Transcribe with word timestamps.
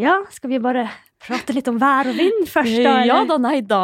Ja, 0.00 0.16
skal 0.32 0.50
vi 0.54 0.58
bare 0.62 0.86
prate 1.20 1.52
litt 1.52 1.68
om 1.68 1.76
vær 1.80 2.08
og 2.08 2.16
vind 2.16 2.46
først, 2.48 2.78
da? 2.84 2.94
Ja 3.04 3.18
da, 3.28 3.36
nei 3.42 3.58
da. 3.68 3.80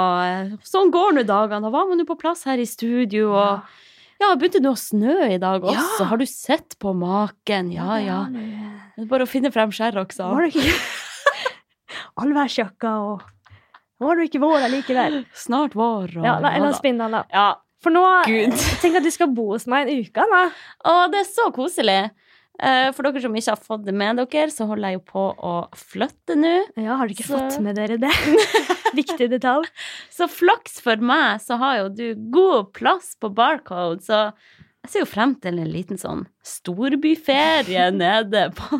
Sånn 0.65 0.89
går 0.95 1.19
nå 1.19 1.25
dagene. 1.29 1.61
Da 1.67 1.73
var 1.75 1.89
man 1.91 2.01
jo 2.01 2.07
på 2.09 2.17
plass 2.21 2.47
her 2.49 2.57
i 2.63 2.65
studio, 2.69 3.35
og 3.37 4.23
ja, 4.23 4.31
begynte 4.41 4.63
det 4.65 4.71
å 4.73 4.79
snø 4.81 5.17
i 5.35 5.37
dag 5.43 5.61
Ja. 5.67 5.75
også. 5.77 6.07
Har 6.09 6.17
du 6.23 6.25
sett 6.31 6.79
på 6.81 6.95
maken? 6.97 7.69
Ja, 7.75 7.99
ja. 8.01 8.23
Det 8.97 9.05
er 9.05 9.11
bare 9.11 9.27
å 9.27 9.29
finne 9.29 9.53
frem 9.53 9.69
skjær 9.77 9.99
også. 10.07 10.31
Var 10.33 10.47
det 10.49 10.55
ikke 10.57 10.79
allværsjakka 12.23 12.93
og 13.11 13.23
var 14.01 14.17
det 14.19 14.27
ikke 14.31 14.41
vår 14.43 14.65
allikevel. 14.67 15.23
Snart 15.37 15.77
vår. 15.77 16.17
Og, 16.19 16.25
Ja, 16.25 16.39
la, 16.41 16.51
la 16.61 16.69
oss 16.71 16.81
da. 16.83 16.89
den, 16.89 16.99
da. 17.13 17.23
Ja. 17.33 17.47
For 17.85 17.93
nå 17.93 18.03
Gud. 18.27 18.57
Tenk 18.83 18.97
at 18.99 19.05
du 19.05 19.11
skal 19.13 19.29
bo 19.37 19.51
hos 19.53 19.67
meg 19.69 19.87
en 19.89 20.01
uke, 20.03 20.25
da. 20.33 20.43
Å, 20.85 20.97
det 21.13 21.21
er 21.23 21.29
så 21.29 21.51
koselig. 21.55 21.99
Eh, 22.59 22.91
For 22.97 23.05
dere 23.05 23.21
som 23.21 23.35
ikke 23.37 23.53
har 23.53 23.61
fått 23.61 23.85
det 23.85 23.93
med 23.95 24.17
dere, 24.23 24.49
så 24.53 24.65
holder 24.71 24.95
jeg 24.95 24.99
jo 25.01 25.05
på 25.13 25.25
å 25.45 25.55
flytte 25.77 26.37
nå. 26.41 26.55
Ja, 26.81 26.97
har 26.97 27.07
dere 27.09 27.17
ikke 27.17 27.27
Så- 27.29 27.39
fått 27.39 27.61
med 27.65 27.77
dere 27.77 27.99
det? 28.01 28.13
Viktig 28.97 29.29
detalj. 29.31 29.69
Så 30.17 30.29
flaks 30.33 30.81
for 30.81 30.97
meg, 30.97 31.41
så 31.45 31.59
har 31.61 31.83
jo 31.83 31.89
du 31.93 32.07
god 32.33 32.73
plass 32.73 33.15
på 33.21 33.29
Barcode, 33.37 34.01
så 34.07 34.33
jeg 34.87 34.93
ser 34.93 35.03
jo 35.03 35.09
frem 35.11 35.35
til 35.43 35.59
en 35.59 35.69
liten 35.73 35.99
sånn 35.99 36.25
storbyferie 36.47 37.89
nede 38.01 38.47
på, 38.57 38.79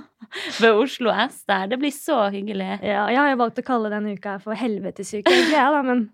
ved 0.63 0.73
Oslo 0.85 1.11
S 1.11 1.43
der. 1.51 1.67
Det 1.73 1.81
blir 1.83 1.93
så 1.93 2.29
hyggelig. 2.33 2.79
Ja, 2.87 3.09
jeg 3.11 3.19
har 3.19 3.33
jo 3.35 3.41
valgt 3.43 3.59
å 3.61 3.67
kalle 3.67 3.91
denne 3.93 4.15
uka 4.17 4.39
for 4.41 4.55
helvetesuke, 4.57 5.27
egentlig, 5.27 5.59
jeg, 5.59 5.75
da, 5.75 5.83
men 5.83 6.07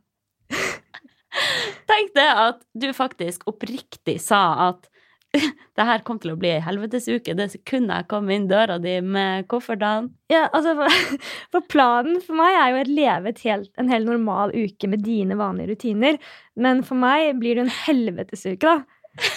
Tenk 1.88 2.10
det 2.16 2.26
at 2.28 2.58
du 2.76 2.90
faktisk 2.92 3.46
oppriktig 3.48 4.18
sa 4.20 4.40
at 4.68 4.88
det 5.76 5.86
her 5.88 6.02
kom 6.06 6.18
til 6.20 6.34
å 6.34 6.38
bli 6.40 6.50
ei 6.52 6.62
helvetesuke 6.64 7.34
det 7.38 7.48
sekundet 7.54 8.02
jeg 8.02 8.08
kom 8.10 8.30
inn 8.32 8.48
døra 8.50 8.78
di 8.82 8.98
med 9.00 9.46
koffertene. 9.50 10.12
ja, 10.32 10.46
altså, 10.52 10.74
for, 10.78 11.20
for 11.56 11.68
planen 11.72 12.20
for 12.24 12.38
meg 12.38 12.58
er 12.58 12.72
jo 12.72 12.82
å 12.82 12.88
leve 12.90 13.32
et 13.32 13.44
helt, 13.46 13.70
en 13.80 13.92
helt 13.92 14.10
normal 14.10 14.52
uke 14.52 14.90
med 14.92 15.04
dine 15.06 15.38
vanlige 15.40 15.72
rutiner. 15.72 16.18
Men 16.56 16.82
for 16.84 17.00
meg 17.00 17.38
blir 17.40 17.56
det 17.56 17.66
en 17.66 17.78
helvetesuke, 17.86 18.60
da. 18.60 18.82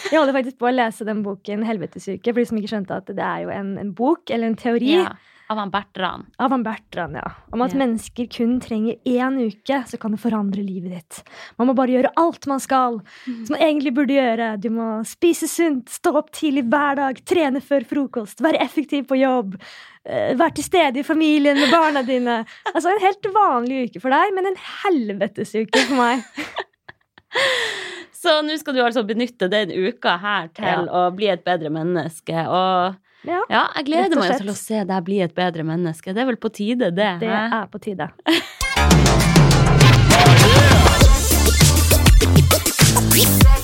Jeg 0.07 0.15
holder 0.15 0.35
faktisk 0.37 0.59
på 0.61 0.69
å 0.69 0.71
lese 0.71 1.03
den 1.03 1.19
boken 1.23 1.63
'Helvetesuke', 1.67 2.31
for 2.31 2.39
de 2.39 2.45
som 2.47 2.59
ikke 2.59 2.69
skjønte 2.71 2.95
at 2.95 3.09
det 3.11 3.23
er 3.23 3.41
jo 3.43 3.49
en, 3.51 3.73
en 3.81 3.89
bok, 3.95 4.31
eller 4.31 4.47
en 4.47 4.55
teori, 4.55 4.93
Ja, 5.01 5.09
av 5.49 5.57
han 5.61 5.69
Bertrand. 5.69 6.25
av 6.39 6.49
han 6.51 6.63
Bertrand, 6.65 7.15
ja. 7.15 7.31
Om 7.53 7.61
at 7.61 7.71
Ja. 7.73 7.77
mennesker 7.79 8.25
kun 8.31 8.59
trenger 8.59 8.95
én 9.05 9.37
uke, 9.45 9.83
så 9.87 9.97
kan 9.99 10.11
det 10.11 10.19
forandre 10.19 10.63
livet 10.65 10.91
ditt. 10.91 11.23
Man 11.57 11.67
må 11.67 11.75
bare 11.75 11.93
gjøre 11.93 12.11
alt 12.17 12.47
man 12.47 12.59
skal, 12.59 13.01
som 13.25 13.53
man 13.53 13.61
egentlig 13.61 13.93
burde 13.93 14.13
gjøre. 14.15 14.59
Du 14.59 14.69
må 14.69 15.05
spise 15.05 15.47
sunt, 15.47 15.85
stå 15.89 16.15
opp 16.17 16.31
tidlig 16.31 16.63
hver 16.69 16.95
dag, 16.95 17.19
trene 17.25 17.61
før 17.61 17.85
frokost, 17.85 18.41
være 18.41 18.59
effektiv 18.61 19.05
på 19.07 19.19
jobb. 19.21 19.55
eh, 20.05 20.33
Være 20.35 20.53
til 20.55 20.63
stede 20.63 20.97
i 20.99 21.03
familien 21.03 21.55
med 21.57 21.69
barna 21.71 22.01
dine. 22.03 22.45
Altså 22.73 22.89
En 22.93 23.01
helt 23.01 23.21
vanlig 23.33 23.89
uke 23.89 24.01
for 24.01 24.09
deg, 24.09 24.33
men 24.33 24.45
en 24.47 24.55
helvetesuke 24.83 25.77
for 25.87 25.95
meg. 25.95 26.23
Så 28.15 28.41
nå 28.41 28.55
skal 28.57 28.73
du 28.73 28.81
altså 28.81 29.03
benytte 29.05 29.49
den 29.51 29.69
uka 29.71 30.15
her 30.17 30.47
til 30.55 30.87
å 30.89 31.11
bli 31.15 31.27
et 31.29 31.43
bedre 31.45 31.69
menneske. 31.69 32.45
Og 32.47 32.95
Ja, 33.25 33.41
ja, 33.49 33.63
jeg 33.79 33.87
gleder 33.87 34.19
meg 34.21 34.35
til 34.37 34.51
å 34.51 34.57
se 34.57 34.83
deg 34.85 35.05
bli 35.07 35.17
et 35.25 35.33
bedre 35.37 35.65
menneske. 35.65 36.13
Det 36.13 36.21
er 36.21 36.29
vel 36.29 36.37
på 36.37 36.51
tide, 36.53 36.91
det. 36.93 37.11
Det 37.23 37.31
he? 37.31 37.43
er 37.57 37.65
på 37.71 37.81
tide. 37.81 38.11
Nei, 43.15 43.51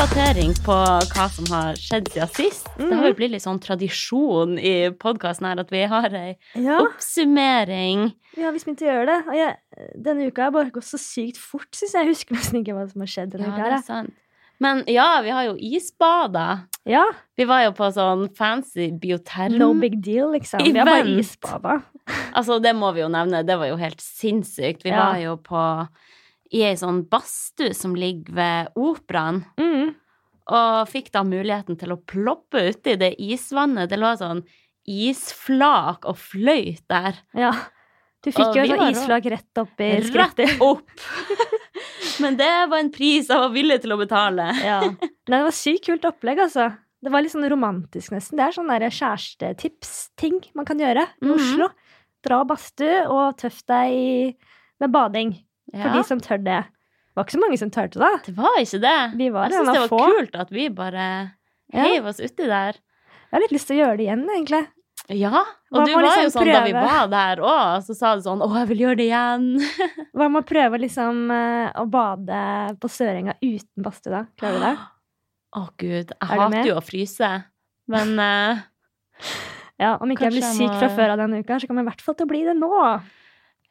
oppdatering 0.00 0.54
på 0.64 0.72
hva 1.12 1.24
som 1.28 1.44
har 1.52 1.76
skjedd 1.76 2.06
siden 2.08 2.30
sist? 2.32 2.68
Det 2.78 2.96
har 2.96 3.10
jo 3.10 3.16
blitt 3.18 3.34
litt 3.34 3.44
sånn 3.44 3.58
tradisjon 3.60 4.54
i 4.56 4.88
podkasten 4.96 5.44
her 5.44 5.60
at 5.60 5.68
vi 5.74 5.82
har 5.90 6.06
ei 6.16 6.30
Ja, 6.56 6.78
oppsummering. 6.86 8.06
ja 8.40 8.48
vi 8.54 8.62
ikke 8.78 8.86
å 8.86 8.94
gjøre 8.94 9.08
det. 9.10 9.18
Og 9.28 9.36
jeg, 9.36 9.90
denne 10.06 10.30
uka 10.30 10.46
har 10.46 10.54
bare 10.54 10.72
gått 10.72 10.88
så 10.88 10.96
sykt 11.00 11.36
fort, 11.36 11.68
syns 11.76 11.92
jeg. 11.92 12.06
Jeg 12.06 12.14
husker 12.14 12.38
nesten 12.38 12.62
ikke 12.62 12.78
hva 12.78 12.86
som 12.88 13.04
har 13.04 13.12
skjedd 13.12 13.34
denne 13.34 13.50
Ja, 13.50 13.52
uka. 13.58 13.66
det 13.68 13.76
er 13.76 13.84
sant. 13.90 14.14
Men 14.60 14.80
ja, 14.88 15.08
vi 15.20 15.34
har 15.36 15.44
jo 15.50 15.54
isbada. 15.58 16.46
Ja, 16.88 17.04
Vi 17.36 17.44
var 17.44 17.66
jo 17.66 17.72
på 17.76 17.92
sånn 17.92 18.30
fancy 18.36 18.88
bioterm. 18.92 19.58
No 19.60 19.74
big 19.74 20.00
deal, 20.00 20.32
liksom. 20.32 20.64
Vi 20.64 20.78
har 20.78 20.88
bare 20.88 21.12
isbader. 21.20 21.82
Altså, 22.32 22.56
det 22.62 22.72
må 22.76 22.94
vi 22.96 23.02
jo 23.04 23.08
nevne. 23.12 23.44
Det 23.44 23.58
var 23.60 23.68
jo 23.68 23.76
helt 23.76 24.00
sinnssykt. 24.00 24.82
Vi 24.82 24.90
Ja. 24.96 25.12
var 25.12 25.18
jo 25.20 25.36
på 25.36 25.88
i 26.52 26.62
ei 26.66 26.74
sånn 26.76 27.04
badstue 27.08 27.74
som 27.74 27.94
ligger 27.94 28.34
ved 28.34 28.68
operaen, 28.76 29.44
Mm. 29.58 29.94
og 30.50 30.88
fikk 30.88 31.10
da 31.12 31.22
muligheten 31.22 31.78
til 31.78 31.92
å 31.94 32.00
ploppe 32.04 32.68
uti 32.72 32.96
det 32.98 33.14
isvannet. 33.20 33.88
Det 33.88 33.98
lå 33.98 34.16
sånn 34.18 34.42
isflak 34.88 36.04
og 36.08 36.16
fløyt 36.18 36.82
der. 36.90 37.20
Ja. 37.34 37.52
Du 38.22 38.30
fikk 38.32 38.50
Og 38.50 38.56
jo 38.58 38.64
sånn 38.66 38.90
isflak 38.92 39.24
rett 39.32 39.58
opp 39.62 39.80
i 39.80 39.92
Rett 39.96 40.60
opp! 40.60 40.90
Men 42.20 42.36
det 42.36 42.50
var 42.68 42.78
en 42.82 42.90
pris 42.92 43.28
jeg 43.30 43.38
var 43.40 43.52
villig 43.54 43.78
til 43.80 43.94
å 43.94 43.98
betale. 44.00 44.50
Ja. 44.60 44.80
Nei, 44.90 45.38
det 45.38 45.44
var 45.46 45.54
sykt 45.56 45.86
kult 45.86 46.04
opplegg, 46.04 46.42
altså. 46.44 46.66
Det 47.00 47.08
var 47.14 47.22
litt 47.24 47.32
sånn 47.32 47.48
romantisk, 47.48 48.12
nesten. 48.12 48.36
Det 48.36 48.44
er 48.44 48.56
sånn 48.58 48.68
kjærestetips-ting 49.48 50.42
man 50.54 50.66
kan 50.68 50.78
gjøre 50.82 51.06
i 51.06 51.24
Mhm. 51.24 51.32
Oslo. 51.32 51.70
Dra 52.22 52.42
badstue 52.44 53.06
og 53.08 53.38
tøff 53.38 53.62
deg 53.64 54.36
med 54.80 54.92
bading. 54.92 55.32
For 55.72 55.86
Ja, 55.88 55.92
de 55.94 56.02
som 56.04 56.20
tør 56.20 56.42
det. 56.42 56.60
Det 56.66 57.16
var 57.18 57.24
ikke 57.26 57.36
så 57.36 57.40
mange 57.42 57.58
som 57.58 57.70
turte 57.70 57.98
det. 58.00 58.10
det 58.26 58.34
var 58.36 58.58
ikke 58.58 58.80
det. 58.80 58.98
Vi 59.18 59.28
var 59.34 59.48
jeg 59.50 59.58
syns 59.60 59.72
det 59.74 59.80
var 59.80 59.88
få. 59.90 59.98
kult 60.16 60.36
at 60.40 60.50
vi 60.50 60.68
bare 60.68 61.06
Ja. 61.72 62.02
oss 62.08 62.20
uti 62.20 62.46
der. 62.46 62.74
Jeg 62.74 63.32
har 63.32 63.40
litt 63.40 63.52
lyst 63.54 63.66
til 63.70 63.76
å 63.78 63.80
gjøre 63.86 63.96
det 63.98 64.04
igjen, 64.06 64.26
egentlig. 64.30 64.66
Ja, 65.10 65.30
og 65.72 65.78
Hva 65.80 65.84
du 65.86 65.92
var 65.94 66.02
liksom 66.02 66.22
jo 66.22 66.30
sånn 66.30 66.52
da 66.52 66.64
vi 66.64 66.72
var 66.72 67.06
der 67.10 67.36
òg, 67.42 67.82
så 67.82 67.94
sa 67.96 68.14
du 68.14 68.22
sånn 68.22 68.40
'Å, 68.42 68.54
jeg 68.58 68.68
vil 68.68 68.78
gjøre 68.78 68.96
det 68.96 69.06
igjen'. 69.10 69.58
Hva 70.14 70.28
med 70.30 70.44
å 70.44 70.46
prøve 70.46 70.78
liksom 70.78 71.30
eh, 71.30 71.72
å 71.74 71.84
bade 71.90 72.78
på 72.78 72.86
Sørenga 72.88 73.34
uten 73.42 73.82
badstue, 73.82 74.10
da? 74.12 74.24
Klarer 74.38 74.58
du 74.58 74.64
det? 74.66 74.78
Å, 75.56 75.68
gud. 75.78 76.12
Jeg 76.14 76.30
Er 76.30 76.38
hater 76.38 76.66
jo 76.66 76.74
å 76.78 76.82
fryse. 76.84 77.44
Men 77.88 78.18
uh, 78.18 78.58
Ja, 79.80 79.96
Om 80.00 80.10
ikke 80.12 80.28
jeg 80.30 80.36
blir 80.38 80.46
syk 80.46 80.70
må- 80.70 80.78
fra 80.78 80.88
før 80.94 81.10
av 81.14 81.18
denne 81.18 81.40
uka, 81.42 81.58
så 81.58 81.66
kommer 81.66 81.82
jeg 81.82 81.86
i 81.86 81.90
hvert 81.90 82.02
fall 82.04 82.14
til 82.14 82.26
å 82.26 82.30
bli 82.30 82.44
det 82.44 82.54
nå. 82.58 83.00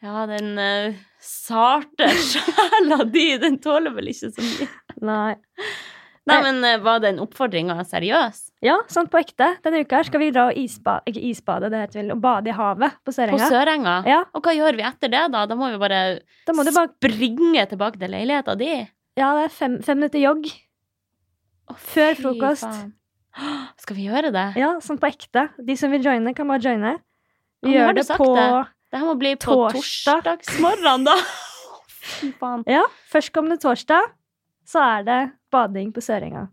Ja, 0.03 0.25
den 0.29 0.51
uh, 0.57 0.97
sarte 1.23 2.09
sjela 2.31 3.03
di, 3.09 3.31
den 3.41 3.57
tåler 3.63 3.93
vel 3.95 4.11
ikke 4.13 4.29
så 4.33 4.43
mye. 4.45 4.67
Nei. 5.01 5.33
Nei, 6.29 6.35
Nei. 6.35 6.39
men 6.45 6.59
uh, 6.67 6.75
var 6.85 7.01
den 7.03 7.19
oppfordringa 7.23 7.75
seriøs? 7.87 8.45
Ja, 8.63 8.75
sånn 8.91 9.07
på 9.11 9.21
ekte. 9.21 9.53
Denne 9.63 9.81
uka 9.85 10.01
her 10.01 10.07
skal 10.09 10.21
vi 10.21 10.29
dra 10.35 10.49
og 10.51 10.57
isba 10.59 10.97
ikke 11.09 11.23
isbade, 11.31 11.69
det 11.71 11.79
heter 11.85 12.01
vel 12.01 12.13
og 12.17 12.21
bade 12.23 12.51
i 12.51 12.55
havet 12.55 12.97
på 13.01 13.09
På 13.09 13.15
Sørenga. 13.15 13.47
Sørenga? 13.49 13.95
Ja, 14.09 14.21
Og 14.35 14.43
hva 14.45 14.53
gjør 14.55 14.77
vi 14.77 14.85
etter 14.87 15.11
det, 15.13 15.23
da? 15.33 15.45
Da 15.49 15.57
må 15.57 15.71
vi 15.71 15.79
bare 15.81 16.01
må 16.51 16.63
bare 16.67 16.91
springe 16.91 17.65
tilbake 17.71 18.01
til 18.01 18.11
leiligheta 18.13 18.55
di? 18.59 18.71
Ja, 19.19 19.33
det 19.39 19.47
er 19.47 19.53
fem, 19.55 19.79
fem 19.83 19.99
minutter 19.99 20.21
jogg. 20.21 20.47
Å, 21.69 21.75
Før 21.75 22.15
frokost. 22.19 22.67
faen. 22.67 22.93
Skal 23.79 23.95
vi 23.95 24.07
gjøre 24.09 24.31
det? 24.35 24.45
Ja, 24.59 24.73
sånn 24.83 24.99
på 24.99 25.07
ekte. 25.09 25.47
De 25.63 25.75
som 25.79 25.91
vil 25.93 26.03
joine, 26.03 26.33
kan 26.35 26.49
bare 26.49 26.63
joine. 26.63 26.97
Vi 27.63 27.73
Ja, 27.73 27.87
gjør 27.87 27.97
det 27.99 28.05
på 28.19 28.29
det? 28.35 28.47
Det 28.89 28.99
her 28.99 29.05
må 29.05 29.15
bli 29.21 29.35
på 29.37 29.53
Torsdag. 29.73 30.23
torsdagsmorgen, 30.25 31.03
da. 31.05 31.15
Fy 32.09 32.31
faen. 32.39 32.63
Ja, 32.69 32.85
førstkommende 33.11 33.59
torsdag 33.61 34.07
så 34.69 34.81
er 34.85 35.03
det 35.05 35.19
bading 35.53 35.91
på 35.93 36.01
Sørenga. 36.01 36.47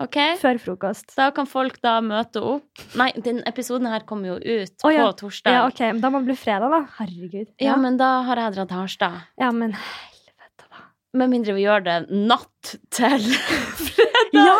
Ok, 0.00 0.16
Før 0.40 0.56
frokost. 0.60 1.10
da 1.18 1.26
kan 1.36 1.44
folk 1.48 1.76
da 1.84 1.98
møte 2.04 2.40
opp. 2.40 2.80
Nei, 2.96 3.10
den 3.20 3.42
episoden 3.48 3.90
her 3.92 4.06
kommer 4.08 4.32
jo 4.32 4.36
ut 4.40 4.86
oh, 4.88 4.92
ja. 4.92 5.04
på 5.10 5.18
torsdag. 5.26 5.52
Ja, 5.52 5.66
ok, 5.68 5.82
men 5.92 6.00
Da 6.00 6.08
må 6.10 6.22
det 6.22 6.30
bli 6.30 6.36
fredag, 6.40 6.72
da. 6.72 6.80
Herregud. 6.96 7.50
Ja, 7.60 7.76
men 7.80 7.98
da 8.00 8.08
har 8.24 8.40
jeg 8.40 8.56
dratt 8.56 8.72
Harstad. 8.72 9.20
ja, 9.40 9.50
men 9.52 9.76
helvete, 9.76 10.64
da. 10.72 10.80
Med 11.20 11.32
mindre 11.34 11.58
vi 11.58 11.66
gjør 11.66 11.84
det 11.84 11.98
natt 12.08 12.72
til 12.96 13.28
fredag. 13.92 14.32
Ja! 14.32 14.56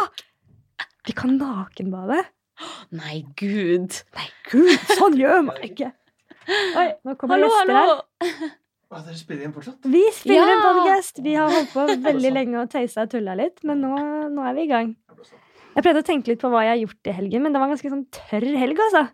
Vi 1.08 1.16
kan 1.16 1.38
nakenbade. 1.40 2.20
Nei, 2.94 3.22
gud. 3.40 3.96
Nei, 4.14 4.28
gud, 4.52 4.76
sånn 5.00 5.16
gjør 5.18 5.40
man 5.48 5.64
ikke! 5.64 5.94
Oi, 6.48 6.88
nå 7.06 7.14
kommer 7.20 7.36
Hallo, 7.38 7.48
gjester 7.48 7.76
her. 7.76 8.50
Ah, 8.92 9.00
dere 9.06 9.16
spiller 9.16 9.46
inn 9.46 9.52
fortsatt? 9.54 9.86
Vi 9.88 10.02
spiller 10.12 10.42
Ja! 10.50 10.56
en 10.56 10.64
podcast. 10.66 11.20
Vi 11.24 11.32
har 11.38 11.48
holdt 11.54 11.70
på 11.72 11.86
veldig 12.04 12.32
lenge 12.34 12.60
og 12.60 12.68
tøysa 12.72 13.06
og 13.06 13.10
tulla 13.14 13.34
litt, 13.38 13.62
men 13.64 13.80
nå, 13.80 13.92
nå 14.34 14.44
er 14.50 14.54
vi 14.58 14.66
i 14.66 14.70
gang. 14.72 14.90
Jeg 15.72 15.84
prøvde 15.86 16.02
å 16.02 16.08
tenke 16.10 16.28
litt 16.28 16.42
på 16.42 16.50
hva 16.52 16.64
jeg 16.66 16.74
har 16.74 16.80
gjort 16.82 17.08
i 17.08 17.14
helgen, 17.16 17.42
men 17.46 17.52
det 17.54 17.60
var 17.62 17.70
en 17.70 17.72
ganske 17.76 17.92
sånn 17.94 18.04
tørr 18.12 18.48
helg, 18.60 18.82
altså. 18.88 19.06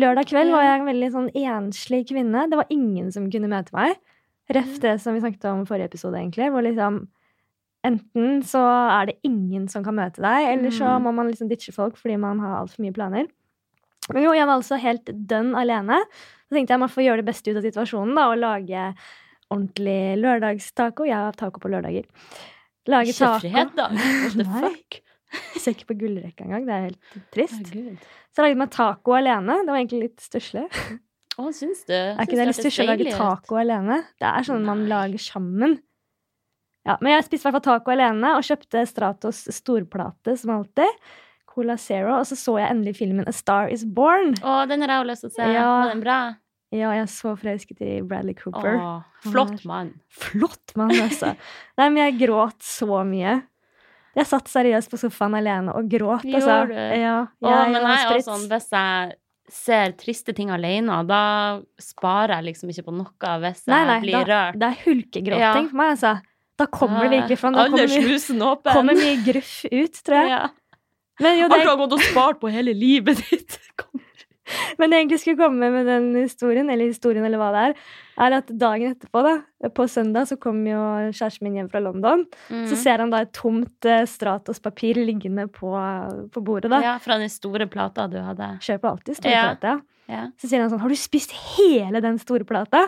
Lørdag 0.00 0.26
kveld 0.30 0.52
var 0.52 0.64
jeg 0.64 0.80
en 0.80 0.88
veldig 0.88 1.10
sånn 1.12 1.28
enslig 1.36 2.00
kvinne. 2.08 2.46
Det 2.52 2.56
var 2.56 2.66
ingen 2.72 3.12
som 3.12 3.28
kunne 3.32 3.48
møte 3.52 3.72
meg. 3.76 3.96
Ref 4.52 4.78
det 4.80 4.94
som 5.02 5.12
vi 5.16 5.20
snakket 5.20 5.44
om 5.50 5.62
i 5.64 5.68
forrige 5.68 5.90
episode, 5.90 6.16
egentlig. 6.20 6.50
Hvor 6.54 6.64
liksom 6.64 7.06
Enten 7.86 8.40
så 8.42 8.58
er 8.90 9.06
det 9.06 9.18
ingen 9.22 9.68
som 9.70 9.84
kan 9.86 9.94
møte 9.94 10.18
deg, 10.18 10.46
eller 10.56 10.72
så 10.74 10.96
Mm. 10.96 11.02
må 11.04 11.12
man 11.14 11.28
liksom 11.30 11.46
ditche 11.48 11.70
folk 11.72 11.94
fordi 11.96 12.16
man 12.18 12.40
har 12.40 12.56
altfor 12.64 12.80
mye 12.82 12.92
planer. 12.96 13.28
Men 14.12 14.22
jo, 14.22 14.34
jeg 14.36 14.46
var 14.46 14.58
altså 14.60 14.78
helt 14.80 15.08
dønn 15.30 15.54
alene. 15.58 16.00
Så 16.46 16.56
tenkte 16.56 16.76
jeg 16.76 16.82
man 16.84 16.92
får 16.92 17.06
gjøre 17.06 17.22
det 17.22 17.28
beste 17.30 17.50
ut 17.50 17.58
av 17.58 17.64
situasjonen 17.66 18.18
da, 18.18 18.28
og 18.30 18.38
lage 18.42 18.84
ordentlig 19.50 19.98
lørdagstaco. 20.22 21.06
Jeg 21.08 21.18
har 21.18 21.38
taco 21.38 21.62
på 21.62 21.70
lørdager. 21.72 22.06
Lage 22.90 23.14
taco. 23.16 23.42
fredag. 23.42 23.96
What 23.98 24.38
the 24.38 24.46
fuck? 24.46 25.00
Jeg 25.56 25.62
ser 25.62 25.74
ikke 25.74 25.88
på 25.90 25.96
gullrekka 26.04 26.46
engang. 26.46 26.68
Det 26.68 26.74
er 26.76 26.84
helt 26.86 27.26
trist. 27.34 27.72
Oh, 27.74 27.96
Så 28.30 28.40
jeg 28.40 28.46
lagde 28.46 28.60
meg 28.62 28.70
taco 28.74 29.16
alene. 29.18 29.58
Det 29.64 29.72
var 29.74 29.80
egentlig 29.80 30.02
litt 30.04 30.22
stusslig. 30.22 30.64
Å, 31.36 31.50
syns 31.52 31.82
du? 31.88 31.92
Er 31.96 32.22
ikke 32.22 32.38
det 32.38 32.46
litt 32.48 32.60
stusslig 32.60 32.86
å 32.86 32.92
lage 32.94 33.16
taco 33.18 33.58
alene? 33.60 33.98
Det 34.22 34.30
er 34.30 34.46
sånn 34.46 34.64
man 34.64 34.86
lager 34.88 35.20
sammen. 35.20 35.76
Ja, 36.86 36.94
Men 37.02 37.16
jeg 37.16 37.26
spiste 37.26 37.42
i 37.42 37.50
hvert 37.50 37.58
fall 37.58 37.80
taco 37.80 37.92
alene 37.92 38.36
og 38.38 38.46
kjøpte 38.46 38.84
Stratos 38.86 39.42
storplate 39.52 40.36
som 40.38 40.54
alltid. 40.54 41.00
Cola 41.56 41.78
Zero. 41.80 42.18
Og 42.20 42.26
så 42.28 42.36
så 42.38 42.58
jeg 42.60 42.70
endelig 42.74 42.96
filmen 43.00 43.26
A 43.28 43.32
Star 43.34 43.72
Is 43.72 43.82
Born. 43.96 44.34
Å, 44.44 44.60
den 44.70 44.84
har 44.84 44.92
jeg 44.92 45.02
også 45.06 45.10
lyst 45.14 45.26
til 45.26 45.32
å 45.32 45.36
se. 45.40 45.48
Ja. 45.56 45.66
Var 45.72 45.92
den 45.94 46.04
bra? 46.04 46.18
Ja, 46.74 46.90
jeg 46.92 47.04
er 47.06 47.10
så 47.10 47.32
forelsket 47.38 47.82
i 47.86 47.90
Bradley 48.04 48.34
Cooper. 48.36 48.74
Åh, 48.76 49.28
flott 49.30 49.60
mann. 49.64 49.92
Flott 50.12 50.72
mann, 50.76 50.90
altså. 51.00 51.32
Nei, 51.78 51.86
men 51.88 52.00
jeg 52.04 52.18
gråt 52.26 52.58
så 52.66 53.02
mye. 53.06 53.36
Jeg 54.16 54.28
satt 54.30 54.48
seriøst 54.48 54.90
på 54.92 54.98
sofaen 55.00 55.36
alene 55.38 55.74
og 55.76 55.88
gråt. 55.92 56.24
altså. 56.26 56.40
Gjorde 56.64 56.74
du? 56.74 56.98
Ja, 57.02 57.14
Å, 57.28 57.52
jeg 57.52 57.72
men 57.74 57.86
jeg 57.92 58.10
er 58.16 58.24
sånn, 58.26 58.46
hvis 58.50 58.68
jeg 58.72 59.16
ser 59.56 59.92
triste 60.00 60.34
ting 60.34 60.50
alene, 60.50 60.98
da 61.06 61.20
sparer 61.78 62.40
jeg 62.40 62.48
liksom 62.48 62.72
ikke 62.72 62.86
på 62.88 62.94
noe 62.96 63.34
hvis 63.44 63.60
jeg 63.62 63.70
Nei, 63.70 63.82
nei, 63.86 63.98
blir 64.02 64.24
rørt. 64.26 64.58
Det 64.58 64.70
er 64.72 64.80
hulkegråting 64.82 65.44
Ja. 65.44 65.52
for 65.70 65.78
meg, 65.78 65.92
altså. 65.94 66.16
Da 66.56 66.66
kommer 66.72 67.04
det 67.04 67.12
virkelig 67.12 67.36
fram. 67.38 67.52
Da 67.54 67.66
kommer, 67.68 67.86
mye- 67.92 68.72
kommer 68.72 68.96
mye 68.98 69.16
gruff 69.26 69.54
ut, 69.70 70.02
tror 70.02 70.16
jeg. 70.18 70.30
Ja. 70.34 70.46
Men, 71.20 71.38
jo, 71.40 71.46
Alt 71.48 71.62
du 71.64 71.70
har 71.70 71.78
gått 71.80 71.96
og 71.96 72.02
spart 72.04 72.40
på 72.42 72.50
hele 72.52 72.74
livet 72.76 73.22
ditt. 73.30 73.58
Men 74.78 74.90
det 74.92 74.98
jeg 74.98 75.04
egentlig 75.06 75.18
skulle 75.24 75.40
komme 75.40 75.68
med 75.74 75.88
den 75.88 76.04
historien, 76.20 76.68
eller 76.70 76.86
historien, 76.86 77.24
eller 77.26 77.40
hva 77.40 77.48
det 77.54 77.62
er, 77.70 77.72
er 78.26 78.36
at 78.38 78.52
dagen 78.60 78.92
etterpå, 78.94 79.22
da, 79.26 79.70
på 79.74 79.86
søndag, 79.90 80.28
så 80.30 80.36
kom 80.38 80.60
jo 80.68 80.78
kjæresten 81.10 81.48
min 81.48 81.56
hjem 81.58 81.70
fra 81.72 81.82
London. 81.82 82.22
Mm. 82.52 82.62
Så 82.70 82.78
ser 82.78 83.02
han 83.02 83.10
da 83.10 83.24
et 83.24 83.32
tomt 83.34 83.88
eh, 83.90 84.04
Stratos-papir 84.06 85.00
liggende 85.02 85.48
på, 85.50 85.72
på 86.30 86.44
bordet, 86.46 86.70
da. 86.70 86.78
Ja, 86.84 86.94
fra 87.02 87.18
den 87.18 87.32
store 87.32 87.66
plata 87.72 88.06
du 88.12 88.20
hadde. 88.22 88.52
Kjøper 88.62 88.92
alltid 88.92 89.18
store 89.18 89.34
Ja. 89.34 89.44
plate, 89.50 89.74
ja. 89.74 89.82
Ja. 90.06 90.20
Så 90.38 90.46
sier 90.46 90.60
han 90.62 90.70
sånn 90.70 90.78
Har 90.78 90.92
du 90.92 90.94
spist 90.94 91.32
hele 91.56 91.98
den 91.98 92.14
store 92.22 92.46
plata? 92.46 92.84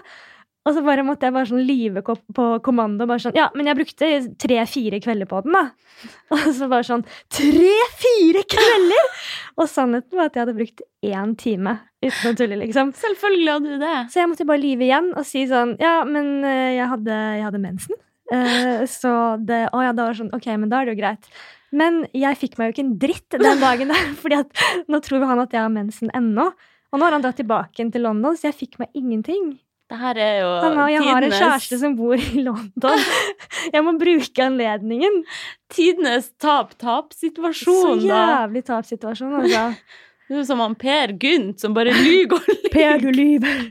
Og 0.67 0.75
så 0.77 0.83
bare 0.85 1.05
måtte 1.07 1.29
jeg 1.29 1.33
bare 1.33 1.49
sånn 1.49 1.65
live 1.65 2.03
på 2.05 2.47
kommando. 2.67 3.07
Bare 3.09 3.23
sånn, 3.23 3.37
ja, 3.39 3.47
men 3.57 3.71
jeg 3.71 3.79
brukte 3.79 4.09
tre-fire 4.43 4.99
kvelder 5.01 5.29
på 5.31 5.41
den, 5.47 5.55
da. 5.57 5.63
Og 6.35 6.49
så 6.55 6.69
bare 6.71 6.87
sånn 6.87 7.05
Tre-fire 7.35 8.43
kvelder?! 8.53 9.13
Og 9.59 9.71
sannheten 9.71 10.19
var 10.19 10.29
at 10.29 10.37
jeg 10.37 10.45
hadde 10.45 10.57
brukt 10.59 10.83
én 11.09 11.33
time 11.41 11.79
uten 12.05 12.31
å 12.31 12.35
tulle, 12.39 12.59
liksom. 12.61 12.93
Selvfølgelig 12.99 13.55
hadde 13.55 13.73
du 13.73 13.83
det. 13.83 13.95
Så 14.13 14.21
jeg 14.21 14.31
måtte 14.31 14.47
bare 14.49 14.63
lyve 14.63 14.87
igjen 14.87 15.09
og 15.15 15.25
si 15.27 15.47
sånn 15.51 15.77
Ja, 15.83 16.03
men 16.07 16.45
eh, 16.47 16.77
jeg 16.77 16.91
hadde, 16.93 17.17
jeg 17.39 17.47
hadde 17.49 17.63
mensen. 17.63 17.99
Eh, 18.35 18.85
så 18.91 19.13
det 19.41 19.63
Å 19.73 19.81
ja, 19.87 19.95
da 19.97 20.11
var 20.11 20.19
sånn 20.19 20.35
Ok, 20.37 20.51
men 20.61 20.69
da 20.69 20.83
er 20.83 20.91
det 20.91 20.99
jo 20.99 21.01
greit. 21.01 21.31
Men 21.73 22.03
jeg 22.17 22.39
fikk 22.41 22.59
meg 22.59 22.69
jo 22.69 22.75
ikke 22.77 22.85
en 22.85 22.99
dritt 23.01 23.37
den 23.41 23.63
dagen 23.63 23.93
der, 23.93 24.11
Fordi 24.23 24.43
at 24.43 24.67
nå 24.89 25.01
tror 25.05 25.25
han 25.29 25.43
at 25.45 25.57
jeg 25.57 25.65
har 25.65 25.73
mensen 25.73 26.13
ennå. 26.17 26.51
Og 26.89 27.01
nå 27.01 27.05
har 27.05 27.17
han 27.17 27.25
dratt 27.25 27.41
tilbake 27.41 27.89
til 27.93 28.05
London, 28.05 28.37
så 28.37 28.49
jeg 28.49 28.61
fikk 28.63 28.79
meg 28.81 28.93
ingenting. 28.97 29.57
Det 29.89 29.97
her 29.97 30.19
er 30.21 30.35
jo 30.43 30.49
har, 30.61 30.89
jeg 30.93 31.05
har 31.07 31.25
en 31.25 31.33
kjæreste 31.33 31.79
som 31.81 31.95
bor 31.97 32.21
i 32.21 32.43
London. 32.45 33.05
Jeg 33.75 33.85
må 33.85 33.95
bruke 34.01 34.45
anledningen. 34.45 35.23
tidenes 35.73 36.29
tap-tap-situasjon, 36.41 38.03
da. 38.03 38.19
jævlig 38.21 38.65
tapssituasjon, 38.69 39.39
altså. 39.41 39.63
Det 40.29 40.37
er 40.37 40.45
som 40.45 40.61
han 40.61 40.75
Per 40.77 41.15
Gynt 41.17 41.63
som 41.63 41.73
bare 41.73 41.95
lyver 41.97 42.37
og 42.37 42.51
lyver. 42.51 42.69
Per, 42.75 42.99
du 43.01 43.09
lyver. 43.17 43.63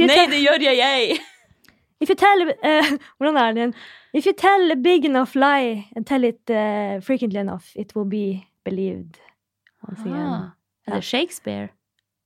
Nei, 0.00 0.22
det 0.32 0.40
gjør 0.40 0.64
jeg, 0.64 0.78
jeg. 0.80 1.18
If 2.00 2.08
you 2.08 2.16
tell 2.16 2.48
uh, 2.48 2.96
Hvordan 3.18 3.36
er 3.36 3.58
igjen? 3.58 3.74
If 4.14 4.26
you 4.26 4.32
tell 4.32 4.72
a 4.72 4.76
big 4.76 5.04
enough 5.04 5.36
lie 5.36 5.88
and 5.94 6.06
tell 6.06 6.24
it 6.24 6.50
uh, 6.50 7.00
frequently 7.00 7.40
enough, 7.40 7.70
it 7.76 7.94
will 7.94 8.08
be 8.08 8.46
believed. 8.64 9.20
Ah, 9.88 10.52
er 10.86 10.94
det 10.94 11.04
Shakespeare? 11.04 11.68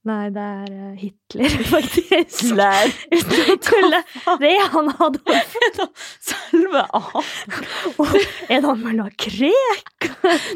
Nei, 0.06 0.28
det 0.30 0.42
er 0.42 0.66
eh, 0.70 0.98
Hitler, 1.00 1.54
faktisk. 1.74 2.44
Hitler? 2.44 2.92
Uten 3.10 3.48
å 3.50 3.56
tulle. 3.66 4.00
Det 4.38 4.52
er 4.52 4.68
han 4.70 4.90
Adolf. 4.92 5.56
Selve 6.28 6.84
Adolf. 6.94 7.32
Og 8.04 8.14
en 8.54 8.68
annen 8.70 9.10
krek. 9.18 10.08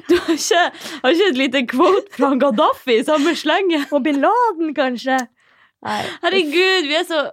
Du 0.07 0.15
har 0.15 0.37
ikke, 0.37 0.63
har 1.03 1.17
ikke 1.17 1.29
et 1.33 1.41
lite 1.41 1.65
quote 1.73 2.15
fra 2.15 2.31
Gaddafi 2.39 3.01
i 3.01 3.07
samme 3.09 3.35
slenge? 3.39 3.83
Og 3.91 4.05
bin 4.07 4.23
Laden, 4.23 4.71
kanskje. 4.77 5.19
Nei. 5.83 6.01
Herregud, 6.23 6.87
vi 6.87 6.99
er 7.01 7.07
så 7.09 7.27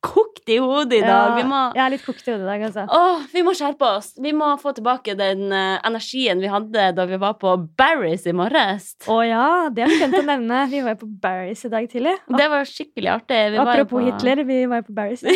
kokt 0.00 0.48
i 0.48 0.56
hodet 0.56 0.96
i 0.96 1.00
dag. 1.04 1.34
Vi 1.36 1.42
må, 1.44 1.58
Jeg 1.76 1.82
er 1.84 1.92
litt 1.92 2.04
kokt 2.06 2.24
i 2.24 2.32
hodet 2.32 2.46
i 2.46 2.48
dag, 2.48 2.62
altså. 2.70 2.84
Å, 2.88 3.00
vi 3.34 3.42
må 3.44 3.52
skjerpe 3.56 3.84
oss. 3.98 4.08
Vi 4.24 4.32
må 4.36 4.48
få 4.60 4.72
tilbake 4.76 5.12
den 5.18 5.42
uh, 5.52 5.76
energien 5.86 6.40
vi 6.40 6.48
hadde 6.48 6.86
da 6.96 7.04
vi 7.10 7.18
var 7.20 7.34
på 7.40 7.52
Barry's 7.78 8.24
i 8.30 8.32
morges. 8.36 8.94
Å 9.12 9.18
ja, 9.28 9.44
det 9.74 9.84
har 9.84 9.92
vi 9.92 9.98
glemt 10.00 10.18
å 10.22 10.24
nevne. 10.30 10.62
Vi 10.72 10.80
var 10.86 10.96
jo 10.96 11.02
på 11.02 11.10
Barry's 11.26 11.66
i 11.68 11.72
dag 11.72 11.88
tidlig. 11.92 12.16
Det 12.40 12.48
var 12.52 12.64
skikkelig 12.68 13.12
artig. 13.18 13.40
Vi 13.52 13.60
var 13.60 13.74
Apropos 13.74 13.98
på- 14.00 14.06
Hitler, 14.08 14.44
vi 14.48 14.60
var 14.72 14.80
jo 14.80 14.88
på 14.88 14.96
Barry's. 14.96 15.26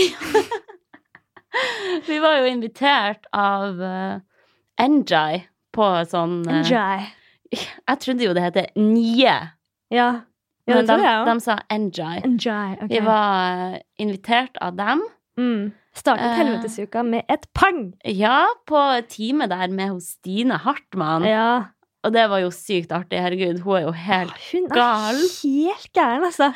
Vi 2.06 2.16
var 2.18 2.40
jo 2.40 2.46
invitert 2.50 3.28
av 3.30 3.78
uh, 3.78 4.16
Enjay 4.82 5.44
på 5.74 5.86
sånn 6.10 6.40
uh, 6.48 6.56
Enjoy. 6.64 7.04
Jeg 7.60 8.00
trodde 8.02 8.26
jo 8.26 8.32
det 8.34 8.42
heter 8.48 8.72
Nye, 8.80 9.36
Ja. 9.94 10.08
Ja, 10.66 10.74
men 10.74 10.86
det 10.86 10.96
de, 10.98 11.24
de 11.30 11.40
sa 11.40 11.58
enjoy. 11.70 12.20
Enjoy. 12.24 12.72
okay. 12.76 12.88
Vi 12.88 13.00
var 13.04 13.72
eh, 13.74 13.78
invitert 13.98 14.56
av 14.60 14.76
dem. 14.76 15.02
Mm. 15.38 15.72
Startet 15.94 16.26
Eh. 16.26 16.36
helvetesuka 16.38 17.02
med 17.02 17.22
et 17.28 17.46
pang! 17.54 17.92
Ja, 18.04 18.46
på 18.66 18.80
teamet 19.08 19.50
der 19.50 19.68
med 19.68 19.90
hos 19.90 20.04
Stine 20.16 20.56
Hartmann. 20.62 21.24
Ja. 21.24 21.64
Og 22.04 22.12
det 22.12 22.24
var 22.28 22.40
jo 22.42 22.50
sykt 22.52 22.90
artig. 22.92 23.16
Herregud, 23.16 23.62
hun 23.64 23.76
er 23.78 23.84
jo 23.86 23.92
helt 23.96 24.32
Hun 24.50 24.66
er 24.68 24.74
gal. 24.76 25.20
helt 25.40 25.86
gæren, 25.96 26.24
altså. 26.28 26.50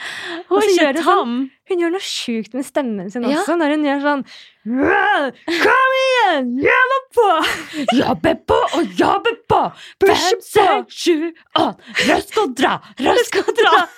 Hun 0.51 0.59
er 0.61 0.67
gjør 0.77 0.91
ikke 0.91 0.97
det 0.99 1.05
sånn- 1.07 1.51
Hun 1.71 1.79
gjør 1.83 1.93
noe 1.95 2.05
sjukt 2.05 2.55
med 2.55 2.65
stemmen 2.69 3.11
sin 3.11 3.23
Ja. 3.25 3.39
også, 3.39 3.57
når 3.57 3.73
hun 3.75 3.85
gjør 3.89 4.01
sånn 4.05 4.25
Kom 5.65 5.95
igjen! 6.03 6.51
Jobbe 6.67 6.99
på! 7.17 7.29
Jobbe 7.97 8.33
på 8.51 8.59
og 8.79 8.99
jobbe 9.01 9.33
på! 9.49 9.61
Fem, 10.05 10.41
seks, 10.45 10.99
sju, 11.05 11.33
åtte. 11.57 11.97
Røsk 12.09 12.37
og 12.43 12.55
dra, 12.59 12.75
røsk 13.01 13.41
og 13.43 13.53
dra! 13.57 13.75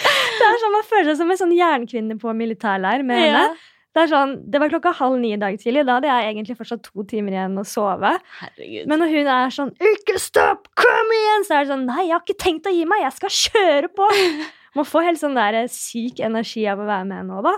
Det 0.00 0.46
er 0.46 0.56
sånn 0.62 0.72
Man 0.72 0.86
føler 0.88 1.10
seg 1.12 1.18
som 1.20 1.30
en 1.34 1.36
sånn 1.42 1.52
jernkvinne 1.58 2.16
på 2.22 2.32
militærleir 2.36 3.04
med 3.04 3.20
Ja. 3.20 3.26
henne. 3.26 3.56
Det, 3.92 4.04
sånn, 4.08 4.36
det 4.50 4.60
var 4.62 4.70
klokka 4.70 4.92
halv 4.94 5.18
ni 5.18 5.32
i 5.34 5.38
dag 5.40 5.56
tidlig. 5.58 5.82
Da 5.88 5.96
hadde 5.98 6.06
jeg 6.12 6.28
egentlig 6.30 6.56
fortsatt 6.60 6.82
to 6.86 7.02
timer 7.10 7.34
igjen 7.34 7.58
å 7.58 7.64
sove. 7.66 8.12
Herregud. 8.38 8.86
Men 8.86 9.02
når 9.02 9.10
hun 9.16 9.26
er 9.34 9.50
sånn 9.50 9.72
'Ikke 9.80 10.18
stopp! 10.22 10.68
Kom 10.78 11.10
igjen!' 11.16 11.46
så 11.48 11.58
er 11.58 11.64
det 11.64 11.72
sånn 11.74 11.86
'Nei, 11.86 12.06
jeg 12.06 12.14
har 12.14 12.22
ikke 12.22 12.38
tenkt 12.38 12.66
å 12.70 12.74
gi 12.74 12.84
meg. 12.86 13.02
Jeg 13.02 13.12
skal 13.18 13.28
kjøre 13.50 13.88
på!' 13.90 14.10
Man 14.76 14.84
får 14.86 15.02
helt 15.02 15.18
sånn 15.18 15.34
der 15.34 15.66
syk 15.66 16.20
energi 16.22 16.62
av 16.70 16.78
å 16.78 16.86
være 16.86 17.04
med 17.06 17.26
nå, 17.26 17.42
da. 17.42 17.56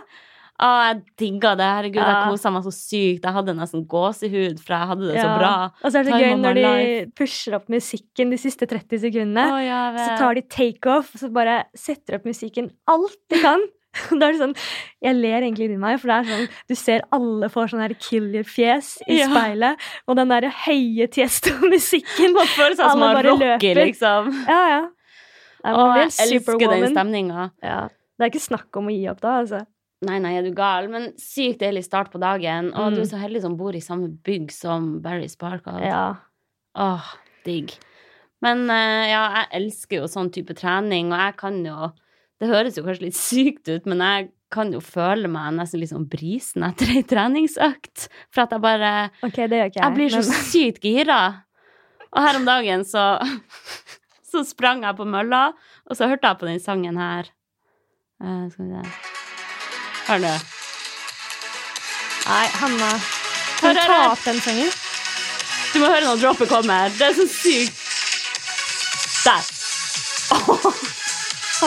Å, 0.63 0.69
jeg 0.87 1.03
digga 1.19 1.57
det. 1.59 1.65
Herregud, 1.67 2.01
jeg 2.01 2.17
Ja. 2.17 2.31
kosa 2.31 2.51
meg 2.51 2.63
så 2.63 2.71
sykt. 2.73 3.25
Jeg 3.25 3.33
hadde 3.35 3.55
nesten 3.57 3.85
gåsehud, 3.87 4.61
for 4.63 4.73
jeg 4.77 4.89
hadde 4.89 5.07
det 5.13 5.21
så 5.21 5.39
bra. 5.39 5.53
Og 5.83 5.91
så 5.93 5.99
er 5.99 6.05
det 6.05 6.13
så 6.13 6.21
gøy 6.23 6.35
når 6.39 6.55
de 6.55 6.63
life. 6.63 7.15
pusher 7.19 7.55
opp 7.57 7.69
musikken 7.69 8.31
de 8.31 8.39
siste 8.39 8.65
30 8.71 9.01
sekundene. 9.03 9.45
Oh, 9.51 9.59
jeg 9.59 9.99
Så 9.99 10.19
tar 10.19 10.35
de 10.35 10.43
takeoff, 10.43 11.15
og 11.15 11.21
så 11.21 11.33
bare 11.33 11.65
setter 11.75 12.15
opp 12.17 12.25
musikken 12.25 12.71
alt 12.87 13.17
de 13.29 13.41
kan. 13.43 13.61
Da 14.19 14.27
er 14.29 14.33
det 14.33 14.41
sånn, 14.41 14.55
Jeg 15.05 15.15
ler 15.19 15.43
egentlig 15.45 15.67
inni 15.69 15.77
meg, 15.81 15.99
for 16.01 16.09
det 16.09 16.17
er 16.17 16.29
sånn 16.31 16.47
du 16.69 16.75
ser 16.79 17.03
alle 17.13 17.49
får 17.53 17.73
sånn 17.75 17.83
her 17.85 17.95
killer-fjes 18.01 19.03
i 19.07 19.19
Ja. 19.21 19.29
speilet, 19.29 19.77
og 20.09 20.17
den 20.17 20.29
der 20.33 20.47
høye 20.65 21.09
Tiesto-musikken. 21.13 22.33
Man 22.39 22.47
føler 22.55 22.77
seg 22.79 22.91
som 22.95 23.01
bare 23.05 23.23
rocker, 23.29 23.83
liksom. 23.85 24.33
Ja, 24.49 24.63
ja. 24.73 24.83
Ja, 25.63 25.75
Åh, 25.79 25.93
jeg 26.01 26.09
elsker 26.41 26.59
den 26.73 26.89
stemninga. 26.91 27.51
Ja. 27.63 27.83
Det 28.19 28.25
er 28.27 28.31
ikke 28.33 28.43
snakk 28.49 28.77
om 28.81 28.89
å 28.91 28.95
gi 28.97 29.05
opp 29.13 29.21
da, 29.23 29.37
altså. 29.45 29.61
Nei, 30.03 30.17
nei, 30.19 30.33
er 30.35 30.43
du 30.43 30.51
gal? 30.59 30.89
Men 30.91 31.13
sykt 31.23 31.61
deilig 31.63 31.85
start 31.87 32.11
på 32.11 32.19
dagen. 32.19 32.73
Og 32.75 32.89
Mm. 32.91 32.95
du 32.97 33.01
er 33.05 33.11
så 33.13 33.21
heldig 33.23 33.43
som 33.45 33.55
bor 33.57 33.71
i 33.77 33.79
samme 33.85 34.09
bygg 34.27 34.51
som 34.51 34.97
Barry 35.01 35.29
Sparkle. 35.31 35.79
Ja. 35.85 36.17
Åh, 36.75 37.13
digg. 37.47 37.77
Men 38.43 38.65
eh, 38.69 39.11
ja, 39.13 39.23
jeg 39.45 39.61
elsker 39.61 40.01
jo 40.01 40.09
sånn 40.11 40.33
type 40.35 40.57
trening, 40.59 41.13
og 41.13 41.19
jeg 41.21 41.37
kan 41.39 41.61
jo 41.65 41.93
Det 42.43 42.49
høres 42.51 42.75
jo 42.75 42.83
kanskje 42.83 43.05
litt 43.07 43.15
sykt 43.19 43.69
ut, 43.71 43.85
men 43.87 44.01
jeg 44.03 44.31
kan 44.53 44.73
jo 44.75 44.81
føle 44.83 45.29
meg 45.31 45.55
nesten 45.55 45.79
litt 45.81 45.93
sånn 45.93 46.09
brisen 46.11 46.65
etter 46.67 46.91
ei 46.91 47.05
treningsøkt. 47.07 48.09
For 48.35 48.43
at 48.43 48.51
jeg 48.57 48.63
bare 48.65 48.91
Ok, 49.23 49.39
det 49.47 49.61
gjør 49.61 49.71
ikke 49.71 49.79
jeg. 49.79 49.85
Jeg 49.87 49.95
blir 49.95 50.11
så 50.17 50.23
men- 50.27 50.49
sykt 50.51 50.83
gira. 50.83 51.21
Og 52.13 52.21
her 52.27 52.37
om 52.41 52.45
dagen 52.49 52.83
så 52.85 53.05
Så 54.33 54.43
sprang 54.49 54.83
jeg 54.83 54.97
på 54.97 55.05
mølla, 55.07 55.53
og 55.87 55.97
så 55.97 56.09
hørte 56.09 56.25
jeg 56.31 56.39
på 56.41 56.47
den 56.49 56.61
sangen 56.65 56.97
her. 56.97 57.27
Uh, 58.23 58.49
skal 58.51 58.65
vi 58.65 58.71
se 58.73 58.93
Hør 60.09 60.23
nå. 60.25 60.33
Nei, 62.27 62.47
Hanna. 62.59 62.91
Kan 63.61 63.77
du 63.77 63.81
ta 63.87 63.99
opp 64.11 64.25
den 64.25 64.41
sangen? 64.41 64.73
Du 65.73 65.79
må 65.83 65.91
høre 65.93 66.07
når 66.09 66.23
droppet 66.25 66.49
kommer. 66.51 66.91
Det 66.97 67.07
er 67.11 67.15
så 67.21 67.27
sykt. 67.29 67.77
Der. 69.27 69.45
Hanna, 70.33 70.73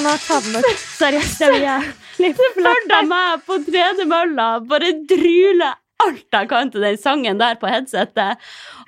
ta 0.04 0.18
har 0.18 0.52
bort. 0.52 0.84
Seriøst, 1.00 1.42
jeg 1.42 1.54
blir 1.54 1.66
jævlig 1.66 2.36
Følg 2.36 3.10
meg 3.10 3.42
på 3.48 3.58
tredemølla. 3.66 4.48
Bare 4.68 4.94
druler 5.10 5.76
alt 6.04 6.36
jeg 6.36 6.50
kan 6.52 6.72
til 6.72 6.84
den 6.84 6.98
sangen 7.00 7.40
der 7.40 7.56
på 7.60 7.70
headsetet. 7.72 8.42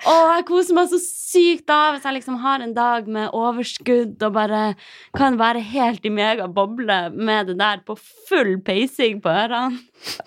Og 0.07 0.23
jeg 0.35 0.45
koser 0.49 0.77
meg 0.77 0.89
så 0.91 0.99
sykt 1.01 1.65
da 1.69 1.79
hvis 1.93 2.05
jeg 2.05 2.17
liksom 2.19 2.37
har 2.43 2.63
en 2.63 2.73
dag 2.75 3.07
med 3.09 3.33
overskudd 3.35 4.21
og 4.27 4.35
bare 4.35 4.61
kan 5.17 5.39
være 5.39 5.63
helt 5.71 6.05
i 6.05 6.11
megaboble 6.13 6.99
med 7.15 7.51
det 7.51 7.57
der 7.61 7.83
på 7.87 7.97
full 8.29 8.57
peising 8.65 9.21
på 9.23 9.31
ørene. 9.31 9.79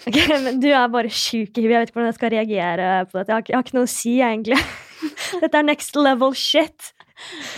Ok, 0.08 0.20
men 0.42 0.60
Du 0.62 0.70
er 0.72 0.88
bare 0.92 1.12
sjuk 1.12 1.56
i 1.56 1.66
huet. 1.66 1.70
Jeg 1.70 1.80
vet 1.80 1.90
ikke 1.92 2.00
hvordan 2.00 2.12
jeg 2.12 2.20
skal 2.20 2.34
reagere 2.36 2.88
på 3.10 3.18
dette. 3.18 3.28
Jeg 3.30 3.36
har, 3.36 3.44
jeg 3.48 3.58
har 3.58 3.68
ikke 3.68 3.78
noe 3.78 3.90
å 3.90 3.94
si, 3.94 4.16
egentlig. 4.24 4.62
Dette 5.42 5.60
er 5.60 5.68
next 5.68 5.96
level 5.96 6.34
shit. 6.36 6.90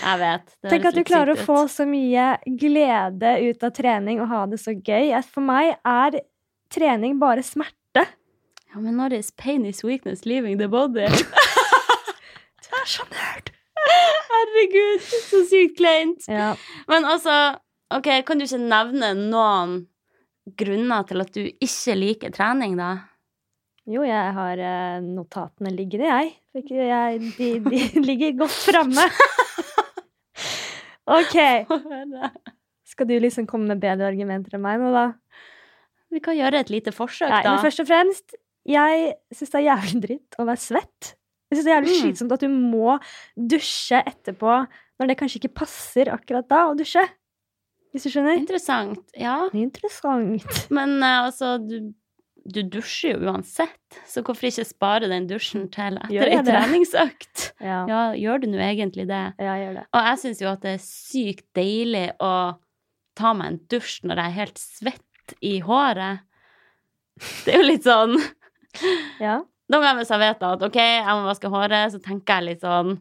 Jeg 0.03 0.19
vet. 0.23 0.53
Tenk 0.69 0.89
at 0.91 0.97
du 0.99 1.05
klarer 1.07 1.37
å 1.37 1.45
få 1.47 1.63
så 1.71 1.87
mye 1.89 2.33
glede 2.59 3.37
ut 3.47 3.63
av 3.67 3.73
trening 3.77 4.21
og 4.23 4.31
ha 4.33 4.43
det 4.51 4.59
så 4.63 4.75
gøy. 4.75 5.13
For 5.29 5.45
meg 5.45 5.77
er 5.87 6.19
trening 6.73 7.19
bare 7.23 7.45
smerte. 7.47 8.07
Ja, 8.73 8.81
men 8.81 8.97
når 8.97 9.19
is 9.19 9.31
pain 9.37 9.67
is 9.69 9.85
weakness 9.85 10.25
leaving 10.25 10.59
the 10.59 10.69
body? 10.73 11.09
Du 12.63 12.79
er 12.79 12.87
så 12.89 13.05
nerd. 13.11 13.51
Herregud, 14.33 15.03
så 15.29 15.43
sykt 15.51 15.77
kleint. 15.77 16.25
Ja. 16.31 16.55
Men 16.89 17.05
altså, 17.05 17.35
ok, 17.93 18.09
kan 18.25 18.41
du 18.41 18.47
ikke 18.47 18.61
nevne 18.63 19.11
noen 19.19 19.75
grunner 20.59 21.05
til 21.07 21.21
at 21.23 21.35
du 21.37 21.43
ikke 21.45 21.97
liker 21.99 22.33
trening, 22.35 22.79
da? 22.81 22.95
Jo, 23.91 24.05
jeg 24.07 24.35
har 24.37 24.61
eh, 24.63 25.01
notatene 25.03 25.73
liggende, 25.75 26.07
jeg. 26.07 26.35
Jeg 26.55 27.19
de, 27.39 27.49
de 27.65 27.81
ligger 28.09 28.37
godt 28.45 28.55
framme. 28.69 29.07
OK. 31.19 31.35
Skal 32.93 33.09
du 33.09 33.17
liksom 33.19 33.47
komme 33.51 33.73
med 33.73 33.81
bedre 33.83 34.07
argumenter 34.13 34.55
enn 34.59 34.63
meg 34.65 34.79
nå, 34.83 34.93
da? 34.95 35.07
Vi 36.13 36.21
kan 36.23 36.37
gjøre 36.37 36.61
et 36.61 36.71
lite 36.71 36.93
forsøk, 36.95 37.31
Nei, 37.33 37.41
da. 37.43 37.55
men 37.57 37.63
først 37.65 37.81
og 37.83 37.89
fremst, 37.89 38.35
jeg 38.69 39.15
syns 39.35 39.51
det 39.55 39.59
er 39.63 39.67
jævlig 39.71 40.03
dritt 40.05 40.37
å 40.39 40.45
være 40.47 40.61
svett. 40.63 41.15
Jeg 41.51 41.57
synes 41.59 41.65
det 41.67 41.73
er 41.73 41.79
jævlig 41.79 41.95
Mm. 41.97 42.03
slitsomt 42.05 42.35
at 42.37 42.45
du 42.45 42.53
må 42.53 42.95
dusje 43.37 43.99
etterpå 44.13 44.53
når 45.01 45.09
det 45.11 45.17
kanskje 45.21 45.41
ikke 45.41 45.55
passer 45.65 46.13
akkurat 46.13 46.47
da 46.53 46.61
å 46.71 46.77
dusje. 46.79 47.03
Hvis 47.93 48.07
du 48.07 48.13
skjønner? 48.13 48.39
Interessant. 48.41 49.03
Ja. 49.19 49.39
Interessant. 49.53 50.47
Men 50.73 50.95
uh, 51.03 51.27
altså, 51.27 51.57
du, 51.61 51.91
du 52.45 52.63
dusjer 52.67 53.15
jo 53.17 53.29
uansett, 53.31 53.99
så 54.09 54.23
hvorfor 54.27 54.49
ikke 54.49 54.65
spare 54.67 55.09
den 55.11 55.29
dusjen 55.31 55.69
til 55.73 55.99
etter 56.03 56.33
ei 56.33 56.41
treningsøkt? 56.47 57.45
Ja, 57.63 57.85
Ja, 57.87 58.01
gjør 58.19 58.43
du 58.43 58.49
nå 58.51 58.59
egentlig 58.65 59.07
det? 59.11 59.23
ja 59.39 59.55
gjør 59.61 59.77
det. 59.79 59.85
Og 59.95 60.09
jeg 60.09 60.21
syns 60.25 60.43
jo 60.43 60.51
at 60.51 60.65
det 60.65 60.73
er 60.75 60.83
sykt 60.83 61.47
deilig 61.55 62.09
å 62.19 62.33
ta 63.19 63.33
meg 63.37 63.53
en 63.53 63.61
dusj 63.71 64.01
når 64.09 64.19
jeg 64.19 64.33
er 64.33 64.39
helt 64.41 64.59
svett 64.63 65.37
i 65.45 65.55
håret. 65.63 66.25
Det 67.45 67.55
er 67.55 67.61
jo 67.63 67.69
litt 67.69 67.87
sånn 67.87 68.17
Ja. 69.27 69.39
Noen 69.73 69.85
ganger 69.85 70.01
hvis 70.03 70.11
jeg 70.13 70.21
vet 70.25 70.43
at 70.49 70.63
ok, 70.67 70.79
jeg 70.83 71.17
må 71.17 71.27
vaske 71.29 71.51
håret, 71.53 71.93
så 71.95 72.01
tenker 72.03 72.41
jeg 72.41 72.49
litt 72.51 72.65
sånn 72.67 72.97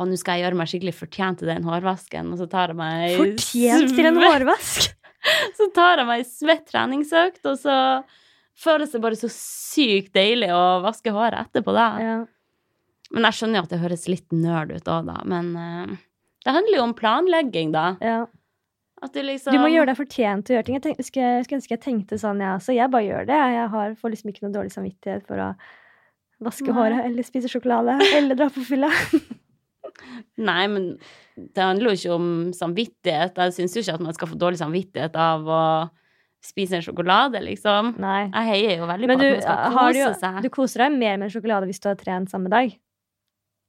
og 0.00 0.08
nå 0.08 0.16
skal 0.16 0.38
jeg 0.38 0.46
gjøre 0.46 0.56
meg 0.56 0.68
skikkelig 0.70 0.94
fortjent 0.96 1.42
til 1.42 1.50
den 1.50 1.66
hårvasken, 1.68 2.30
og 2.32 2.38
så 2.40 2.46
tar 2.48 2.70
jeg 2.72 2.78
meg 2.78 3.16
Fortjent 3.18 3.90
til 3.92 4.08
en 4.08 4.20
hårvask! 4.22 4.86
Så 5.58 5.66
tar 5.76 6.00
jeg 6.00 6.08
meg 6.08 6.22
svett 6.24 6.62
treningsøkt, 6.70 7.42
og 7.44 7.58
så 7.60 7.74
føles 8.60 8.92
det 8.92 9.00
bare 9.02 9.18
så 9.18 9.30
sykt 9.32 10.12
deilig 10.16 10.50
å 10.54 10.80
vaske 10.84 11.12
håret 11.14 11.48
etterpå 11.48 11.74
da. 11.76 11.88
Ja. 12.02 12.18
Men 13.10 13.26
jeg 13.26 13.38
skjønner 13.38 13.60
jo 13.60 13.66
at 13.66 13.72
det 13.72 13.80
høres 13.82 14.06
litt 14.10 14.34
nerd 14.34 14.74
ut 14.74 14.90
òg, 14.90 15.08
da. 15.08 15.16
Men 15.28 15.54
uh, 15.56 15.96
det 16.44 16.54
handler 16.54 16.78
jo 16.78 16.84
om 16.86 16.94
planlegging, 16.98 17.72
da. 17.74 17.88
ja. 18.04 18.20
At 19.00 19.14
du 19.16 19.22
liksom 19.24 19.54
Du 19.54 19.62
må 19.62 19.70
gjøre 19.72 19.88
deg 19.88 19.96
fortjent 19.96 20.44
til 20.44 20.52
å 20.52 20.58
gjøre 20.58 20.66
ting. 20.66 20.76
Jeg 20.76 20.84
tenk, 20.84 20.98
skulle, 21.06 21.56
ønske 21.56 21.72
jeg 21.72 21.80
tenkte 21.80 22.18
sånn, 22.20 22.42
jeg 22.44 22.52
også. 22.58 22.74
Jeg 22.76 22.92
bare 22.92 23.06
gjør 23.06 23.28
det. 23.30 23.38
Jeg 23.54 23.68
har, 23.72 23.94
får 23.96 24.12
liksom 24.12 24.32
ikke 24.32 24.44
noe 24.44 24.56
dårlig 24.58 24.74
samvittighet 24.74 25.24
for 25.28 25.40
å 25.40 25.46
vaske 26.44 26.68
Nei. 26.68 26.74
håret 26.76 27.06
eller 27.06 27.24
spise 27.24 27.48
sjokolade 27.52 27.96
eller 28.18 28.36
dra 28.36 28.50
på 28.52 28.64
fylla. 28.64 28.90
Nei, 30.50 30.64
men 30.72 30.90
det 31.36 31.64
handler 31.64 31.90
jo 31.90 31.96
ikke 31.96 32.18
om 32.18 32.28
samvittighet. 32.56 33.40
Jeg 33.40 33.56
syns 33.56 33.76
jo 33.76 33.84
ikke 33.84 33.96
at 33.96 34.04
man 34.04 34.16
skal 34.16 34.30
få 34.30 34.38
dårlig 34.40 34.60
samvittighet 34.60 35.16
av 35.20 35.48
å 35.48 35.62
spise 36.44 36.78
en 36.78 36.82
sjokolade, 36.84 37.40
liksom. 37.44 37.94
Nei. 38.00 38.30
Jeg 38.32 38.46
heier 38.48 38.78
jo 38.80 38.86
veldig 38.88 39.08
Men 39.10 39.18
på 39.20 39.24
du, 39.24 39.30
at 39.34 39.44
man 39.44 39.44
skal 39.44 39.74
kose 39.76 40.06
du, 40.14 40.20
seg. 40.20 40.42
du 40.42 40.48
koser 40.54 40.84
deg 40.86 40.94
mer 40.98 41.16
med 41.20 41.26
en 41.28 41.34
sjokolade 41.34 41.66
hvis 41.68 41.80
du 41.84 41.88
har 41.90 41.98
trent 42.00 42.30
samme 42.32 42.48
dag? 42.52 42.72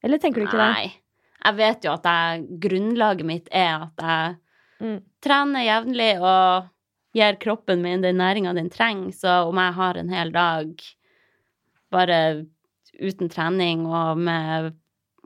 Eller 0.04 0.18
tenker 0.24 0.42
du 0.42 0.48
ikke 0.48 0.58
det? 0.62 0.70
Nei. 0.78 0.94
Jeg 1.42 1.58
vet 1.58 1.84
jo 1.86 1.92
at 1.96 2.06
jeg, 2.06 2.46
grunnlaget 2.64 3.26
mitt 3.28 3.52
er 3.52 3.88
at 3.90 4.06
jeg 4.08 4.38
Mm. 4.82 4.96
trener 5.22 5.62
jevnlig 5.62 6.16
og 6.26 6.70
gir 7.14 7.36
kroppen 7.38 7.84
min 7.84 8.02
den 8.02 8.18
næringa 8.18 8.54
den 8.58 8.70
trenger. 8.74 9.12
Så 9.14 9.34
om 9.50 9.56
jeg 9.62 9.74
har 9.78 9.98
en 10.00 10.10
hel 10.10 10.32
dag 10.34 10.72
bare 11.94 12.46
uten 13.02 13.30
trening 13.30 13.86
og 13.86 14.18
med 14.18 14.72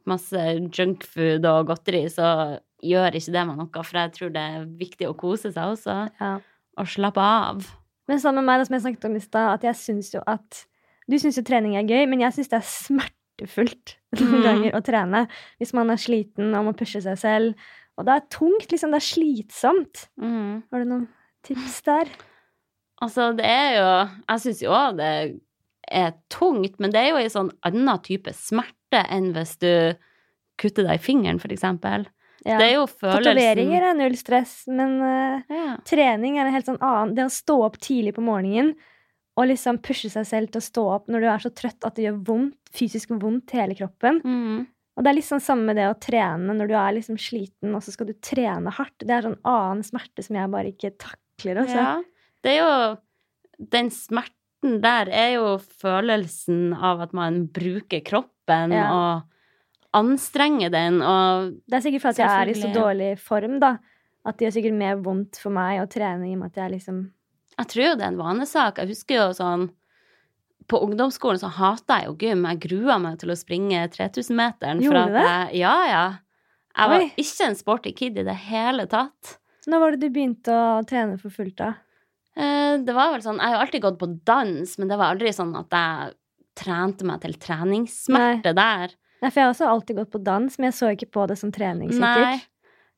masse 0.06 0.42
junkfood 0.76 1.46
og 1.50 1.68
godteri, 1.72 2.04
så 2.12 2.60
gjør 2.84 3.16
ikke 3.18 3.32
det 3.34 3.46
meg 3.48 3.58
noe, 3.62 3.84
for 3.84 3.98
jeg 4.02 4.12
tror 4.18 4.34
det 4.36 4.44
er 4.58 4.66
viktig 4.84 5.08
å 5.10 5.16
kose 5.18 5.54
seg 5.56 5.72
også. 5.78 5.96
Ja. 6.20 6.34
Og 6.78 6.88
slappe 6.92 7.22
av. 7.24 7.64
Men 8.10 8.20
sammen 8.22 8.44
med 8.44 8.50
meg, 8.52 8.60
det 8.62 8.68
som 8.68 8.76
jeg 8.78 8.84
snakket 8.86 9.06
om 9.10 9.16
i 9.18 9.24
stad, 9.24 9.54
at 9.56 9.64
jeg 9.64 9.76
syns 9.80 10.12
jo 10.14 10.22
at 10.28 10.66
Du 11.10 11.16
syns 11.22 11.38
jo 11.38 11.44
trening 11.46 11.76
er 11.78 11.86
gøy, 11.86 12.08
men 12.10 12.20
jeg 12.24 12.34
syns 12.34 12.50
det 12.50 12.58
er 12.58 12.66
smertefullt 12.70 13.96
noen 14.20 14.36
Mm. 14.40 14.44
ganger 14.46 14.76
å 14.78 14.82
trene 14.86 15.20
hvis 15.60 15.74
man 15.78 15.90
er 15.94 16.00
sliten 16.02 16.54
og 16.56 16.66
må 16.66 16.74
pushe 16.78 17.02
seg 17.04 17.18
selv. 17.22 17.54
Og 17.98 18.06
det 18.08 18.14
er 18.16 18.24
tungt, 18.34 18.66
liksom. 18.72 18.92
Det 18.92 19.00
er 19.00 19.06
slitsomt. 19.06 20.06
Mm. 20.20 20.64
Har 20.72 20.80
du 20.84 20.90
noen 20.90 21.08
tips 21.48 21.82
der? 21.86 22.10
Altså, 23.04 23.30
det 23.38 23.46
er 23.46 23.70
jo 23.78 23.90
Jeg 24.30 24.42
syns 24.44 24.62
jo 24.64 24.72
òg 24.76 24.98
det 24.98 25.12
er 25.92 26.14
tungt, 26.34 26.80
men 26.82 26.92
det 26.92 27.02
er 27.04 27.10
jo 27.14 27.22
en 27.22 27.30
sånn 27.30 27.52
annen 27.68 28.00
type 28.02 28.32
smerte 28.34 29.04
enn 29.14 29.30
hvis 29.36 29.56
du 29.62 29.70
kutter 30.58 30.88
deg 30.88 30.98
i 30.98 31.04
fingeren, 31.04 31.38
for 31.40 31.52
eksempel. 31.54 32.08
Ja. 32.44 32.58
Det 32.60 32.66
er 32.68 32.74
jo 32.76 32.84
følelsen 32.90 33.32
Tatoveringer 33.32 33.88
er 33.90 33.96
null 33.98 34.18
stress, 34.20 34.58
men 34.70 34.98
uh, 35.02 35.40
ja. 35.50 35.78
trening 35.88 36.38
er 36.38 36.50
en 36.50 36.54
helt 36.54 36.68
sånn 36.70 36.82
annen. 36.84 37.16
Det 37.18 37.26
å 37.26 37.34
stå 37.34 37.56
opp 37.66 37.80
tidlig 37.82 38.16
på 38.18 38.26
morgenen 38.26 38.76
og 39.36 39.50
liksom 39.50 39.82
pushe 39.84 40.10
seg 40.12 40.28
selv 40.28 40.52
til 40.52 40.62
å 40.62 40.68
stå 40.68 40.86
opp 40.94 41.10
når 41.12 41.24
du 41.24 41.28
er 41.32 41.44
så 41.44 41.52
trøtt 41.52 41.88
at 41.88 41.98
det 41.98 42.06
gjør 42.08 42.22
vondt, 42.30 42.58
fysisk 42.76 43.12
vondt 43.20 43.52
hele 43.56 43.76
kroppen. 43.76 44.22
Mm. 44.24 44.64
Og 44.96 45.04
det 45.04 45.12
er 45.12 45.18
litt 45.18 45.28
sånn 45.28 45.44
samme 45.44 45.68
med 45.68 45.80
det 45.80 45.90
å 45.92 45.98
trene 46.00 46.56
når 46.56 46.72
du 46.72 46.76
er 46.80 46.96
liksom 46.96 47.18
sliten, 47.20 47.74
og 47.76 47.84
så 47.84 47.92
skal 47.92 48.08
du 48.08 48.16
trene 48.24 48.72
hardt. 48.78 48.96
Det 49.04 49.12
er 49.12 49.28
sånn 49.28 49.42
annen 49.44 49.84
smerte 49.84 50.24
som 50.24 50.40
jeg 50.40 50.52
bare 50.54 50.72
ikke 50.72 50.94
takler. 50.96 51.60
Også. 51.66 51.82
Ja. 51.82 51.98
Det 52.46 52.54
er 52.54 52.62
jo 52.62 52.74
Den 53.56 53.88
smerten 53.94 54.80
der 54.84 55.08
er 55.14 55.30
jo 55.36 55.50
følelsen 55.80 56.74
av 56.74 57.04
at 57.06 57.14
man 57.16 57.46
bruker 57.54 58.02
kroppen 58.04 58.74
Ja. 58.74 58.88
og 58.92 59.35
anstrenger 59.96 60.72
den, 60.74 61.02
og 61.02 61.54
Det 61.66 61.78
er 61.80 61.84
sikkert 61.86 62.04
fordi 62.06 62.24
jeg 62.24 62.42
er 62.42 62.52
i 62.52 62.56
så 62.60 62.72
dårlig 62.76 63.12
form, 63.22 63.60
da. 63.64 63.78
At 64.26 64.38
det 64.38 64.48
gjør 64.48 64.56
sikkert 64.58 64.78
mer 64.80 65.00
vondt 65.06 65.38
for 65.42 65.54
meg 65.54 65.80
å 65.84 65.88
trene 65.92 66.26
i 66.28 66.34
og 66.34 66.40
med 66.42 66.52
at 66.54 66.62
jeg 66.64 66.72
liksom 66.76 67.00
Jeg 67.60 67.68
tror 67.72 67.84
jo 67.86 67.96
det 67.96 68.06
er 68.08 68.12
en 68.14 68.18
vanesak. 68.20 68.80
Jeg 68.82 68.90
husker 68.92 69.20
jo 69.22 69.28
sånn 69.38 69.68
På 70.68 70.80
ungdomsskolen 70.82 71.40
så 71.40 71.52
hata 71.54 72.00
jeg 72.02 72.10
jo 72.10 72.16
gym. 72.24 72.46
Jeg 72.50 72.62
grua 72.66 72.98
meg 73.00 73.20
til 73.22 73.30
å 73.30 73.38
springe 73.38 73.84
3000-meteren. 73.94 74.82
Gjorde 74.82 75.04
du 75.12 75.18
det? 75.20 75.26
Jeg, 75.30 75.60
ja, 75.62 75.76
ja. 75.92 76.06
Jeg 76.76 76.90
var 76.92 77.04
Oi. 77.06 77.12
ikke 77.22 77.46
en 77.52 77.56
sporty 77.60 77.92
kid 77.96 78.18
i 78.18 78.26
det 78.26 78.36
hele 78.50 78.88
tatt. 78.90 79.36
Når 79.70 79.80
var 79.84 79.94
det 79.94 80.02
du 80.02 80.10
begynte 80.14 80.52
å 80.54 80.82
trene 80.90 81.20
for 81.22 81.30
fullt, 81.34 81.56
da? 81.62 81.70
Eh, 82.36 82.82
Det 82.84 82.94
var 82.98 83.14
vel 83.14 83.22
sånn 83.24 83.38
Jeg 83.40 83.54
har 83.54 83.62
alltid 83.64 83.82
gått 83.86 84.00
på 84.02 84.10
dans, 84.26 84.74
men 84.82 84.90
det 84.90 84.98
var 84.98 85.14
aldri 85.14 85.30
sånn 85.38 85.54
at 85.56 85.70
jeg 85.78 86.16
trente 86.56 87.06
meg 87.06 87.22
til 87.22 87.34
treningssmerte 87.46 88.56
der. 88.58 88.94
Nei, 89.22 89.30
for 89.32 89.40
jeg 89.40 89.46
har 89.48 89.54
også 89.54 89.70
alltid 89.72 89.96
gått 90.02 90.12
på 90.12 90.24
dans, 90.24 90.58
men 90.60 90.70
jeg 90.72 90.78
så 90.78 90.92
ikke 90.94 91.10
på 91.12 91.28
det 91.28 91.38
som 91.40 91.52
trening, 91.56 91.90
Nei. 92.00 92.40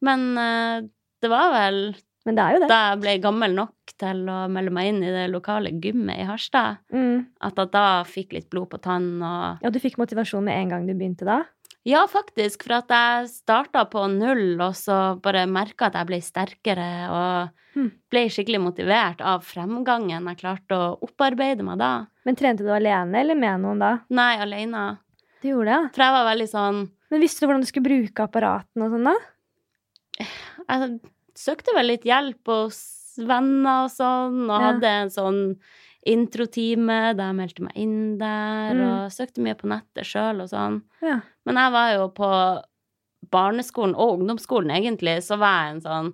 Men 0.02 0.26
uh, 0.38 0.82
det 1.22 1.30
var 1.32 1.52
vel 1.54 1.80
Men 2.28 2.36
det 2.38 2.44
er 2.44 2.54
jo 2.56 2.60
det. 2.64 2.68
da 2.70 2.80
jeg 2.92 3.00
ble 3.02 3.14
gammel 3.24 3.54
nok 3.56 3.94
til 3.98 4.26
å 4.30 4.40
melde 4.52 4.74
meg 4.76 4.90
inn 4.92 5.00
i 5.06 5.12
det 5.14 5.28
lokale 5.32 5.72
gymmet 5.82 6.20
i 6.22 6.26
Harstad, 6.28 6.78
Mm. 6.94 7.26
at 7.42 7.56
jeg 7.56 7.72
da 7.72 7.86
fikk 8.06 8.34
litt 8.34 8.50
blod 8.50 8.70
på 8.70 8.82
tann 8.82 9.22
og 9.24 9.64
Ja, 9.64 9.70
du 9.70 9.80
fikk 9.80 9.98
motivasjon 9.98 10.44
med 10.44 10.58
en 10.58 10.70
gang 10.70 10.88
du 10.88 10.94
begynte 10.94 11.26
da? 11.26 11.44
Ja, 11.88 12.02
faktisk, 12.12 12.64
for 12.68 12.82
at 12.82 12.90
jeg 12.92 13.30
starta 13.32 13.86
på 13.90 14.02
null, 14.12 14.60
og 14.60 14.74
så 14.76 15.16
bare 15.24 15.46
merka 15.48 15.88
at 15.88 15.94
jeg 15.96 16.06
ble 16.10 16.20
sterkere 16.22 16.90
og 17.10 17.50
Hmm. 17.78 17.92
ble 18.10 18.24
skikkelig 18.28 18.60
motivert 18.60 19.22
av 19.22 19.44
fremgangen 19.46 20.26
jeg 20.28 20.38
klarte 20.40 20.74
å 20.74 20.98
opparbeide 21.06 21.62
meg 21.64 21.78
da. 21.78 22.08
Men 22.26 22.36
trente 22.36 22.64
du 22.66 22.72
alene 22.74 23.20
eller 23.22 23.36
med 23.36 23.62
noen 23.62 23.80
da? 23.80 23.92
Nei, 24.10 24.36
alene. 24.42 24.98
Du 25.48 25.54
gjorde 25.54 25.72
det? 25.72 25.92
For 25.96 26.04
jeg 26.04 26.12
var 26.18 26.25
veldig 26.27 26.48
sånn 26.51 26.80
Men 27.08 27.22
visste 27.24 27.39
du 27.39 27.48
hvordan 27.48 27.63
du 27.63 27.68
skulle 27.70 27.88
bruke 27.88 28.24
apparatene 28.25 28.84
og 28.88 28.92
sånn, 28.98 29.08
da? 29.08 30.27
Jeg 30.68 31.00
søkte 31.39 31.75
vel 31.77 31.88
litt 31.94 32.04
hjelp 32.08 32.50
hos 32.51 32.80
venner 33.18 33.86
og 33.86 33.92
sånn, 33.94 34.42
og 34.50 34.58
Ja. 34.60 34.66
hadde 34.74 34.89
en 35.06 35.10
sånn 35.13 35.39
introtime 36.08 37.16
der 37.16 37.30
jeg 37.32 37.38
meldte 37.38 37.63
meg 37.63 37.75
inn 37.80 38.18
der, 38.18 38.74
Mm. 38.75 39.06
og 39.06 39.12
søkte 39.12 39.39
mye 39.42 39.56
på 39.56 39.68
nettet 39.72 40.04
sjøl 40.06 40.42
og 40.44 40.50
sånn. 40.50 40.82
Ja. 41.01 41.22
Men 41.46 41.56
jeg 41.56 41.72
var 41.72 41.94
jo 41.94 42.10
på 42.10 42.63
barneskolen 43.32 43.96
og 43.96 44.20
ungdomsskolen, 44.20 44.72
egentlig, 44.72 45.18
så 45.24 45.38
var 45.39 45.68
jeg 45.68 45.75
en 45.75 45.82
sånn 45.82 46.13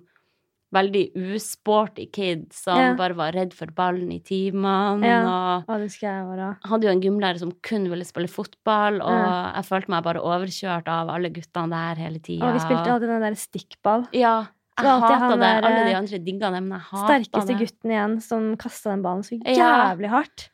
veldig 0.74 1.04
usporty 1.34 2.06
kid 2.12 2.48
som 2.52 2.78
Ja. 2.78 2.94
bare 2.98 3.14
var 3.16 3.32
redd 3.32 3.54
for 3.54 3.66
ballen 3.74 4.10
i 4.12 4.18
timene. 4.20 5.04
Ja. 5.06 5.20
Og 5.62 5.68
Å, 5.70 5.78
det 5.78 5.90
skal 5.94 6.08
jeg 6.10 6.26
være. 6.32 6.48
hadde 6.68 6.82
jo 6.88 6.90
en 6.90 7.00
gymlærer 7.02 7.38
som 7.38 7.52
kun 7.62 7.88
ville 7.88 8.04
spille 8.04 8.28
fotball, 8.28 9.00
og 9.00 9.10
Ja. 9.10 9.52
jeg 9.56 9.64
følte 9.70 9.88
meg 9.94 10.04
bare 10.04 10.20
overkjørt 10.20 10.88
av 10.88 11.08
alle 11.14 11.30
guttene 11.30 11.70
der 11.70 12.02
hele 12.02 12.18
tida. 12.18 12.44
Og 12.46 12.54
vi 12.54 12.60
spilte 12.66 12.90
alltid 12.90 13.08
den 13.08 13.22
der 13.22 13.34
stikkball. 13.38 14.08
Ja. 14.12 14.46
Jeg 14.76 14.86
hata 15.00 15.28
det. 15.30 15.38
der, 15.40 15.62
Alle 15.62 15.84
de 15.86 15.90
eh, 15.92 15.98
andre 15.98 16.18
digga 16.18 16.50
det, 16.50 16.62
men 16.64 16.80
jeg 16.80 16.86
hata 16.90 17.06
Sterkeste 17.06 17.58
gutten 17.60 17.90
igjen 17.94 18.20
som 18.20 18.56
kasta 18.56 18.90
den 18.90 19.02
ballen 19.02 19.22
så 19.22 19.38
jævlig 19.38 20.10
hardt. 20.10 20.48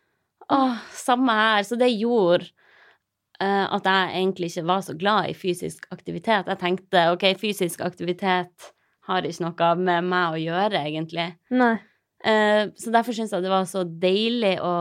Åh, 0.50 0.76
samme 0.92 1.30
her. 1.32 1.62
Så 1.62 1.78
det 1.78 1.88
gjorde 1.98 2.50
eh, 3.40 3.66
at 3.72 3.82
jeg 3.82 4.10
egentlig 4.20 4.50
ikke 4.52 4.66
var 4.66 4.80
så 4.84 4.92
glad 4.98 5.30
i 5.30 5.32
fysisk 5.32 5.86
aktivitet. 5.90 6.44
Jeg 6.52 6.58
tenkte 6.58 7.06
ok, 7.14 7.24
fysisk 7.40 7.80
aktivitet 7.80 8.72
har 9.10 9.26
ikke 9.28 9.44
noe 9.46 9.70
med 9.82 10.08
meg 10.10 10.34
å 10.36 10.40
gjøre, 10.40 10.80
egentlig. 10.88 11.28
Nei. 11.50 11.74
Eh, 12.24 12.66
så 12.76 12.92
derfor 12.92 13.16
syns 13.16 13.32
jeg 13.32 13.42
det 13.44 13.52
var 13.52 13.64
så 13.68 13.84
deilig 13.84 14.56
å 14.60 14.72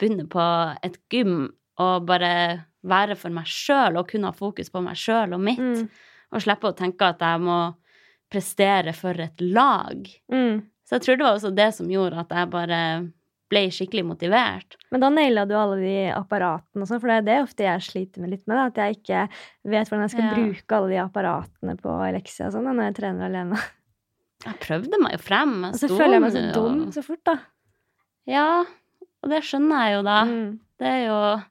begynne 0.00 0.24
på 0.32 0.44
et 0.86 0.96
gym 1.12 1.50
og 1.82 2.06
bare 2.08 2.30
være 2.86 3.16
for 3.20 3.34
meg 3.34 3.48
sjøl 3.50 3.98
og 4.00 4.08
kunne 4.08 4.30
ha 4.30 4.36
fokus 4.36 4.70
på 4.72 4.80
meg 4.84 4.96
sjøl 4.96 5.34
og 5.36 5.42
mitt. 5.44 5.60
Mm. 5.60 5.90
Og 6.32 6.42
slippe 6.42 6.70
å 6.70 6.76
tenke 6.76 7.08
at 7.12 7.20
jeg 7.20 7.42
må 7.44 7.58
prestere 8.32 8.94
for 8.96 9.18
et 9.22 9.40
lag. 9.44 10.08
Mm. 10.32 10.64
Så 10.86 10.96
jeg 10.96 11.04
tror 11.04 11.18
det 11.20 11.26
var 11.26 11.36
også 11.36 11.52
det 11.54 11.68
som 11.76 11.90
gjorde 11.90 12.22
at 12.24 12.32
jeg 12.34 12.50
bare 12.52 12.80
ble 13.50 13.60
skikkelig 13.70 14.02
motivert. 14.08 14.74
Men 14.90 15.02
da 15.04 15.10
naila 15.12 15.44
du 15.46 15.54
alle 15.54 15.76
de 15.78 15.94
apparatene 16.10 16.82
og 16.82 16.88
sånn, 16.90 16.98
for 17.02 17.12
det 17.12 17.18
er 17.20 17.26
det 17.28 17.36
ofte 17.44 17.66
jeg 17.66 17.84
sliter 17.86 18.22
med 18.24 18.32
litt 18.34 18.42
med. 18.50 18.58
Da, 18.58 18.64
at 18.72 18.80
jeg 18.82 18.96
ikke 18.98 19.20
vet 19.70 19.90
hvordan 19.90 20.06
jeg 20.06 20.14
skal 20.16 20.24
Ja. 20.26 20.32
bruke 20.34 20.78
alle 20.80 20.90
de 20.90 20.98
apparatene 21.04 21.76
på 21.78 21.94
Elexia 22.08 22.48
og 22.48 22.56
sånn 22.56 22.66
når 22.72 22.88
jeg 22.88 22.96
trener 23.02 23.28
alene. 23.28 23.60
Jeg 24.44 24.58
prøvde 24.60 24.98
meg 25.02 25.12
jo 25.16 25.18
frem. 25.18 25.54
Jeg 25.64 25.72
Og 25.74 25.80
så 25.80 25.88
føler 25.88 26.12
jeg 26.18 26.20
meg 26.22 26.32
så 26.32 26.52
dum 26.54 26.80
og- 26.86 26.92
så 26.94 27.02
fort, 27.04 27.24
da. 27.24 27.38
Ja, 28.26 28.64
og 29.22 29.30
det 29.30 29.42
skjønner 29.42 29.86
jeg 29.86 29.94
jo 29.96 30.02
da. 30.02 30.24
Mm. 30.24 30.58
Det 30.78 30.86
er 30.86 31.06
jo 31.06 31.42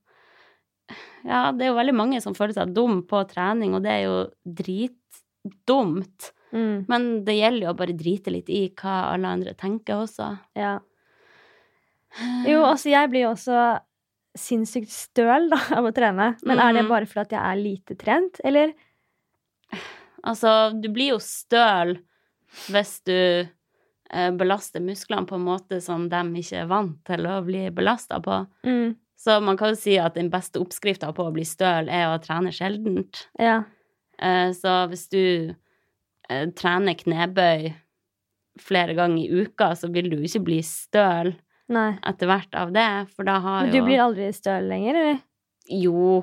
Ja, 1.26 1.52
det 1.52 1.62
er 1.66 1.70
jo 1.72 1.80
veldig 1.80 1.96
mange 1.96 2.22
som 2.22 2.36
føler 2.36 2.54
seg 2.54 2.74
dum 2.76 3.02
på 3.04 3.24
trening, 3.28 3.74
og 3.74 3.82
det 3.82 3.92
er 3.92 4.04
jo 4.06 4.30
dritdumt. 4.46 6.32
Mm. 6.54 6.86
Men 6.88 7.08
det 7.26 7.34
gjelder 7.40 7.66
jo 7.66 7.72
å 7.74 7.78
bare 7.78 7.96
drite 7.98 8.32
litt 8.32 8.50
i 8.54 8.70
hva 8.70 9.12
alle 9.14 9.26
andre 9.28 9.54
tenker 9.58 9.96
også. 10.06 10.28
Ja. 10.56 10.76
Jo, 12.46 12.62
altså 12.64 12.92
jeg 12.94 13.10
blir 13.10 13.26
jo 13.26 13.32
også 13.34 13.80
sinnssykt 14.38 14.92
støl 14.94 15.50
da, 15.50 15.58
av 15.80 15.84
å 15.90 15.92
trene. 15.96 16.36
Men 16.46 16.60
er 16.60 16.74
det 16.74 16.84
Mhm. 16.86 16.90
bare 16.90 17.06
fordi 17.10 17.32
jeg 17.36 17.42
er 17.42 17.56
lite 17.64 17.98
trent, 17.98 18.40
eller? 18.44 18.74
Altså, 20.24 20.80
du 20.80 20.88
blir 20.90 21.10
jo 21.16 21.18
støl 21.20 21.98
hvis 22.72 22.94
du 23.08 23.16
eh, 23.16 24.32
belaster 24.38 24.84
musklene 24.84 25.28
på 25.30 25.36
en 25.40 25.46
måte 25.48 25.82
som 25.84 26.08
de 26.12 26.22
ikke 26.42 26.62
er 26.64 26.70
vant 26.72 26.98
til 27.08 27.28
å 27.30 27.40
bli 27.46 27.66
belasta 27.76 28.22
på. 28.24 28.42
Mm. 28.68 28.96
Så 29.26 29.40
man 29.42 29.58
kan 29.58 29.72
jo 29.74 29.80
si 29.80 29.96
at 29.98 30.18
den 30.20 30.30
beste 30.30 30.60
oppskrifta 30.62 31.10
på 31.16 31.26
å 31.30 31.34
bli 31.34 31.46
støl 31.48 31.88
er 31.90 32.12
å 32.12 32.20
trene 32.22 32.52
sjeldent. 32.54 33.26
Ja. 33.42 33.64
Eh, 34.22 34.52
Så 34.56 34.74
hvis 34.92 35.08
du 35.12 35.24
eh, 36.30 36.46
trener 36.56 36.98
knebøy 37.00 37.72
flere 38.62 38.94
ganger 38.96 39.24
i 39.24 39.42
uka, 39.44 39.74
så 39.76 39.90
vil 39.92 40.10
du 40.14 40.20
ikke 40.22 40.44
bli 40.46 40.62
støl 40.64 41.34
Nei. 41.68 41.90
etter 42.06 42.30
hvert 42.30 42.54
av 42.56 42.72
det, 42.76 42.86
for 43.16 43.28
da 43.28 43.40
har 43.44 43.66
Men 43.66 43.74
jo 43.74 43.82
du 43.82 43.88
blir 43.90 44.04
aldri 44.04 44.30
støl 44.36 44.70
lenger, 44.70 44.96
eller? 45.02 45.20
Jo. 45.68 46.22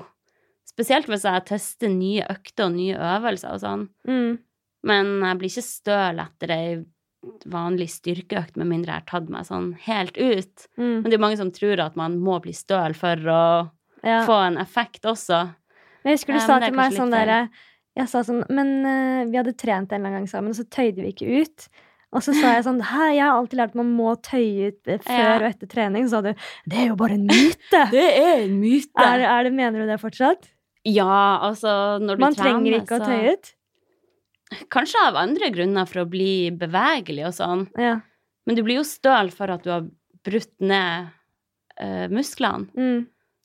Spesielt 0.65 1.09
hvis 1.11 1.25
jeg 1.27 1.45
tester 1.49 1.91
nye 1.91 2.23
økter 2.31 2.69
og 2.69 2.77
nye 2.77 2.95
øvelser 2.97 3.53
og 3.53 3.61
sånn. 3.61 3.83
Mm. 4.07 4.39
Men 4.83 5.13
jeg 5.23 5.39
blir 5.39 5.51
ikke 5.53 5.65
støl 5.65 6.19
etter 6.23 6.51
ei 6.55 6.67
vanlig 7.47 7.87
styrkeøkt, 7.93 8.57
med 8.59 8.67
mindre 8.67 8.91
jeg 8.91 9.03
har 9.03 9.07
tatt 9.07 9.29
meg 9.31 9.45
sånn 9.47 9.69
helt 9.85 10.17
ut. 10.19 10.65
Mm. 10.75 10.97
Men 11.01 11.05
det 11.07 11.15
er 11.15 11.21
mange 11.23 11.39
som 11.39 11.51
tror 11.55 11.79
at 11.79 11.95
man 11.99 12.17
må 12.19 12.39
bli 12.43 12.51
støl 12.55 12.95
for 12.97 13.15
å 13.31 13.43
Ja. 14.03 14.25
få 14.27 14.35
en 14.47 14.57
effekt 14.59 15.05
også. 15.07 15.53
Men 16.03 16.11
jeg 16.11 16.17
husker 16.19 16.33
du 16.35 16.39
Ja, 16.39 16.45
sa 16.45 16.59
til 16.59 16.75
meg 16.75 16.91
sånn 16.91 17.11
derre 17.13 17.49
Jeg 17.95 18.09
sa 18.09 18.19
sånn 18.27 18.43
Men 18.49 18.83
uh, 18.83 19.23
vi 19.31 19.37
hadde 19.37 19.53
trent 19.55 19.93
en 19.93 20.01
eller 20.01 20.09
annen 20.09 20.25
gang 20.25 20.27
sammen, 20.27 20.49
og 20.51 20.57
så 20.57 20.65
tøyde 20.67 20.99
vi 20.99 21.13
ikke 21.13 21.43
ut. 21.45 21.67
Og 22.11 22.21
så 22.21 22.33
sa 22.35 22.55
jeg 22.57 22.65
sånn 22.65 22.81
Hæ, 22.91 23.13
jeg 23.15 23.23
har 23.23 23.37
alltid 23.37 23.57
lært 23.61 23.71
at 23.71 23.79
man 23.79 23.93
må 23.95 24.15
tøye 24.19 24.73
ut 24.73 24.87
eh, 24.91 24.99
før 24.99 25.45
og 25.45 25.47
etter 25.47 25.67
trening. 25.71 26.09
Så 26.09 26.17
sa 26.17 26.21
du 26.21 26.33
Det 26.67 26.77
er 26.81 26.87
jo 26.91 26.97
bare 26.99 27.15
en 27.15 27.25
myte! 27.29 27.83
Det 27.95 28.03
er 28.19 28.43
en 28.43 28.59
myte. 28.59 28.99
er, 28.99 29.23
er 29.29 29.47
det, 29.47 29.53
mener 29.55 29.79
du 29.79 29.87
det 29.87 30.01
fortsatt? 30.01 30.49
Ja, 30.83 31.39
altså 31.39 32.01
når 32.03 32.19
du 32.19 32.25
Man 32.25 32.35
trener, 32.35 32.59
trenger 32.59 32.81
ikke 32.81 32.99
å 32.99 33.05
tøye 33.07 33.37
ut? 33.37 33.53
Kanskje 34.73 35.01
av 35.07 35.17
andre 35.21 35.49
grunner 35.53 35.87
for 35.89 36.03
å 36.03 36.09
bli 36.09 36.51
bevegelig 36.57 37.25
og 37.29 37.35
sånn. 37.37 37.65
Ja. 37.79 37.97
Men 38.47 38.57
du 38.59 38.63
blir 38.65 38.81
jo 38.81 38.85
støl 38.87 39.31
for 39.33 39.51
at 39.53 39.63
du 39.65 39.71
har 39.71 39.85
brutt 40.23 40.53
ned 40.63 41.11
uh, 41.79 42.07
musklene. 42.11 42.69
Mm. 42.77 43.03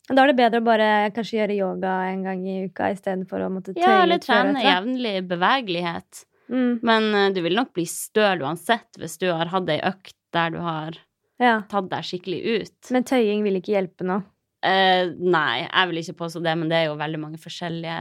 Da 0.08 0.22
er 0.24 0.30
det 0.30 0.38
bedre 0.38 0.60
å 0.62 0.64
bare 0.64 0.88
kanskje 1.12 1.36
gjøre 1.42 1.58
yoga 1.58 1.92
en 2.08 2.22
gang 2.24 2.40
i 2.48 2.62
uka 2.70 2.88
istedenfor 2.94 3.42
å 3.44 3.50
måtte 3.52 3.74
tøye 3.76 3.84
Ja, 3.84 3.98
eller 4.06 4.22
trene 4.24 4.62
jevnlig 4.64 5.18
bevegelighet. 5.28 6.22
Mm. 6.48 6.78
Men 6.86 7.10
uh, 7.12 7.26
du 7.34 7.42
vil 7.44 7.58
nok 7.58 7.74
bli 7.76 7.84
støl 7.90 8.40
uansett 8.46 8.96
hvis 8.98 9.18
du 9.20 9.28
har 9.28 9.50
hatt 9.52 9.68
ei 9.74 9.80
økt 9.84 10.16
der 10.34 10.54
du 10.54 10.58
har 10.64 10.96
Ja. 11.38 11.60
tatt 11.70 11.90
deg 11.92 12.06
skikkelig 12.08 12.40
ut. 12.62 12.78
Men 12.94 13.04
tøying 13.06 13.44
vil 13.44 13.60
ikke 13.60 13.76
hjelpe 13.76 14.06
nå. 14.08 14.22
Uh, 14.64 15.12
nei, 15.22 15.68
jeg 15.68 15.90
vil 15.92 16.00
ikke 16.00 16.16
påstå 16.24 16.40
det, 16.42 16.56
men 16.58 16.72
det 16.72 16.80
er 16.80 16.88
jo 16.88 16.96
veldig 16.98 17.20
mange 17.22 17.38
forskjellige 17.38 17.98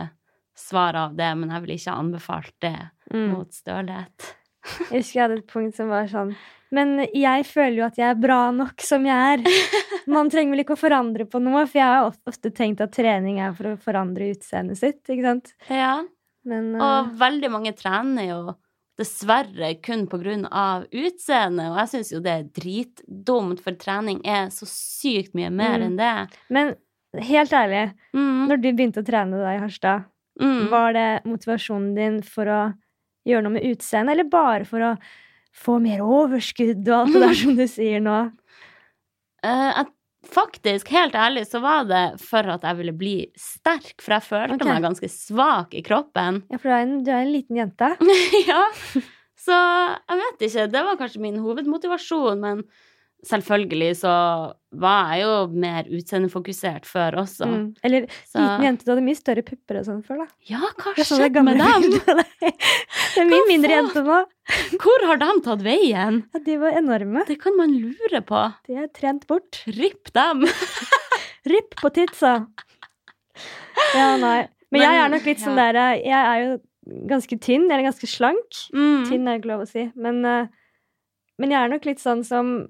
svar 0.58 0.96
av 0.96 1.16
det. 1.18 1.30
Men 1.38 1.50
jeg 1.54 1.64
ville 1.66 1.78
ikke 1.80 1.98
anbefalt 2.04 2.54
det 2.66 2.76
Mm. 3.14 3.30
mot 3.32 3.48
stølhet. 3.56 4.34
Jeg 4.92 5.00
husker 5.00 5.14
jeg 5.16 5.22
hadde 5.24 5.38
et 5.40 5.48
punkt 5.48 5.76
som 5.78 5.88
var 5.88 6.08
sånn 6.12 6.34
Men 6.76 6.98
jeg 7.16 7.46
føler 7.48 7.78
jo 7.78 7.86
at 7.86 7.96
jeg 7.96 8.10
er 8.10 8.18
bra 8.20 8.52
nok 8.52 8.82
som 8.84 9.06
jeg 9.08 9.38
er. 9.38 9.46
Man 10.12 10.28
trenger 10.30 10.52
vel 10.52 10.64
ikke 10.66 10.76
å 10.76 10.82
forandre 10.82 11.24
på 11.32 11.40
noe, 11.40 11.62
for 11.66 11.80
jeg 11.80 11.88
har 11.88 12.10
ofte 12.28 12.52
tenkt 12.52 12.82
at 12.84 12.92
trening 12.92 13.40
er 13.40 13.54
for 13.56 13.70
å 13.72 13.78
forandre 13.80 14.28
utseendet 14.36 14.76
sitt, 14.82 15.00
ikke 15.08 15.24
sant? 15.24 15.54
Ja, 15.72 16.04
Men 16.44 16.76
uh... 16.76 16.84
og 16.84 17.14
veldig 17.20 17.50
mange 17.54 17.72
trener 17.80 18.28
jo 18.28 18.42
dessverre 19.00 19.70
kun 19.82 20.08
på 20.12 20.20
grunn 20.20 20.44
av 20.52 20.84
utseendet, 20.92 21.70
og 21.72 21.78
jeg 21.80 21.92
syns 21.94 22.12
jo 22.12 22.20
det 22.26 22.34
er 22.34 22.44
dritdumt, 22.60 23.60
for 23.64 23.72
trening 23.80 24.20
er 24.28 24.48
så 24.52 24.68
sykt 24.68 25.36
mye 25.38 25.52
mer 25.54 25.78
Mm. 25.80 25.86
enn 25.86 25.98
det. 25.98 26.38
Men 26.50 26.76
helt 27.24 27.52
ærlig, 27.56 27.94
Mm. 28.14 28.48
når 28.50 28.62
du 28.62 28.72
begynte 28.74 29.04
å 29.04 29.08
trene 29.08 29.38
deg 29.40 29.56
i 29.56 29.64
Harstad, 29.64 30.06
Mm. 30.42 30.68
var 30.70 30.94
det 30.94 31.08
motivasjonen 31.26 31.94
din 31.98 32.20
for 32.26 32.50
å 32.50 32.62
gjøre 33.28 33.46
noe 33.46 33.58
med 33.58 33.68
utseendet, 33.68 34.16
eller 34.16 34.30
bare 34.32 34.68
for 34.68 34.86
å 34.86 34.96
få 35.58 35.78
mer 35.84 36.04
overskudd 36.06 36.86
og 36.88 36.98
alt 37.00 37.16
det 37.16 37.24
der 37.26 37.38
som 37.44 37.58
du 37.58 37.66
sier 37.70 38.04
nå? 38.04 38.18
Uh, 39.46 39.84
faktisk, 40.28 40.92
helt 40.94 41.16
ærlig, 41.18 41.46
så 41.50 41.62
var 41.64 41.88
det 41.90 42.04
for 42.24 42.48
at 42.54 42.66
jeg 42.68 42.80
ville 42.82 42.96
bli 42.98 43.16
sterk, 43.40 43.96
for 44.04 44.18
jeg 44.18 44.28
følte 44.28 44.58
okay. 44.60 44.74
meg 44.74 44.88
ganske 44.88 45.12
svak 45.12 45.78
i 45.78 45.84
kroppen. 45.86 46.44
Ja, 46.52 46.60
for 46.60 46.70
du 46.70 46.76
er 46.76 46.86
en, 46.86 46.98
du 47.06 47.14
er 47.14 47.24
en 47.24 47.34
liten 47.34 47.60
jente. 47.60 47.94
ja, 48.52 48.64
så 49.38 49.58
jeg 49.58 50.22
vet 50.24 50.48
ikke, 50.50 50.68
det 50.74 50.86
var 50.90 51.00
kanskje 51.00 51.24
min 51.24 51.42
hovedmotivasjon, 51.44 52.44
men 52.44 52.64
selvfølgelig 53.26 53.96
så 54.04 54.14
var 54.78 55.14
jeg 55.16 55.24
jo 55.24 55.32
mer 55.64 55.88
utseendefokusert 55.90 56.86
før 56.86 57.18
også. 57.24 57.48
Mm. 57.50 57.76
Eller 57.84 58.06
Så- 58.28 58.40
liten 58.40 58.66
jente, 58.68 58.86
du 58.86 58.92
hadde 58.92 59.06
mye 59.08 59.18
større 59.18 59.44
pupper 59.44 59.80
og 59.80 59.86
sånn 59.88 60.04
før, 60.06 60.18
da. 60.24 60.28
Ja, 60.52 60.60
hva 60.78 60.94
Jeg 60.98 61.06
så 61.06 61.18
det 61.18 61.32
skjedde 61.32 61.44
med 61.44 61.58
dem? 61.58 61.88
Det 63.18 63.24
er 63.24 63.30
mye 63.32 63.48
mindre 63.48 63.72
jenter 63.74 64.04
jente 64.04 64.04
nå. 64.06 64.18
Hvor 64.84 65.06
har 65.10 65.18
de 65.18 65.30
tatt 65.42 65.64
veien? 65.66 66.20
Ja, 66.34 66.40
de 66.46 66.58
var 66.62 66.78
enorme. 66.78 67.26
Det 67.26 67.40
kan 67.42 67.58
man 67.58 67.74
lure 67.74 68.22
på. 68.22 68.44
De 68.68 68.78
er 68.78 68.88
trent 68.94 69.26
bort. 69.26 69.64
Ripp 69.66 70.14
dem. 70.14 70.46
Ripp 71.52 71.76
på 71.80 71.90
titsa! 71.96 72.36
Ja, 73.96 74.18
nei. 74.22 74.48
Men, 74.70 74.82
jeg 74.84 75.00
er 75.00 75.10
nok 75.10 75.26
litt 75.26 75.40
sånn 75.42 75.58
ja. 75.58 75.72
der 75.72 76.02
Jeg 76.04 76.18
er 76.20 76.40
jo 76.44 76.56
ganske 77.08 77.38
tynn, 77.40 77.68
eller 77.72 77.88
ganske 77.88 78.08
slank. 78.10 78.62
Mm. 78.76 79.06
Tynn 79.10 79.28
er 79.28 79.40
ikke 79.40 79.52
lov 79.54 79.66
å 79.66 79.70
si. 79.70 79.88
Men, 79.96 80.24
eh, 80.28 80.50
men 81.40 81.54
jeg 81.54 81.60
er 81.62 81.72
nok 81.74 81.88
litt 81.88 82.04
sånn 82.04 82.24
som 82.28 82.68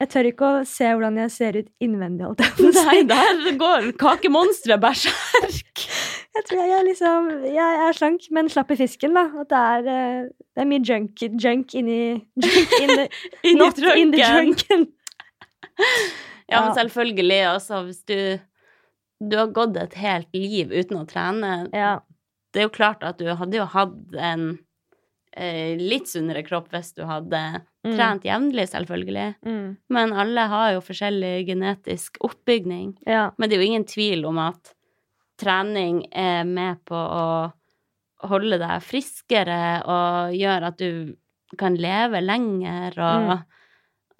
Jeg 0.00 0.08
tør 0.14 0.26
ikke 0.30 0.46
å 0.48 0.60
se 0.64 0.86
hvordan 0.88 1.18
jeg 1.20 1.32
ser 1.34 1.56
ut 1.60 1.66
innvendig, 1.84 2.24
Alt 2.24 2.40
jeg. 2.40 2.70
Nei, 2.78 3.00
der 3.08 3.56
går 3.60 3.90
kakemonsteret 4.00 4.80
berserk. 4.82 5.84
Jeg 6.30 6.44
tror 6.46 6.60
jeg 6.62 6.70
er 6.76 6.84
liksom 6.86 7.24
Jeg 7.50 7.78
er 7.84 7.96
slank, 7.98 8.26
men 8.30 8.46
slapp 8.48 8.68
i 8.70 8.76
fisken, 8.78 9.16
da. 9.18 9.24
At 9.42 9.48
det 9.50 9.60
er, 9.60 9.88
eh, 9.90 10.28
det 10.54 10.62
er 10.62 10.68
mye 10.70 10.84
junk, 10.86 11.24
junk 11.42 11.74
inni 11.74 11.96
junk 12.38 12.76
in 12.78 12.92
the, 12.94 13.06
in 13.50 13.58
Not 13.58 13.80
in 13.98 14.14
the 14.14 14.20
junken. 14.22 14.86
Ja, 16.46 16.62
men 16.62 16.76
selvfølgelig, 16.78 17.40
altså, 17.50 17.82
hvis 17.88 18.04
du 18.06 18.38
Du 19.20 19.36
har 19.36 19.50
gått 19.52 19.76
et 19.76 19.98
helt 20.00 20.30
liv 20.32 20.70
uten 20.70 21.02
å 21.02 21.04
trene. 21.10 21.66
Ja. 21.76 21.98
Det 22.54 22.62
er 22.62 22.70
jo 22.70 22.76
klart 22.78 23.02
at 23.04 23.18
du 23.18 23.26
hadde 23.34 23.58
jo 23.58 23.66
hatt 23.68 24.14
en 24.16 24.46
eh, 25.36 25.74
litt 25.76 26.08
sunnere 26.08 26.46
kropp 26.46 26.70
hvis 26.72 26.94
du 26.96 27.02
hadde 27.10 27.42
Mm. 27.84 27.94
trent 27.96 28.24
jevnlig, 28.28 28.66
selvfølgelig. 28.68 29.28
Mm. 29.46 29.76
Men 29.88 30.12
alle 30.12 30.40
har 30.52 30.72
jo 30.74 30.80
forskjellig 30.84 31.46
genetisk 31.48 32.18
oppbygning. 32.20 32.90
ja. 33.06 33.30
Men 33.38 33.48
det 33.48 33.56
er 33.56 33.62
jo 33.62 33.68
ingen 33.70 33.84
tvil 33.88 34.26
om 34.28 34.38
at 34.38 34.74
trening 35.40 36.02
er 36.12 36.44
med 36.44 36.76
på 36.84 36.94
å 36.94 37.52
holde 38.28 38.58
deg 38.60 38.82
friskere 38.84 39.80
og 39.88 40.34
gjøre 40.36 40.66
at 40.68 40.76
du 40.76 41.16
kan 41.56 41.74
leve 41.80 42.20
lenger, 42.20 42.92
og 43.00 43.30
Mm. 43.38 43.44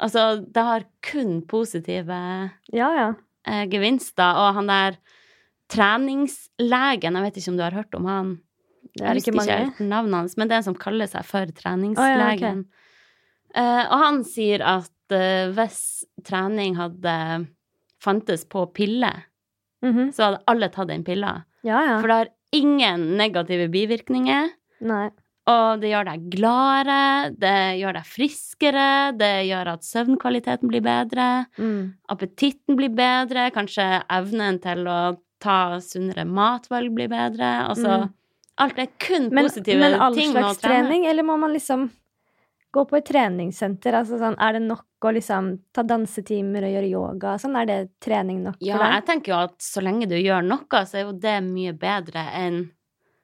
Altså, 0.01 0.23
det 0.51 0.63
har 0.65 0.85
kun 1.03 1.43
positive 1.47 2.51
Ja, 2.73 2.89
ja. 2.97 3.09
eh, 3.47 3.67
gevinster, 3.69 4.33
og 4.41 4.55
han 4.55 4.67
der 4.67 4.97
treningslegen, 5.69 7.17
jeg 7.19 7.25
vet 7.27 7.37
ikke 7.41 7.53
om 7.53 7.59
du 7.59 7.65
har 7.65 7.77
hørt 7.77 7.95
om 7.99 8.07
han? 8.09 8.31
Det 8.97 9.05
er 9.05 9.15
Jeg 9.15 9.23
ikke 9.23 9.35
husker 9.37 9.53
mange. 9.53 9.59
helt 9.77 9.81
navnet 9.91 10.15
hans, 10.15 10.37
men 10.37 10.49
det 10.49 10.55
er 10.55 10.63
en 10.63 10.69
som 10.71 10.75
kaller 10.75 11.07
seg 11.07 11.25
for 11.25 11.47
treningslegen. 11.47 12.65
Eh, 12.65 12.80
og 13.91 13.97
han 14.05 14.21
sier 14.25 14.63
at 14.63 15.15
eh, 15.15 15.51
hvis 15.57 15.81
trening 16.27 16.77
hadde 16.79 17.47
fantes 18.01 18.45
på 18.49 18.67
piller, 18.75 19.25
mm 19.83 19.93
-hmm. 19.93 20.13
så 20.13 20.23
hadde 20.25 20.43
alle 20.47 20.69
tatt 20.69 20.89
den 20.89 21.05
pilla. 21.05 21.45
Ja, 21.63 21.83
ja. 21.85 22.01
For 22.01 22.09
det 22.09 22.17
har 22.17 22.29
ingen 22.53 23.17
negative 23.17 23.69
bivirkninger. 23.69 24.49
Nei. 24.81 25.11
Og 25.51 25.81
det 25.81 25.91
gjør 25.91 26.05
deg 26.05 26.31
gladere, 26.31 27.31
det 27.39 27.81
gjør 27.81 27.93
deg 27.97 28.07
friskere, 28.07 29.19
det 29.19 29.47
gjør 29.49 29.73
at 29.73 29.83
søvnkvaliteten 29.85 30.69
blir 30.69 30.81
bedre, 30.81 31.47
Mm. 31.59 31.95
appetitten 32.09 32.77
blir 32.77 32.91
bedre, 32.95 33.51
kanskje 33.51 34.03
evnen 34.09 34.61
til 34.61 34.87
å 34.87 35.19
ta 35.41 35.81
sunnere 35.81 36.25
matvalg 36.25 36.95
blir 36.95 37.09
bedre. 37.09 37.67
Altså, 37.69 38.03
Mm. 38.05 38.13
alt 38.59 38.79
er 38.79 38.89
kun 38.99 39.31
Men, 39.33 39.45
positive 39.45 39.79
men 39.79 40.01
å 40.01 40.15
ting 40.15 40.33
Men 40.33 40.45
all 40.45 40.55
slags 40.55 40.61
trening, 40.61 41.07
eller 41.07 41.23
må 41.23 41.39
man 41.39 41.53
liksom 41.53 41.91
gå 42.73 42.85
på 42.89 42.97
et 43.01 43.05
treningssenter? 43.11 43.97
Altså 44.01 44.19
sånn, 44.21 44.37
er 44.39 44.53
det 44.59 44.63
nok 44.67 44.87
å 45.07 45.13
liksom 45.17 45.53
ta 45.75 45.83
dansetimer 45.83 46.67
og 46.69 46.75
gjøre 46.77 46.91
yoga? 46.91 47.37
Sånn, 47.43 47.57
er 47.61 47.67
det 47.67 47.79
trening 48.01 48.43
nok 48.45 48.57
Ja, 48.61 48.77
for 48.77 48.85
deg? 48.85 48.91
Ja, 48.91 48.99
jeg 49.01 49.07
tenker 49.13 49.33
jo 49.35 49.39
at 49.49 49.57
så 49.59 49.83
lenge 49.83 50.09
du 50.11 50.17
gjør 50.17 50.45
noe, 50.47 50.85
så 50.87 50.95
er 51.01 51.07
jo 51.09 51.13
det 51.19 51.39
mye 51.47 51.73
bedre 51.79 52.27
enn 52.35 52.69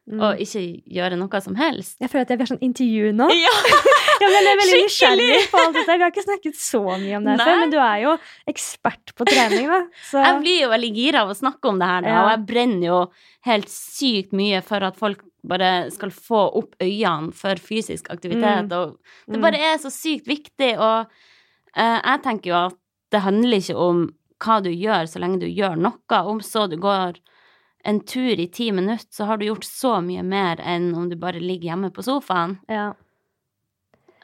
Mm. 0.07 0.21
å 0.23 0.29
ikke 0.39 0.61
gjøre 0.87 1.17
noe 1.19 1.41
som 1.43 1.57
helst. 1.59 1.97
Jeg 1.99 2.09
føler 2.13 2.23
at 2.23 2.29
jeg 2.31 2.39
blir 2.39 2.47
sånn 2.47 2.61
intervju 2.63 3.09
nå. 3.13 3.27
Ja, 3.35 3.55
Ja, 4.23 4.29
men 4.31 4.45
jeg 4.47 4.53
er 4.53 4.61
veldig 4.61 4.77
nysgjerrig 4.85 5.41
på 5.51 5.59
alt 5.59 5.75
dette. 5.75 5.97
Vi 5.99 6.05
har 6.05 6.13
ikke 6.13 6.23
snakket 6.25 6.55
så 6.55 6.83
mye 6.87 7.17
om 7.19 7.25
det 7.27 7.35
før, 7.41 7.57
men 7.59 7.73
du 7.75 7.77
er 7.83 7.97
jo 8.05 8.13
ekspert 8.47 9.11
på 9.19 9.27
trening, 9.27 9.67
da. 9.67 9.81
Så 10.07 10.23
Jeg 10.23 10.39
blir 10.45 10.61
jo 10.63 10.69
veldig 10.71 10.93
gira 10.95 11.25
av 11.27 11.33
å 11.35 11.37
snakke 11.37 11.69
om 11.73 11.81
det 11.83 11.89
her, 11.91 12.01
nå, 12.07 12.09
Ja. 12.15 12.23
og 12.23 12.31
jeg 12.31 12.47
brenner 12.47 12.87
jo 12.87 13.01
helt 13.51 13.67
sykt 13.69 14.31
mye 14.33 14.63
for 14.63 14.87
at 14.87 14.95
folk 14.97 15.25
bare 15.49 15.91
skal 15.95 16.11
få 16.11 16.43
opp 16.61 16.75
øynene 16.83 17.33
for 17.35 17.55
fysisk 17.57 18.11
aktivitet, 18.11 18.69
Mm. 18.69 18.73
og 18.73 18.99
det 19.29 19.37
Mm. 19.39 19.43
bare 19.43 19.61
er 19.73 19.79
så 19.79 19.91
sykt 19.91 20.27
viktig, 20.27 20.79
og 20.79 21.07
eh, 21.77 22.01
jeg 22.03 22.23
tenker 22.23 22.51
jo 22.51 22.55
at 22.67 22.77
det 23.11 23.21
handler 23.23 23.59
ikke 23.59 23.77
om 23.77 24.05
hva 24.41 24.63
du 24.63 24.71
gjør 24.71 25.07
så 25.09 25.19
lenge 25.21 25.41
du 25.41 25.47
gjør 25.47 25.77
noe, 25.79 26.25
om 26.27 26.41
så 26.41 26.69
du 26.69 26.77
går 26.77 27.17
en 27.85 28.01
tur 28.01 28.35
i 28.39 28.47
ti 28.51 28.71
minutter, 28.73 29.07
så 29.11 29.27
har 29.27 29.37
du 29.39 29.47
gjort 29.47 29.65
så 29.65 30.01
mye 30.03 30.23
mer 30.25 30.57
enn 30.59 30.93
om 30.95 31.09
du 31.09 31.17
bare 31.17 31.39
ligger 31.41 31.71
hjemme 31.71 31.91
på 31.93 32.03
sofaen. 32.03 32.59
ja. 32.69 32.93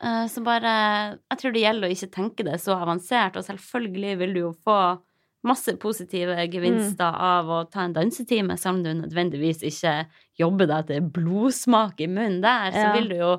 Eh, 0.02 0.26
Så 0.26 0.42
bare 0.42 1.18
Jeg 1.30 1.38
tror 1.38 1.52
det 1.52 1.62
gjelder 1.62 1.88
å 1.88 1.92
ikke 1.94 2.10
tenke 2.10 2.44
det 2.44 2.58
så 2.60 2.74
avansert, 2.74 3.36
og 3.36 3.44
selvfølgelig 3.44 4.18
vil 4.18 4.34
du 4.34 4.40
jo 4.40 4.52
få 4.66 5.00
masse 5.44 5.74
positive 5.82 6.36
gevinster 6.52 7.14
av 7.18 7.46
å 7.50 7.70
ta 7.70 7.80
en 7.88 7.92
dansetime, 7.96 8.56
selv 8.58 8.76
om 8.78 8.82
du 8.84 8.92
nødvendigvis 8.94 9.62
ikke 9.66 10.06
jobber 10.38 10.66
deg 10.70 10.86
til 10.86 11.00
blodsmak 11.16 12.00
i 12.00 12.06
munnen 12.06 12.40
der, 12.42 12.70
så 12.72 12.84
Ja. 12.86 12.92
vil 12.92 13.08
du 13.08 13.16
jo 13.16 13.36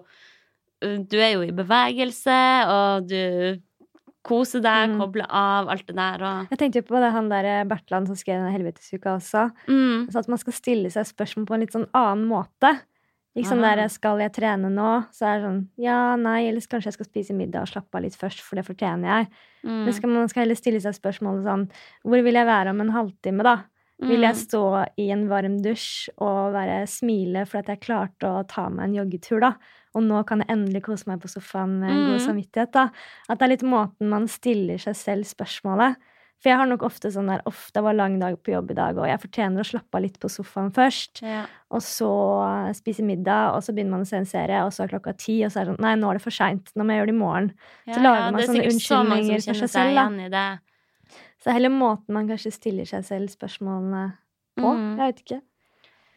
Du 0.83 1.15
er 1.17 1.29
jo 1.31 1.41
i 1.47 1.51
bevegelse, 1.55 2.67
og 2.67 3.07
du 3.07 3.57
koser 4.21 4.59
deg, 4.59 4.89
Mm. 4.89 4.99
kobler 4.99 5.25
av, 5.29 5.69
alt 5.69 5.85
det 5.87 5.95
der, 5.95 6.21
og 6.23 6.49
Jeg 6.49 6.57
tenkte 6.59 6.75
jo 6.81 6.87
på 6.89 6.99
det 6.99 7.11
han 7.13 7.29
der 7.29 7.45
eh, 7.45 7.63
Bertland 7.63 8.07
som 8.07 8.15
skrev 8.15 8.43
den 8.43 8.51
helvetesuka 8.51 9.15
også. 9.15 9.51
mm, 9.67 10.11
Så 10.11 10.19
at 10.19 10.27
man 10.27 10.37
skal 10.37 10.53
stille 10.53 10.91
seg 10.91 11.05
spørsmål 11.05 11.45
på 11.47 11.53
en 11.53 11.59
litt 11.61 11.71
sånn 11.71 11.87
annen 11.93 12.27
måte. 12.27 12.81
Ikke 13.35 13.49
sånn 13.49 13.63
der 13.65 13.87
'skal 13.89 14.19
jeg 14.19 14.31
trene 14.33 14.69
nå?' 14.69 15.07
Så 15.11 15.25
er 15.25 15.39
det 15.39 15.45
sånn 15.47 15.67
'ja, 15.77 16.15
nei', 16.15 16.47
eller 16.49 16.61
kanskje 16.61 16.85
jeg 16.85 16.93
skal 16.93 17.05
spise 17.05 17.33
middag 17.33 17.61
og 17.61 17.67
slappe 17.67 17.95
av 17.95 18.03
litt 18.03 18.15
først, 18.15 18.41
for 18.41 18.55
det 18.55 18.65
fortjener 18.65 19.07
jeg. 19.09 19.27
mm, 19.65 19.83
Men 19.85 19.93
skal 19.93 20.09
man 20.09 20.27
skal 20.29 20.43
heller 20.43 20.55
stille 20.55 20.79
seg 20.81 20.93
spørsmålet 20.93 21.43
sånn 21.43 21.69
'hvor 22.05 22.23
vil 22.23 22.33
jeg 22.35 22.45
være 22.45 22.69
om 22.69 22.81
en 22.81 22.91
halvtime', 22.91 23.43
da? 23.43 23.63
Vil 24.01 24.21
jeg 24.21 24.33
mm, 24.35 24.41
stå 24.49 24.87
i 24.97 25.11
en 25.11 25.27
varm 25.29 25.61
dusj 25.61 26.09
og 26.17 26.53
være 26.53 26.87
smile 26.87 27.41
at 27.41 27.67
jeg 27.67 27.79
klarte 27.79 28.23
å 28.27 28.47
ta 28.47 28.67
meg 28.69 28.85
en 28.89 28.95
joggetur, 28.95 29.39
da? 29.39 29.53
Og 29.95 30.03
nå 30.03 30.25
kan 30.25 30.39
jeg 30.39 30.47
endelig 30.49 30.81
kose 30.83 31.05
meg 31.07 31.21
på 31.21 31.29
sofaen 31.29 31.79
med 31.79 31.89
mm. 31.89 32.05
god 32.05 32.19
Mm. 32.19 32.25
samvittighet, 32.27 32.71
da. 32.73 32.89
At 33.29 33.39
det 33.39 33.45
er 33.45 33.49
litt 33.49 33.63
måten 33.63 34.09
man 34.09 34.27
stiller 34.27 34.77
seg 34.77 34.95
selv 34.95 35.23
spørsmålet. 35.23 35.95
For 36.43 36.51
jeg 36.51 36.59
har 36.59 36.67
nok 36.67 36.81
ofte 36.83 37.07
sånn 37.13 37.29
der 37.31 37.39
Uff, 37.47 37.69
det 37.71 37.79
var 37.85 37.95
lang 37.95 38.17
dag 38.19 38.35
på 38.43 38.51
jobb 38.51 38.73
i 38.73 38.75
dag, 38.75 38.97
og 38.99 39.07
jeg 39.07 39.21
fortjener 39.21 39.63
å 39.63 39.67
slappe 39.67 39.95
av 39.95 40.03
litt 40.03 40.17
på 40.19 40.27
sofaen 40.31 40.73
først. 40.75 41.21
ja. 41.23 41.45
Og 41.73 41.81
så 41.81 42.09
eh, 42.45 42.73
spise 42.77 43.01
middag, 43.07 43.55
og 43.55 43.63
så 43.65 43.73
begynner 43.73 43.95
man 43.95 44.03
å 44.03 44.09
se 44.09 44.19
en 44.19 44.27
serie, 44.29 44.59
og 44.67 44.73
så 44.75 44.83
er 44.83 44.91
klokka 44.91 45.15
ti, 45.17 45.39
og 45.47 45.53
så 45.53 45.61
er 45.61 45.65
det 45.65 45.73
sånn 45.73 45.85
Nei, 45.87 45.93
nå 45.97 46.11
er 46.11 46.19
det 46.19 46.25
for 46.25 46.35
seint. 46.35 46.73
Nå 46.75 46.83
må 46.83 46.93
jeg 46.93 47.01
gjøre 47.01 47.09
det 47.09 47.15
i 47.15 47.21
morgen. 47.21 47.47
Ja, 47.87 48.01
lager 48.03 48.19
ja, 48.19 48.27
man 48.35 48.43
sånne 48.43 48.65
så 48.67 48.73
unnskyldninger 48.75 49.47
for 49.47 49.61
seg 49.63 49.71
selv, 49.73 50.29
da. 50.35 50.43
Så 51.39 51.47
det 51.47 51.53
er 51.53 51.57
heller 51.57 51.73
måten 51.73 52.15
man 52.15 52.27
kanskje 52.29 52.53
stiller 52.55 52.87
seg 52.87 53.07
selv 53.07 53.31
spørsmålene 53.33 54.03
på. 54.59 54.75
Mm. 54.77 54.93
Jeg 54.99 55.09
vet 55.09 55.23
ikke. 55.25 55.39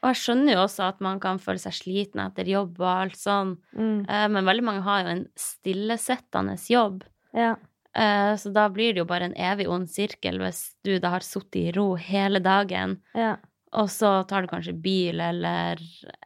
Og 0.02 0.10
jeg 0.12 0.20
skjønner 0.20 0.54
jo 0.54 0.64
også 0.66 0.84
at 0.90 1.00
man 1.02 1.22
kan 1.22 1.40
føle 1.42 1.58
seg 1.62 1.74
sliten 1.74 2.20
etter 2.22 2.50
jobb 2.50 2.76
og 2.82 2.90
alt 2.90 3.16
sånn, 3.18 3.56
Mm. 3.74 4.04
Eh, 4.08 4.26
men 4.28 4.44
veldig 4.44 4.66
mange 4.66 4.84
har 4.84 5.02
jo 5.02 5.14
en 5.14 5.24
stillesettende 5.40 6.58
jobb. 6.70 7.02
Ja. 7.34 7.54
Eh, 7.96 8.36
Så 8.36 8.52
da 8.52 8.68
blir 8.68 8.92
det 8.92 9.00
jo 9.00 9.08
bare 9.08 9.24
en 9.30 9.34
evig 9.40 9.66
ond 9.72 9.88
sirkel 9.88 10.36
hvis 10.42 10.74
du 10.84 10.98
da 11.00 11.14
har 11.14 11.24
sittet 11.24 11.56
i 11.56 11.72
ro 11.76 11.94
hele 11.96 12.40
dagen, 12.44 12.98
Ja. 13.14 13.36
og 13.72 13.88
så 13.88 14.26
tar 14.28 14.42
du 14.42 14.48
kanskje 14.48 14.74
bil 14.80 15.20
eller 15.20 15.80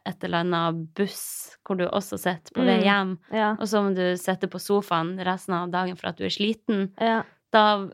et 0.05 0.23
eller 0.23 0.43
annet 0.43 0.93
buss 0.95 1.55
hvor 1.65 1.77
du 1.79 1.85
også 1.87 2.17
sitter 2.19 2.51
på 2.53 2.65
vei 2.65 2.77
Mm. 2.79 2.83
hjem, 2.83 3.17
Ja. 3.31 3.51
og 3.59 3.67
så 3.67 3.81
må 3.83 3.95
du 3.95 4.17
sitte 4.17 4.47
på 4.51 4.59
sofaen 4.59 5.17
resten 5.23 5.53
av 5.55 5.71
dagen 5.71 5.95
for 5.95 6.09
at 6.09 6.17
du 6.17 6.25
er 6.25 6.29
sliten. 6.29 6.91
ja. 6.99 7.23
Da, 7.53 7.87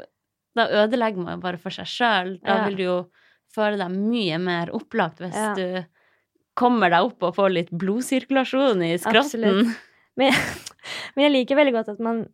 da 0.55 0.67
ødelegger 0.69 1.17
man 1.23 1.37
jo 1.37 1.41
bare 1.41 1.57
for 1.57 1.69
seg 1.69 1.85
sjøl. 1.85 2.39
Da 2.43 2.65
vil 2.67 2.75
du 2.77 2.83
jo 2.83 2.97
føle 3.55 3.77
deg 3.77 3.89
mye 3.91 4.37
mer 4.39 4.67
opplagt 4.73 5.17
hvis 5.19 5.55
du 5.55 5.85
kommer 6.55 6.89
deg 6.89 7.01
opp 7.05 7.23
og 7.23 7.35
får 7.35 7.53
litt 7.53 7.69
blodsirkulasjon 7.71 8.81
i 8.85 8.97
skrotten. 8.97 9.17
Absolutt. 9.17 9.77
Men, 10.17 10.33
men 11.15 11.23
jeg 11.25 11.31
liker 11.31 11.55
veldig 11.57 11.73
godt 11.73 11.89
at 11.89 11.99
man 11.99 12.27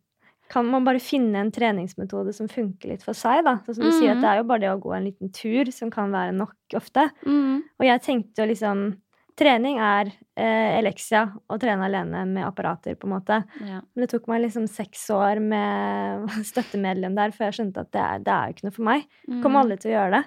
kan 0.54 0.66
man 0.70 0.84
bare 0.86 1.02
finne 1.02 1.40
en 1.42 1.50
treningsmetode 1.52 2.32
som 2.36 2.46
funker 2.50 2.92
litt 2.92 3.02
for 3.02 3.16
seg. 3.18 3.42
da. 3.46 3.56
Sånn 3.66 3.80
som 3.80 3.88
du 3.88 3.94
sier, 3.96 4.12
at. 4.14 4.22
Det 4.22 4.28
er 4.30 4.38
jo 4.38 4.50
bare 4.50 4.62
det 4.62 4.70
å 4.70 4.82
gå 4.82 4.92
en 4.94 5.08
liten 5.08 5.32
tur 5.34 5.70
som 5.74 5.90
kan 5.90 6.14
være 6.14 6.36
nok 6.36 6.76
ofte. 6.78 7.08
Mm. 7.26 7.64
Og 7.80 7.88
jeg 7.88 8.04
tenkte 8.04 8.44
jo 8.44 8.52
liksom 8.52 8.92
Trening 9.34 9.80
er 9.82 10.12
eh, 10.38 10.76
Elexia, 10.78 11.24
å 11.50 11.56
trene 11.58 11.88
alene 11.88 12.20
med 12.28 12.44
apparater, 12.46 12.94
på 12.94 13.08
en 13.08 13.14
måte. 13.16 13.40
Ja. 13.66 13.80
Men 13.82 14.04
det 14.04 14.06
tok 14.12 14.28
meg 14.30 14.44
liksom 14.44 14.68
seks 14.70 15.08
år 15.10 15.40
med 15.42 16.28
støttemedlem 16.52 17.16
der 17.18 17.34
før 17.34 17.48
jeg 17.48 17.56
skjønte 17.58 17.82
at 17.82 17.90
det 17.90 18.04
er, 18.04 18.22
det 18.22 18.34
er 18.34 18.44
jo 18.46 18.54
ikke 18.54 18.68
noe 18.68 18.76
for 18.76 18.86
meg. 18.86 19.08
Mm. 19.26 19.40
Kommer 19.42 19.64
alle 19.64 19.80
til 19.82 19.90
å 19.90 19.96
gjøre 19.96 20.20
det. 20.20 20.22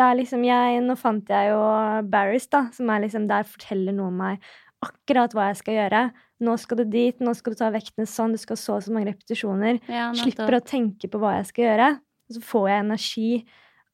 Det 0.00 0.06
er 0.06 0.18
liksom 0.22 0.46
jeg, 0.46 0.80
Nå 0.86 0.96
fant 0.96 1.34
jeg 1.36 1.50
jo 1.50 1.60
Barris, 2.08 2.48
da, 2.48 2.62
som 2.72 2.88
er 2.94 3.04
liksom 3.04 3.28
der 3.28 3.44
forteller 3.44 3.98
noe 3.98 4.08
om 4.08 4.20
meg 4.22 4.50
akkurat 4.82 5.32
hva 5.36 5.48
jeg 5.50 5.56
skal 5.60 5.74
gjøre. 5.76 6.02
Nå 6.40 6.54
skal 6.58 6.80
du 6.80 6.84
dit, 6.88 7.18
nå 7.20 7.34
skal 7.36 7.52
du 7.52 7.58
ta 7.60 7.68
vektene 7.74 8.06
sånn, 8.08 8.32
du 8.32 8.40
skal 8.40 8.56
så 8.56 8.78
og 8.78 8.82
så 8.86 8.92
mange 8.94 9.10
repetisjoner. 9.10 9.80
Ja, 9.92 10.10
Slipper 10.16 10.56
å 10.56 10.62
tenke 10.64 11.10
på 11.12 11.20
hva 11.20 11.34
jeg 11.38 11.50
skal 11.50 11.64
gjøre. 11.66 11.88
Og 12.30 12.36
så 12.38 12.40
får 12.46 12.68
jeg 12.70 12.84
energi 12.86 13.30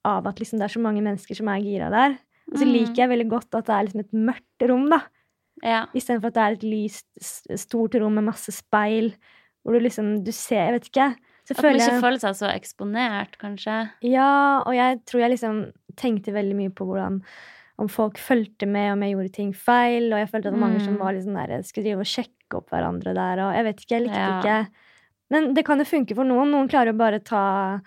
av 0.07 0.27
at 0.31 0.38
liksom 0.38 0.61
det 0.61 0.68
er 0.68 0.75
så 0.77 0.83
mange 0.85 1.03
mennesker 1.03 1.35
som 1.40 1.49
er 1.51 1.64
gira 1.64 1.90
der. 1.90 2.18
Og 2.53 2.59
så 2.61 2.64
Mm. 2.66 2.72
liker 2.77 2.94
jeg 3.03 3.09
veldig 3.11 3.29
godt 3.29 3.55
at 3.59 3.64
det 3.66 3.75
er 3.75 3.85
liksom 3.88 4.01
et 4.05 4.12
mørkt 4.12 4.68
rom, 4.70 4.88
da. 4.90 5.01
Ja. 5.64 5.87
Istedenfor 5.94 6.27
at 6.31 6.35
det 6.35 6.42
er 6.44 6.53
et 6.53 6.62
lyst, 6.62 7.07
stort 7.59 7.94
rom 7.99 8.14
med 8.14 8.25
masse 8.29 8.53
speil, 8.53 9.14
hvor 9.64 9.72
du 9.75 9.81
liksom 9.81 10.22
Du 10.22 10.31
ser, 10.31 10.70
jeg 10.70 10.72
vet 10.79 10.88
ikke. 10.92 11.16
Så 11.46 11.55
At 11.59 11.62
man 11.62 11.75
ikke 11.75 11.90
jeg 11.90 12.03
føler 12.03 12.18
seg 12.18 12.35
så 12.35 12.49
eksponert, 12.55 13.37
kanskje. 13.38 13.90
Ja, 14.03 14.62
og 14.66 14.75
jeg 14.75 15.05
tror 15.07 15.20
jeg 15.20 15.31
liksom 15.31 15.72
tenkte 15.96 16.33
veldig 16.35 16.55
mye 16.57 16.70
på 16.70 16.87
hvordan 16.87 17.22
om 17.79 17.89
folk 17.93 18.17
fulgte 18.19 18.67
med 18.67 18.93
om 18.93 19.03
jeg 19.05 19.12
gjorde 19.15 19.33
ting 19.37 19.53
feil, 19.55 20.07
og 20.12 20.19
jeg 20.23 20.29
følte 20.31 20.49
at 20.49 20.55
det 20.55 20.61
var 20.61 20.69
mange 20.69 20.81
som 20.81 20.95
Mm. 20.95 20.99
var 20.99 21.12
sånn 21.21 21.37
der, 21.49 21.62
skulle 21.62 21.85
drive 21.85 22.01
og 22.01 22.07
sjekke 22.09 22.57
opp 22.57 22.71
hverandre 22.71 23.12
der, 23.15 23.39
og 23.45 23.55
jeg 23.55 23.65
vet 23.65 23.77
ikke, 23.85 23.95
jeg 23.97 24.03
likte 24.07 24.17
Ja. 24.25 24.41
ikke 24.41 24.69
Men 25.29 25.55
det 25.55 25.65
kan 25.67 25.79
jo 25.79 25.85
funke 25.85 26.15
for 26.15 26.25
noen. 26.25 26.53
Noen 26.53 26.69
klarer 26.69 26.93
jo 26.93 26.99
bare 26.99 27.19
ta 27.19 27.81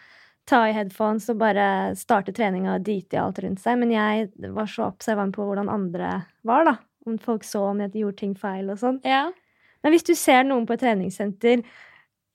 ta 0.45 0.63
i 0.67 0.73
headphones 0.73 1.29
og 1.29 1.37
bare 1.37 1.95
starte 1.95 2.33
treninga 2.33 2.75
og 2.75 2.83
drite 2.83 3.13
i 3.13 3.17
alt 3.21 3.37
rundt 3.39 3.59
seg. 3.59 3.77
Men 3.79 3.91
jeg 3.91 4.29
var 4.51 4.65
så 4.65 4.87
observant 4.91 5.31
på 5.35 5.45
hvordan 5.45 5.69
andre 5.69 6.25
var, 6.43 6.65
da. 6.65 6.77
Om 7.07 7.17
folk 7.17 7.43
så 7.43 7.69
om 7.69 7.79
jeg 7.79 7.91
gjorde 7.93 8.17
ting 8.17 8.33
feil 8.35 8.69
og 8.69 8.77
sånn. 8.77 8.99
Ja. 9.05 9.31
Men 9.83 9.93
hvis 9.93 10.03
du 10.03 10.13
ser 10.15 10.43
noen 10.43 10.65
på 10.67 10.73
et 10.73 10.81
treningssenter 10.81 11.63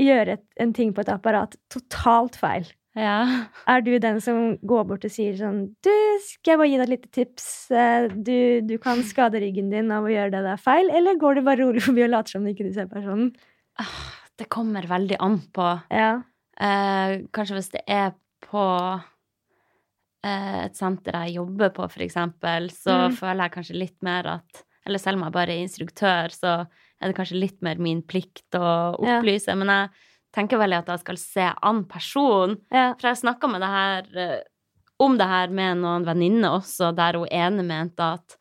gjøre 0.00 0.38
en 0.58 0.72
ting 0.72 0.92
på 0.94 1.00
et 1.00 1.08
apparat 1.12 1.56
totalt 1.68 2.36
feil, 2.36 2.64
Ja. 2.94 3.46
er 3.66 3.80
du 3.82 3.98
den 3.98 4.20
som 4.22 4.56
går 4.62 4.84
bort 4.86 5.04
og 5.04 5.10
sier 5.10 5.34
sånn 5.34 5.74
Du, 5.82 5.90
skal 6.22 6.52
jeg 6.52 6.58
bare 6.60 6.68
gi 6.70 6.76
deg 6.78 6.84
et 6.84 6.92
lite 6.94 7.10
tips? 7.10 7.46
Eh, 7.74 8.08
Du, 8.14 8.60
du 8.62 8.76
kan 8.78 9.02
skade 9.02 9.40
ryggen 9.42 9.70
din 9.72 9.90
av 9.90 10.04
å 10.06 10.12
gjøre 10.12 10.30
det 10.30 10.42
der 10.46 10.56
feil. 10.62 10.90
Eller 10.94 11.18
går 11.18 11.34
du 11.34 11.42
bare 11.42 11.58
rolig 11.64 11.82
forbi 11.82 12.04
og 12.06 12.10
later 12.14 12.36
som 12.36 12.46
ikke 12.46 12.68
du 12.68 12.72
ser 12.76 12.86
personen? 12.86 13.32
Ah, 13.82 14.12
Det 14.38 14.48
kommer 14.48 14.86
veldig 14.86 15.16
an 15.20 15.40
på. 15.54 15.66
Ja. 15.90 16.22
Eh, 16.60 17.24
kanskje 17.34 17.58
hvis 17.58 17.72
det 17.74 17.82
er 17.90 18.12
på 18.46 18.62
eh, 20.24 20.64
et 20.66 20.76
senter 20.78 21.16
jeg 21.24 21.34
jobber 21.40 21.70
på, 21.74 21.88
for 21.90 22.04
eksempel, 22.06 22.70
så 22.72 23.08
Mm. 23.10 23.16
føler 23.18 23.42
jeg 23.44 23.52
kanskje 23.58 23.78
litt 23.78 24.02
mer 24.02 24.26
at 24.38 24.64
Eller 24.86 24.98
selv 24.98 25.16
om 25.16 25.22
jeg 25.24 25.32
bare 25.32 25.48
er 25.48 25.62
instruktør, 25.64 26.28
så 26.28 26.60
er 26.60 26.66
er 27.00 27.08
det 27.08 27.16
kanskje 27.16 27.40
litt 27.40 27.62
mer 27.62 27.76
min 27.78 28.02
plikt 28.02 28.50
å 28.52 28.94
Ja. 29.02 29.18
opplyse. 29.18 29.56
Men 29.56 29.66
jeg 29.68 29.90
tenker 30.34 30.58
veldig 30.60 30.80
at 30.82 30.88
jeg 30.92 31.02
skal 31.04 31.20
se 31.20 31.50
an 31.62 31.84
personen. 31.90 32.58
Ja. 32.74 32.92
For 32.98 33.10
jeg 33.12 33.22
snakka 33.22 33.50
med 33.50 33.62
det 33.62 33.70
her 33.70 34.08
eh, 34.18 34.40
om 35.02 35.18
det 35.18 35.26
her 35.30 35.52
med 35.54 35.80
noen 35.82 36.06
venninner 36.06 36.56
også, 36.60 36.92
der 36.94 37.18
hun 37.18 37.30
ene 37.34 37.64
mente 37.66 38.06
at 38.16 38.36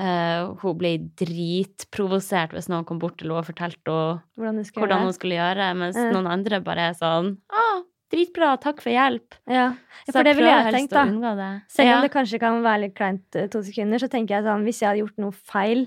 uh, 0.00 0.52
hun 0.62 0.76
ble 0.80 0.94
dritprovosert 1.20 2.54
hvis 2.56 2.68
noen 2.72 2.86
kom 2.88 3.00
bort 3.02 3.18
til 3.20 3.28
henne 3.28 3.42
og 3.42 3.48
fortalte 3.48 3.96
Hvordan 4.40 4.62
hvordan 4.76 5.04
hun 5.06 5.16
skulle 5.16 5.36
gjøre, 5.36 5.66
mens 5.78 5.98
Ja. 5.98 6.10
noen 6.14 6.30
andre 6.32 6.60
bare 6.64 6.88
er 6.90 6.96
sånn 6.96 7.34
ah, 7.52 7.82
dritbra, 8.12 8.54
takk 8.60 8.80
for 8.84 8.92
hjelp. 8.92 9.36
Ja. 9.48 9.74
For 10.10 10.24
det 10.24 10.36
ville 10.36 10.52
jeg 10.52 10.72
tenkt, 10.74 10.96
da. 10.96 11.50
Selv 11.68 11.88
ja. 11.88 11.96
om 11.96 12.06
det 12.06 12.12
kanskje 12.12 12.40
kan 12.40 12.62
være 12.64 12.86
litt 12.86 12.96
kleint 12.96 13.36
eh, 13.36 13.48
to 13.52 13.62
sekunder, 13.64 14.00
så 14.00 14.08
tenker 14.12 14.36
jeg 14.38 14.44
sånn 14.48 14.64
hvis 14.64 14.80
jeg 14.82 14.88
hadde 14.90 15.04
gjort 15.04 15.22
noe 15.22 15.32
feil 15.32 15.86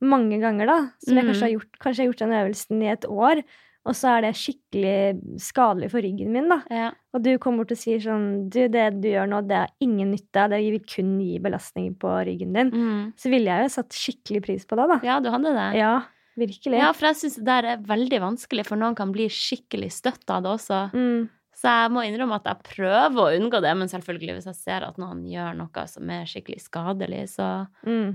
mange 0.00 0.38
ganger, 0.40 0.66
da, 0.66 0.78
som 1.04 1.18
jeg 1.18 1.26
kanskje 1.26 1.42
Mm. 1.42 1.46
har 1.46 1.54
gjort 1.58 1.78
Kanskje 1.82 1.98
jeg 1.98 2.06
har 2.06 2.12
gjort 2.12 2.24
den 2.24 2.38
øvelsen 2.40 2.82
i 2.82 2.90
et 2.94 3.04
år, 3.06 3.42
og 3.90 3.96
så 3.98 4.12
er 4.16 4.22
det 4.28 4.30
skikkelig 4.38 5.40
skadelig 5.42 5.88
for 5.92 6.04
ryggen 6.06 6.30
min, 6.34 6.46
da. 6.52 6.60
ja. 6.70 6.88
Og 7.10 7.24
du 7.24 7.32
kommer 7.42 7.64
bort 7.64 7.72
og 7.74 7.80
sier 7.80 7.98
sånn 8.04 8.26
Du, 8.54 8.60
det 8.70 8.84
du 9.02 9.08
gjør 9.10 9.26
nå, 9.32 9.40
det 9.50 9.56
har 9.64 9.72
ingen 9.82 10.12
nytte 10.14 10.44
av. 10.44 10.52
Det 10.54 10.60
vil 10.62 10.78
kun 10.86 11.16
gi 11.18 11.40
belastning 11.42 11.88
på 11.98 12.12
ryggen 12.28 12.54
din. 12.54 12.70
Mm. 12.70 13.00
Så 13.18 13.32
ville 13.32 13.50
jeg 13.50 13.66
jo 13.66 13.72
satt 13.74 13.98
skikkelig 13.98 14.42
pris 14.46 14.64
på 14.70 14.78
det, 14.78 14.86
da. 14.94 14.98
ja, 15.08 15.18
du 15.20 15.26
hadde 15.34 15.50
det. 15.56 15.66
Ja, 15.80 15.96
virkelig. 16.38 16.78
Ja, 16.78 16.92
for 16.94 17.10
jeg 17.10 17.18
syns 17.24 17.40
det 17.40 17.48
der 17.50 17.68
er 17.74 17.82
veldig 17.90 18.22
vanskelig, 18.22 18.64
for 18.70 18.78
noen 18.78 18.94
kan 18.98 19.10
bli 19.12 19.26
skikkelig 19.34 19.90
støtt 19.98 20.30
av 20.30 20.46
det 20.46 20.54
også. 20.54 20.80
Mm. 20.94 21.28
Så 21.60 21.68
jeg 21.68 21.90
må 21.92 22.06
innrømme 22.06 22.38
at 22.38 22.46
jeg 22.48 22.62
prøver 22.70 23.20
å 23.20 23.28
unngå 23.36 23.58
det, 23.60 23.74
men 23.76 23.90
selvfølgelig 23.90 24.38
hvis 24.38 24.46
jeg 24.48 24.60
ser 24.62 24.86
at 24.86 24.96
noen 25.02 25.26
gjør 25.28 25.58
noe 25.58 25.82
som 25.90 26.08
er 26.14 26.30
skikkelig 26.30 26.62
skadelig, 26.70 27.24
så 27.34 27.50
Mm. 27.84 28.14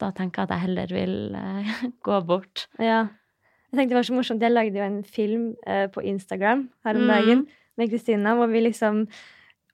da 0.00 0.08
tenker 0.16 0.40
jeg 0.40 0.48
at 0.48 0.54
jeg 0.54 0.64
heller 0.68 0.94
vil 0.96 1.16
uh, 1.34 1.74
gå 2.06 2.20
bort. 2.30 2.68
Ja. 2.80 3.08
Jeg 3.70 3.78
tenkte 3.78 3.94
det 3.94 3.98
var 4.00 4.08
så 4.08 4.16
morsomt. 4.16 4.42
Jeg 4.42 4.52
lagde 4.52 4.78
jo 4.80 4.84
en 4.86 5.02
film 5.06 5.44
eh, 5.66 5.86
på 5.94 6.02
Instagram 6.02 6.68
her 6.84 6.96
om 6.98 7.02
Mm. 7.06 7.08
dagen 7.14 7.46
med 7.78 7.90
Kristina, 7.90 8.34
hvor 8.34 8.50
vi 8.50 8.60
liksom 8.64 9.04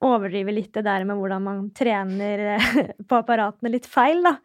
overdriver 0.05 0.53
litt 0.53 0.73
det 0.77 0.83
der 0.85 1.03
med 1.09 1.17
hvordan 1.17 1.41
man 1.41 1.69
trener 1.73 2.43
eh, 2.57 2.67
på 3.09 3.17
apparatene 3.17 3.71
litt 3.73 3.85
feil, 3.89 4.21
da. 4.23 4.35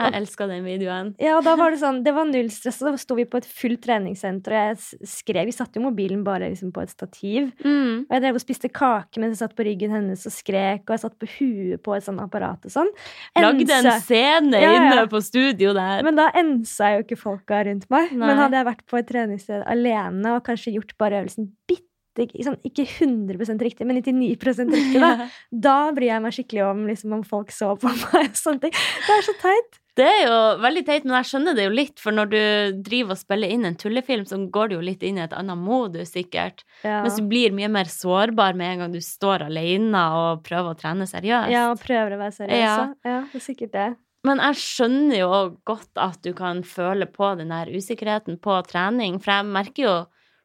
Jeg 0.00 0.14
elsker 0.16 0.48
den 0.48 0.64
videoen. 0.64 1.14
Ja, 1.20 1.36
og 1.36 1.44
da 1.44 1.54
var 1.60 1.70
det 1.74 1.80
sånn, 1.82 2.02
det 2.04 2.14
var 2.16 2.24
null 2.24 2.48
stress, 2.50 2.78
da 2.80 2.94
sto 2.96 3.14
vi 3.18 3.26
på 3.28 3.36
et 3.42 3.44
fullt 3.46 3.82
treningssenter, 3.84 4.54
og 4.56 4.70
jeg 4.70 5.08
skrev, 5.10 5.44
vi 5.50 5.52
satte 5.52 5.76
jo 5.80 5.84
mobilen 5.84 6.22
bare 6.24 6.48
liksom 6.50 6.72
på 6.72 6.82
et 6.82 6.90
stativ, 6.94 7.50
Mm. 7.64 8.06
og 8.08 8.14
jeg 8.16 8.22
drev 8.22 8.34
og 8.34 8.40
spiste 8.40 8.70
kake 8.72 9.18
mens 9.20 9.36
jeg 9.38 9.42
satt 9.48 9.56
på 9.56 9.66
ryggen 9.68 9.90
hennes 9.90 10.24
og 10.26 10.32
skrek, 10.32 10.82
og 10.88 10.94
jeg 10.96 11.02
satt 11.04 11.18
på 11.20 11.28
huet 11.38 11.82
på 11.82 11.96
et 11.96 12.04
sånt 12.06 12.20
apparat 12.24 12.64
og 12.64 12.70
sånn. 12.72 12.88
Lagde 13.36 13.68
en 13.70 13.90
scene 14.00 14.52
Ja, 14.60 14.72
ja. 14.72 14.80
inne 14.94 15.06
på 15.10 15.20
studio 15.22 15.74
der. 15.76 16.02
Men 16.02 16.16
da 16.16 16.30
ensa 16.34 16.94
jo 16.96 17.04
ikke 17.04 17.18
folka 17.20 17.64
rundt 17.66 17.88
meg. 17.90 18.12
Nei. 18.12 18.26
Men 18.26 18.36
hadde 18.38 18.56
jeg 18.56 18.66
vært 18.66 18.86
på 18.86 18.98
et 18.98 19.06
treningssted 19.10 19.62
alene 19.66 20.36
og 20.36 20.44
kanskje 20.44 20.72
gjort 20.78 20.96
bare 20.98 21.20
øvelsen 21.22 21.50
bitte 21.68 21.84
sånn, 22.18 22.56
Ikke 22.66 22.84
100% 22.86 23.62
riktig, 23.64 23.86
men 23.86 24.00
99 24.00 24.70
riktig, 24.70 25.00
da. 25.00 25.28
Da 25.68 25.76
bryr 25.96 26.10
jeg 26.14 26.24
meg 26.24 26.34
skikkelig 26.36 26.64
om 26.70 26.86
liksom, 26.88 27.12
om 27.18 27.22
folk 27.26 27.52
så 27.54 27.74
på 27.80 27.88
meg. 27.94 28.30
og 28.32 28.40
sånne 28.40 28.66
ting. 28.66 28.74
Det 29.06 29.14
er 29.18 29.26
så 29.28 29.36
teit. 29.40 29.78
Det 29.98 30.06
er 30.06 30.20
jo 30.30 30.36
veldig 30.62 30.82
teit, 30.86 31.04
men 31.04 31.16
jeg 31.18 31.28
skjønner 31.28 31.56
det 31.58 31.64
jo 31.66 31.72
litt, 31.74 31.98
for 32.00 32.14
når 32.14 32.28
du 32.30 32.38
driver 32.86 33.12
og 33.16 33.20
spiller 33.20 33.50
inn 33.52 33.66
en 33.68 33.74
tullefilm, 33.76 34.22
så 34.24 34.38
går 34.54 34.70
du 34.70 34.76
jo 34.78 34.84
litt 34.86 35.02
inn 35.04 35.18
i 35.18 35.24
et 35.26 35.34
annet 35.36 35.58
modus, 35.60 36.12
sikkert. 36.14 36.62
Ja. 36.86 37.02
Mens 37.04 37.18
du 37.18 37.26
blir 37.28 37.52
mye 37.52 37.68
mer 37.68 37.90
sårbar 37.90 38.56
med 38.56 38.70
en 38.76 38.84
gang 38.84 38.94
du 38.94 39.00
står 39.04 39.44
alene 39.50 40.04
og 40.16 40.44
prøver 40.46 40.72
å 40.72 40.78
trene 40.78 41.08
seriøst. 41.10 41.50
ja, 41.52 41.66
og 41.74 41.82
prøver 41.82 42.14
å 42.16 42.20
være 42.22 42.36
seriøs. 42.38 42.62
Ja. 42.62 42.78
Ja, 43.04 43.18
det 43.32 43.42
er 43.42 43.44
sikkert 43.44 43.74
det. 43.76 43.88
Men 44.24 44.40
jeg 44.44 44.58
skjønner 44.60 45.16
jo 45.16 45.28
godt 45.68 46.00
at 46.00 46.18
du 46.24 46.32
kan 46.36 46.62
føle 46.68 47.06
på 47.10 47.34
den 47.40 47.52
der 47.52 47.68
usikkerheten 47.72 48.36
på 48.40 48.56
trening, 48.68 49.18
for 49.20 49.32
jeg 49.38 49.48
merker 49.48 49.84
jo 49.86 49.94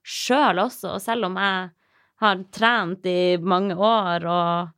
sjøl 0.06 0.62
også, 0.62 0.94
og 0.96 1.02
selv 1.04 1.26
om 1.30 1.38
jeg 1.42 1.70
har 2.22 2.44
trent 2.56 3.08
i 3.10 3.36
mange 3.42 3.76
år 3.76 4.26
og 4.30 4.72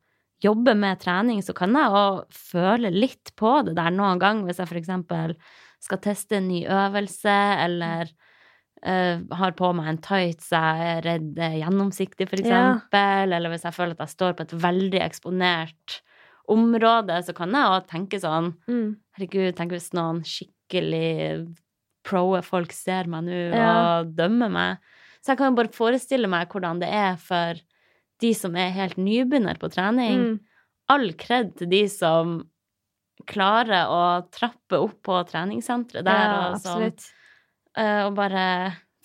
jobber 0.43 0.77
med 0.77 0.99
trening, 1.01 1.41
så 1.45 1.53
kan 1.57 1.73
jeg 1.75 1.93
òg 1.97 2.23
føle 2.33 2.91
litt 2.93 3.33
på 3.39 3.57
det 3.67 3.75
der 3.77 3.91
noen 3.93 4.21
gang, 4.21 4.43
hvis 4.45 4.61
jeg 4.61 4.69
eksempel 4.79 5.35
skal 5.83 6.01
teste 6.01 6.37
en 6.39 6.47
ny 6.49 6.63
øvelse, 6.65 7.35
eller 7.65 8.09
uh, 8.85 9.21
har 9.39 9.55
på 9.57 9.71
meg 9.77 9.89
en 9.91 10.01
tights 10.05 10.51
jeg 10.53 10.87
er 10.91 11.01
redd 11.05 11.37
er 11.41 11.57
gjennomsiktig, 11.61 12.29
f.eks., 12.29 12.49
Ja. 12.49 12.79
eller 12.93 13.49
hvis 13.53 13.65
jeg 13.65 13.73
føler 13.77 13.97
at 13.97 14.05
jeg 14.05 14.15
står 14.15 14.37
på 14.37 14.45
et 14.47 14.57
veldig 14.63 15.01
eksponert 15.05 16.01
område, 16.47 17.17
så 17.25 17.33
kan 17.35 17.51
jeg 17.51 17.73
òg 17.75 17.87
tenke 17.89 18.21
sånn 18.21 18.53
Mm. 18.69 18.95
Herregud, 19.17 19.55
tenk 19.57 19.71
hvis 19.73 19.91
noen 19.97 20.21
skikkelig 20.23 21.47
proe 22.07 22.41
folk 22.45 22.71
ser 22.71 23.09
meg 23.09 23.25
nå 23.25 23.39
Ja. 23.53 23.99
og 23.99 24.15
dømmer 24.15 24.49
meg. 24.49 24.77
Så 25.21 25.33
jeg 25.33 25.39
kan 25.41 25.51
jo 25.51 25.57
bare 25.59 25.73
forestille 25.75 26.29
meg 26.31 26.49
hvordan 26.53 26.79
det 26.83 26.89
er 26.93 27.15
for 27.21 27.59
de 28.23 28.33
som 28.33 28.55
er 28.57 28.71
helt 28.73 28.97
nybegynner 28.97 29.59
på 29.61 29.69
trening. 29.73 30.23
Mm. 30.23 30.39
All 30.93 31.11
kred 31.19 31.55
til 31.59 31.69
de 31.69 31.83
som 31.91 32.39
klarer 33.27 33.89
å 33.91 34.01
trappe 34.31 34.77
opp 34.79 34.99
på 35.05 35.17
treningssenteret 35.29 36.05
der, 36.07 36.25
ja, 36.29 36.35
og, 36.47 36.57
absolutt. 36.59 37.07
eh, 37.75 38.03
og 38.05 38.13
bare 38.15 38.43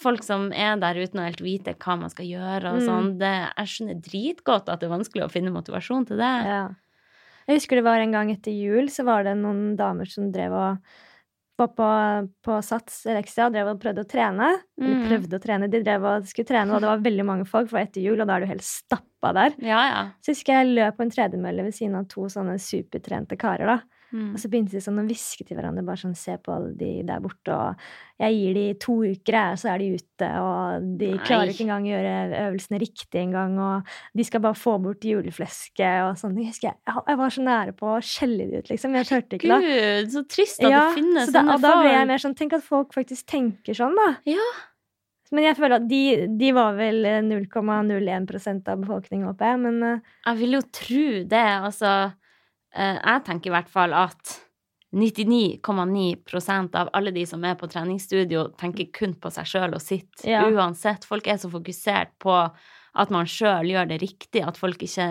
folk 0.03 0.23
som 0.27 0.49
er 0.53 0.77
der 0.83 0.99
uten 0.99 1.21
å 1.23 1.27
helt 1.27 1.41
vite 1.43 1.75
hva 1.79 1.97
man 2.01 2.11
skal 2.13 2.27
gjøre 2.27 2.73
og 2.75 2.81
Mm. 2.83 2.87
sånn. 2.87 3.11
Det, 3.19 3.33
jeg 3.57 3.71
skjønner 3.73 4.01
dritgodt 4.03 4.69
at 4.69 4.81
det 4.81 4.89
er 4.89 4.97
vanskelig 4.99 5.25
å 5.27 5.31
finne 5.33 5.53
motivasjon 5.55 6.07
til 6.07 6.19
det. 6.19 6.33
Ja. 6.47 6.69
Jeg 7.49 7.59
husker 7.59 7.77
det 7.77 7.85
var 7.85 7.99
en 8.03 8.13
gang 8.15 8.31
etter 8.31 8.53
jul, 8.55 8.87
så 8.89 9.05
var 9.05 9.25
det 9.25 9.37
noen 9.37 9.77
damer 9.77 10.07
som 10.07 10.31
drev 10.31 10.53
og 10.53 10.79
var 11.59 11.69
på, 11.77 11.89
på 12.43 12.57
Sats 12.65 13.05
Elexia 13.07 13.47
og 13.47 13.53
drev 13.55 13.69
og 13.75 13.81
prøvde 13.83 14.05
å 14.05 14.09
trene. 14.09 14.49
Eller 14.81 14.97
Mm. 14.97 15.03
prøvde 15.09 15.39
å 15.39 15.43
trene, 15.43 15.69
de 15.71 15.83
drev 15.85 16.05
og 16.09 16.25
skulle 16.27 16.49
trene, 16.49 16.73
og 16.75 16.81
det 16.83 16.89
var 16.89 17.03
veldig 17.05 17.25
mange 17.29 17.45
folk, 17.47 17.69
for 17.71 17.79
etter 17.79 18.03
jul, 18.03 18.21
og 18.21 18.27
da 18.27 18.37
er 18.37 18.41
du 18.41 18.47
helt 18.51 18.65
stappa 18.67 19.33
der. 19.37 19.55
Ja, 19.63 19.83
ja. 19.91 20.01
Så 20.25 20.33
husker 20.35 20.57
jeg 20.59 20.73
løp 20.75 20.97
på 20.99 21.05
en 21.07 21.13
tredemølle 21.15 21.63
ved 21.69 21.75
siden 21.77 21.95
av 22.01 22.09
to 22.11 22.25
sånne 22.33 22.57
supertrente 22.59 23.37
karer, 23.39 23.67
da. 23.67 23.79
Mm. 24.13 24.33
Og 24.35 24.41
så 24.43 24.49
begynte 24.53 24.77
de 24.77 24.83
sånn 24.85 25.01
å 25.01 25.05
hviske 25.09 25.47
til 25.49 25.57
hverandre, 25.57 25.85
bare 25.87 26.01
sånn 26.03 26.17
se 26.19 26.35
på 26.37 26.53
alle 26.53 26.73
de 26.77 26.91
der 27.09 27.21
borte, 27.25 27.55
og 27.57 27.85
jeg 28.23 28.37
gir 28.37 28.59
de 28.59 28.65
to 28.83 28.97
uker, 29.03 29.39
og 29.41 29.61
så 29.63 29.71
er 29.73 29.83
de 29.83 29.89
ute, 29.97 30.29
og 30.39 30.89
de 31.01 31.09
Nei. 31.15 31.21
klarer 31.27 31.53
ikke 31.53 31.65
engang 31.67 31.87
å 31.89 31.93
gjøre 31.95 32.43
øvelsene 32.43 32.81
riktig 32.83 33.23
engang, 33.23 33.57
og 33.59 33.95
de 34.21 34.27
skal 34.29 34.45
bare 34.45 34.59
få 34.59 34.77
bort 34.85 35.07
juleflesket 35.09 36.05
og 36.07 36.21
sånn. 36.21 36.37
Jeg 36.45 36.59
jeg, 36.63 36.77
jeg 36.85 37.21
var 37.23 37.33
så 37.35 37.47
nære 37.47 37.77
på 37.79 37.95
å 37.95 38.03
skjelle 38.05 38.51
de 38.51 38.61
ut, 38.61 38.69
liksom. 38.71 38.99
Jeg 39.01 39.09
turte 39.09 39.39
ikke 39.41 39.51
da. 39.51 39.63
Gud, 39.65 40.13
så 40.13 40.25
trist 40.29 40.61
at 40.63 40.71
Ja, 40.71 40.85
det 40.91 41.01
finnes 41.01 41.31
så 41.31 41.33
da, 41.33 41.41
sånne 41.41 41.57
og 41.57 41.65
da 41.65 41.73
ble 41.81 41.95
jeg 41.97 42.11
mer 42.13 42.23
sånn 42.23 42.39
Tenk 42.43 42.55
at 42.57 42.65
folk 42.65 42.95
faktisk 42.95 43.27
tenker 43.29 43.77
sånn, 43.77 43.97
da. 43.99 44.13
Ja. 44.29 44.47
Men 45.33 45.47
jeg 45.47 45.57
føler 45.57 45.79
at 45.79 45.85
de, 45.89 46.03
de 46.39 46.51
var 46.53 46.75
vel 46.77 47.07
eh, 47.09 47.23
0,01% 47.25 48.69
av 48.69 48.83
befolkningen, 48.83 49.31
håper 49.31 49.53
jeg. 49.53 49.61
Men 49.65 49.79
eh, 49.89 50.11
Jeg 50.27 50.41
vil 50.43 50.59
jo 50.59 50.63
tro 50.77 51.07
det. 51.33 51.47
Altså, 51.69 51.93
eh, 51.93 52.19
jeg 52.75 53.25
tenker 53.27 53.51
i 53.51 53.55
hvert 53.57 53.71
fall 53.73 53.93
at 53.93 54.39
99,9% 54.93 56.75
av 56.77 56.91
alle 56.93 57.11
de 57.11 57.25
som 57.27 57.45
er 57.45 57.57
på 57.61 57.69
treningsstudio, 57.71 58.51
tenker 58.61 58.91
kun 58.93 59.15
på 59.21 59.31
seg 59.33 59.49
sjøl 59.49 59.77
og 59.77 59.83
sitt. 59.83 60.25
Ja. 60.29 60.45
Uansett. 60.53 61.07
Folk 61.09 61.29
er 61.31 61.41
så 61.41 61.51
fokusert 61.53 62.13
på 62.23 62.35
at 62.93 63.13
man 63.15 63.29
sjøl 63.31 63.73
gjør 63.73 63.89
det 63.89 64.03
riktig, 64.03 64.43
at 64.45 64.59
folk 64.61 64.83
ikke 64.85 65.07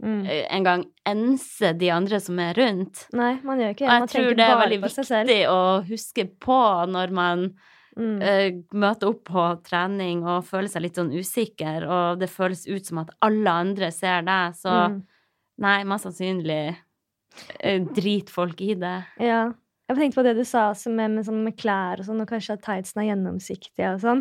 mm. 0.00 0.22
eh, 0.24 0.44
engang 0.54 0.86
enser 1.08 1.76
de 1.76 1.90
andre 1.92 2.20
som 2.24 2.40
er 2.40 2.56
rundt. 2.56 3.04
Nei, 3.12 3.34
man 3.44 3.60
gjør 3.60 3.74
ikke 3.74 3.84
det. 3.84 3.88
Og 3.88 3.92
jeg 3.92 4.00
Man 4.06 4.12
tror 4.14 4.38
det 4.38 4.46
er 4.46 4.62
veldig 4.62 4.80
viktig 4.86 5.40
å 5.52 5.58
huske 5.88 6.30
på 6.48 6.62
når 6.94 7.18
man 7.22 7.50
Mm. 7.98 8.22
eh, 8.22 8.52
møter 8.78 9.08
opp 9.08 9.24
på 9.26 9.44
trening 9.66 10.20
og 10.22 10.44
føler 10.46 10.68
seg 10.70 10.84
litt 10.84 10.94
sånn 11.00 11.10
usikker, 11.10 11.82
og 11.82 12.20
det 12.20 12.28
føles 12.30 12.60
ut 12.68 12.86
som 12.86 13.00
at 13.02 13.10
alle 13.26 13.50
andre 13.50 13.88
ser 13.90 14.22
deg, 14.22 14.54
så 14.54 14.74
Mm. 14.86 15.00
nei, 15.58 15.82
mest 15.82 16.06
sannsynlig 16.06 16.76
eh, 17.60 17.80
driter 17.94 18.32
folk 18.34 18.60
i 18.64 18.74
det. 18.78 18.98
Ja. 19.22 19.48
Jeg 19.88 19.96
tenkte 19.96 20.18
på 20.18 20.22
det 20.26 20.34
du 20.36 20.42
sa 20.44 20.66
også 20.68 20.90
med, 20.92 21.14
med, 21.14 21.24
sånn, 21.24 21.38
med 21.46 21.54
klær 21.56 22.02
og 22.02 22.04
sånn, 22.04 22.18
og 22.20 22.28
kanskje 22.28 22.58
at 22.58 22.60
tightsen 22.66 23.00
er 23.00 23.06
gjennomsiktige 23.08 23.94
og 23.94 24.02
sånn. 24.02 24.20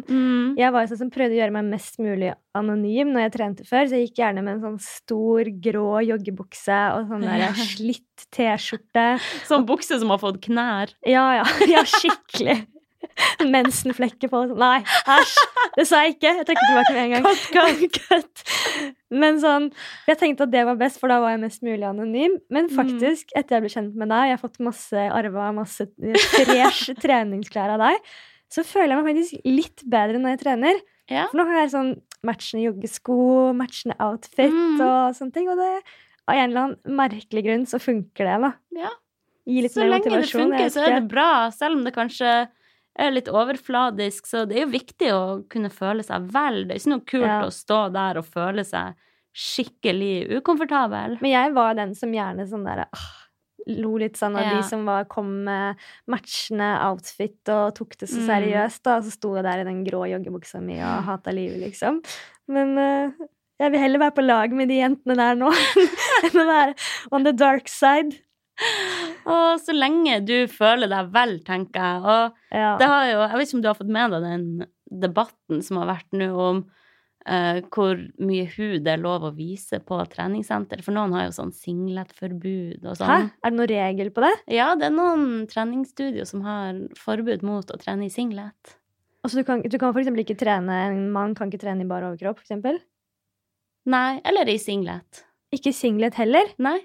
Jeg 0.55 0.71
var 0.71 0.87
sånn 0.87 1.01
som 1.01 1.09
prøvde 1.11 1.35
å 1.35 1.39
gjøre 1.41 1.55
meg 1.57 1.67
mest 1.73 1.99
mulig 1.99 2.29
anonym 2.55 3.11
når 3.11 3.25
jeg 3.25 3.33
trente 3.35 3.65
før, 3.67 3.83
så 3.89 3.97
jeg 3.99 4.07
gikk 4.07 4.21
gjerne 4.21 4.45
med 4.45 4.53
en 4.53 4.61
sånn 4.63 4.77
stor, 4.79 5.51
grå 5.65 5.89
joggebukse 6.07 6.79
og 6.95 7.11
sånn 7.11 7.27
der 7.27 7.43
Ja. 7.43 7.51
slitt 7.51 8.27
T-skjorte. 8.31 9.19
Sånn 9.43 9.67
bukse 9.67 9.99
som 9.99 10.09
har 10.15 10.23
fått 10.23 10.39
knær. 10.47 10.95
Ja, 11.03 11.25
ja. 11.41 11.43
Ja, 11.73 11.83
skikkelig. 11.83 12.61
Mensenflekker 13.53 14.31
på. 14.31 14.41
Nei, 14.57 14.79
æsj! 15.13 15.35
Det 15.77 15.85
sa 15.87 15.99
jeg 16.05 16.15
ikke. 16.15 16.31
Jeg 16.39 16.47
trekker 16.47 16.69
tilbake 16.71 16.93
med 16.95 17.03
en 17.03 17.13
gang. 17.13 17.41
Cut, 17.53 17.83
Cut. 17.97 18.43
Men 19.13 19.37
sånn, 19.41 19.69
jeg 20.09 20.19
tenkte 20.21 20.47
at 20.47 20.53
det 20.55 20.63
var 20.67 20.79
best, 20.79 20.99
for 21.01 21.11
da 21.11 21.19
var 21.23 21.35
jeg 21.35 21.43
mest 21.45 21.63
mulig 21.65 21.85
anonym. 21.87 22.39
Men 22.53 22.69
faktisk, 22.73 23.31
etter 23.37 23.57
jeg 23.57 23.65
ble 23.67 23.73
kjent 23.75 23.95
med 23.99 24.11
deg, 24.13 24.31
jeg 24.31 24.37
har 24.37 24.41
fått 24.43 24.59
masse 24.65 25.05
arva 25.19 25.51
masse 25.55 25.87
fresh 26.33 26.91
treningsklær 27.03 27.75
av 27.77 27.83
deg, 27.85 28.11
så 28.51 28.63
føler 28.63 28.95
jeg 28.95 28.99
meg 29.03 29.09
faktisk 29.13 29.47
litt 29.47 29.85
bedre 29.91 30.19
når 30.23 30.35
jeg 30.35 30.43
trener. 30.45 30.81
Ja. 31.11 31.25
For 31.31 31.39
nå 31.39 31.45
har 31.47 31.61
jeg 31.61 31.71
sånn 31.75 31.93
matchende 32.27 32.65
joggesko, 32.65 33.17
matchende 33.55 33.95
outfit 34.03 34.51
Mm. 34.51 34.79
og 34.81 35.15
sånne 35.15 35.35
ting. 35.35 35.47
Og 35.53 35.59
det, 35.59 35.71
av 36.27 36.35
en 36.35 36.49
eller 36.49 36.63
annen 36.65 36.97
merkelig 36.99 37.43
grunn 37.45 37.67
så 37.69 37.79
funker 37.79 38.27
det, 38.27 38.37
da. 38.43 38.53
Ja. 38.75 38.91
Så 39.71 39.85
lenge 39.87 40.09
det 40.11 40.25
funker, 40.27 40.67
så 40.73 40.81
er 40.83 40.97
det 40.97 41.05
bra, 41.07 41.47
selv 41.55 41.77
om 41.77 41.85
det 41.87 41.93
kanskje 41.95 42.31
er 42.97 43.11
litt 43.13 43.27
overfladisk, 43.29 44.25
så 44.25 44.45
det 44.49 44.57
er 44.57 44.65
jo 44.65 44.71
viktig 44.73 45.09
å 45.13 45.21
kunne 45.49 45.69
føle 45.69 46.03
seg 46.03 46.31
vel. 46.33 46.63
Det 46.67 46.75
er 46.75 46.79
ikke 46.81 46.93
noe 46.95 47.05
kult 47.13 47.27
Ja. 47.27 47.41
å 47.45 47.51
stå 47.53 47.81
der 47.93 48.17
og 48.17 48.25
føle 48.25 48.63
seg 48.65 48.95
skikkelig 49.37 50.39
ukomfortabel. 50.39 51.17
Men 51.21 51.31
jeg 51.31 51.53
var 51.53 51.75
den 51.77 51.93
som 51.97 52.11
gjerne 52.15 52.47
sånn 52.49 52.65
derre 52.65 52.87
lo 53.67 53.97
litt 53.99 54.15
sånn 54.15 54.35
av 54.39 54.43
Ja. 54.45 54.55
de 54.57 54.63
som 54.63 54.85
var, 54.87 55.03
kom 55.11 55.43
med 55.43 55.75
matchende 56.07 56.69
outfit 56.87 57.49
og 57.51 57.75
tok 57.75 57.97
det 57.97 58.07
så 58.09 58.21
Mm. 58.21 58.27
seriøst, 58.31 58.81
da. 58.83 58.97
Og 58.97 59.03
så 59.03 59.11
sto 59.11 59.35
jeg 59.35 59.43
der 59.43 59.59
i 59.59 59.63
den 59.67 59.83
grå 59.85 60.05
joggebuksa 60.07 60.61
mi 60.63 60.79
og 60.79 61.03
hata 61.03 61.31
livet, 61.31 61.59
liksom. 61.59 62.01
Men 62.47 62.77
uh, 62.77 63.11
jeg 63.59 63.71
vil 63.71 63.79
heller 63.79 63.99
være 63.99 64.15
på 64.15 64.25
lag 64.25 64.51
med 64.53 64.69
de 64.69 64.79
jentene 64.79 65.15
der 65.17 65.35
nå 65.35 65.51
enn 66.23 66.39
å 66.41 66.45
være 66.47 66.75
on 67.11 67.23
the 67.25 67.33
dark 67.33 67.67
side. 67.67 68.17
Og 69.27 69.59
så 69.61 69.73
lenge 69.75 70.21
du 70.25 70.35
føler 70.49 70.89
deg 70.91 71.11
vel, 71.13 71.37
tenker 71.45 71.83
jeg. 71.83 72.01
Og 72.03 72.57
Ja. 72.57 72.77
det 72.79 72.87
har 72.87 73.05
jo 73.11 73.19
Jeg 73.27 73.37
vet 73.37 73.47
ikke 73.47 73.57
om 73.57 73.61
du 73.61 73.67
har 73.69 73.75
fått 73.79 73.93
med 73.97 74.11
deg 74.15 74.23
den 74.27 74.47
debatten 75.03 75.61
som 75.63 75.77
har 75.81 75.89
vært 75.91 76.15
nå 76.15 76.29
om 76.39 76.61
uh, 77.27 77.59
hvor 77.75 77.99
mye 78.23 78.45
hud 78.55 78.85
det 78.85 78.93
er 78.93 79.01
lov 79.03 79.25
å 79.27 79.33
vise 79.35 79.81
på 79.83 79.99
treningssenter. 80.13 80.81
For 80.85 80.95
noen 80.95 81.11
har 81.17 81.25
jo 81.27 81.35
sånn 81.35 81.51
singletforbud 81.51 82.85
og 82.87 82.93
Hæ? 82.95 82.99
sånn. 83.01 83.29
Er 83.43 83.51
det 83.51 83.57
noen 83.59 83.71
regel 83.73 84.11
på 84.15 84.23
det? 84.23 84.33
Ja, 84.55 84.73
det 84.79 84.87
er 84.89 84.95
noen 84.95 85.45
treningsstudio 85.51 86.25
som 86.25 86.41
har 86.47 86.79
forbud 86.97 87.43
mot 87.43 87.67
å 87.67 87.77
trene 87.81 88.07
i 88.07 88.13
singlet. 88.13 88.77
Altså, 89.25 89.41
du 89.41 89.43
kan, 89.43 89.61
du 89.61 89.75
kan 89.77 89.91
for 89.91 89.99
eksempel 89.99 90.23
ikke 90.23 90.37
trene 90.39 90.71
En 90.87 91.09
mann 91.11 91.33
kan 91.35 91.49
ikke 91.51 91.59
trene 91.65 91.83
i 91.83 91.89
bar 91.89 92.05
overkropp, 92.07 92.37
for 92.39 92.47
eksempel. 92.47 92.79
Nei, 93.87 94.21
eller 94.27 94.47
i 94.47 94.57
singlet. 94.61 95.25
Ikke 95.51 95.73
singlet 95.75 96.15
heller. 96.19 96.47
Nei, 96.63 96.77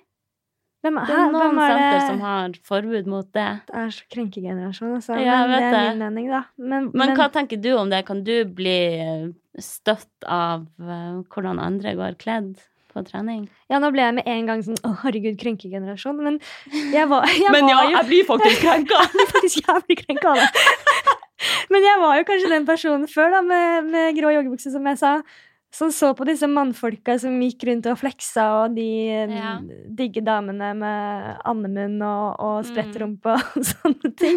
Hvem, 0.82 0.96
det 1.06 1.14
er 1.14 1.28
noen 1.30 1.58
er 1.62 1.70
senter 1.70 1.92
det? 1.94 2.06
som 2.08 2.20
har 2.24 2.56
forbud 2.66 3.06
mot 3.10 3.28
det. 3.36 3.46
Det 3.68 3.78
er 3.78 3.92
så 3.94 4.06
krenkegenerasjon, 4.10 4.96
altså. 4.96 5.18
Ja, 5.22 5.36
men 5.46 5.54
det 5.54 5.68
er 5.68 5.92
min 5.92 6.02
mening, 6.02 6.26
da. 6.32 6.40
Men, 6.58 6.88
Men 6.90 7.12
men- 7.12 7.16
hva 7.20 7.28
tenker 7.30 7.60
du 7.62 7.70
om 7.76 7.92
det? 7.92 8.02
Kan 8.08 8.24
du 8.26 8.34
bli 8.50 8.74
eh, 8.98 9.28
støtt 9.62 10.26
av 10.26 10.66
eh, 10.82 11.22
hvordan 11.30 11.62
andre 11.62 11.94
går 12.00 12.18
kledd 12.18 12.56
på 12.92 13.04
trening? 13.06 13.46
Ja, 13.70 13.78
nå 13.78 13.92
ble 13.94 14.08
jeg 14.08 14.16
med 14.18 14.26
en 14.26 14.50
gang 14.50 14.64
sånn 14.66 14.80
Å, 14.82 14.90
herregud, 15.04 15.38
krenkegenerasjon. 15.40 16.18
Men 16.18 16.40
jeg 16.92 17.06
var, 17.08 17.30
jeg 17.30 17.54
var 17.54 17.86
jo 17.94 18.02
blir 18.10 18.26
faktisk 18.28 18.66
krenka! 18.66 19.06
faktisk 19.36 19.62
jævlig 19.62 20.00
krenka 20.02 20.34
av 20.34 20.42
det. 20.42 20.66
Men 21.72 21.86
jeg 21.86 22.02
var 22.02 22.18
jo 22.18 22.26
kanskje 22.26 22.50
den 22.52 22.66
personen 22.66 23.08
før, 23.10 23.30
da, 23.38 23.40
med, 23.46 23.88
med 23.94 24.18
grå 24.18 24.34
joggebukse, 24.34 24.74
som 24.74 24.86
jeg 24.90 24.98
sa. 24.98 25.14
Som 25.72 25.88
så 25.88 26.10
på 26.12 26.26
disse 26.28 26.44
mannfolka 26.52 27.14
som 27.18 27.38
gikk 27.40 27.62
rundt 27.64 27.86
og 27.88 27.96
fleksa, 27.96 28.42
og 28.66 28.74
de 28.76 28.84
Ja. 29.32 29.54
digge 29.88 30.20
damene 30.20 30.74
med 30.76 31.38
andemunn 31.48 31.96
og, 32.04 32.36
og 32.44 32.64
spredt 32.68 32.98
Mm. 33.00 33.14
og 33.24 33.40
sånne 33.70 34.10
ting. 34.20 34.36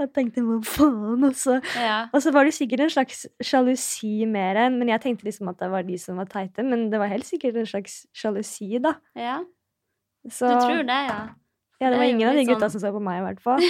Jeg 0.00 0.10
tenkte 0.12 0.42
hva 0.42 0.56
faen, 0.66 1.22
også. 1.28 1.60
ja. 1.78 2.08
Og 2.12 2.18
så 2.20 2.32
var 2.34 2.44
det 2.44 2.54
sikkert 2.56 2.80
en 2.80 2.90
slags 2.90 3.26
sjalusi 3.40 4.26
mer 4.26 4.56
enn 4.56 4.78
Men 4.80 4.88
jeg 4.88 5.00
tenkte 5.04 5.24
liksom 5.30 5.48
at 5.54 5.58
det 5.62 5.70
var 5.70 5.82
de 5.86 5.96
som 6.02 6.16
var 6.18 6.26
teite. 6.26 6.64
Men 6.66 6.90
det 6.90 6.98
var 6.98 7.06
helt 7.14 7.24
sikkert 7.30 7.56
en 7.62 7.66
slags 7.70 8.00
sjalusi, 8.12 8.80
da. 8.82 8.96
ja. 9.14 9.38
Så 10.28 10.46
Du 10.50 10.66
tror 10.66 10.82
det, 10.86 10.98
ja. 11.08 11.20
ja, 11.80 11.90
det 11.90 11.96
var 11.98 12.04
ingen 12.10 12.28
av 12.28 12.34
de 12.34 12.44
gutta 12.46 12.66
sånn- 12.66 12.80
som 12.80 12.80
så 12.80 12.92
på 12.94 13.00
meg, 13.02 13.22
i 13.22 13.24
hvert 13.26 13.40
fall. 13.42 13.62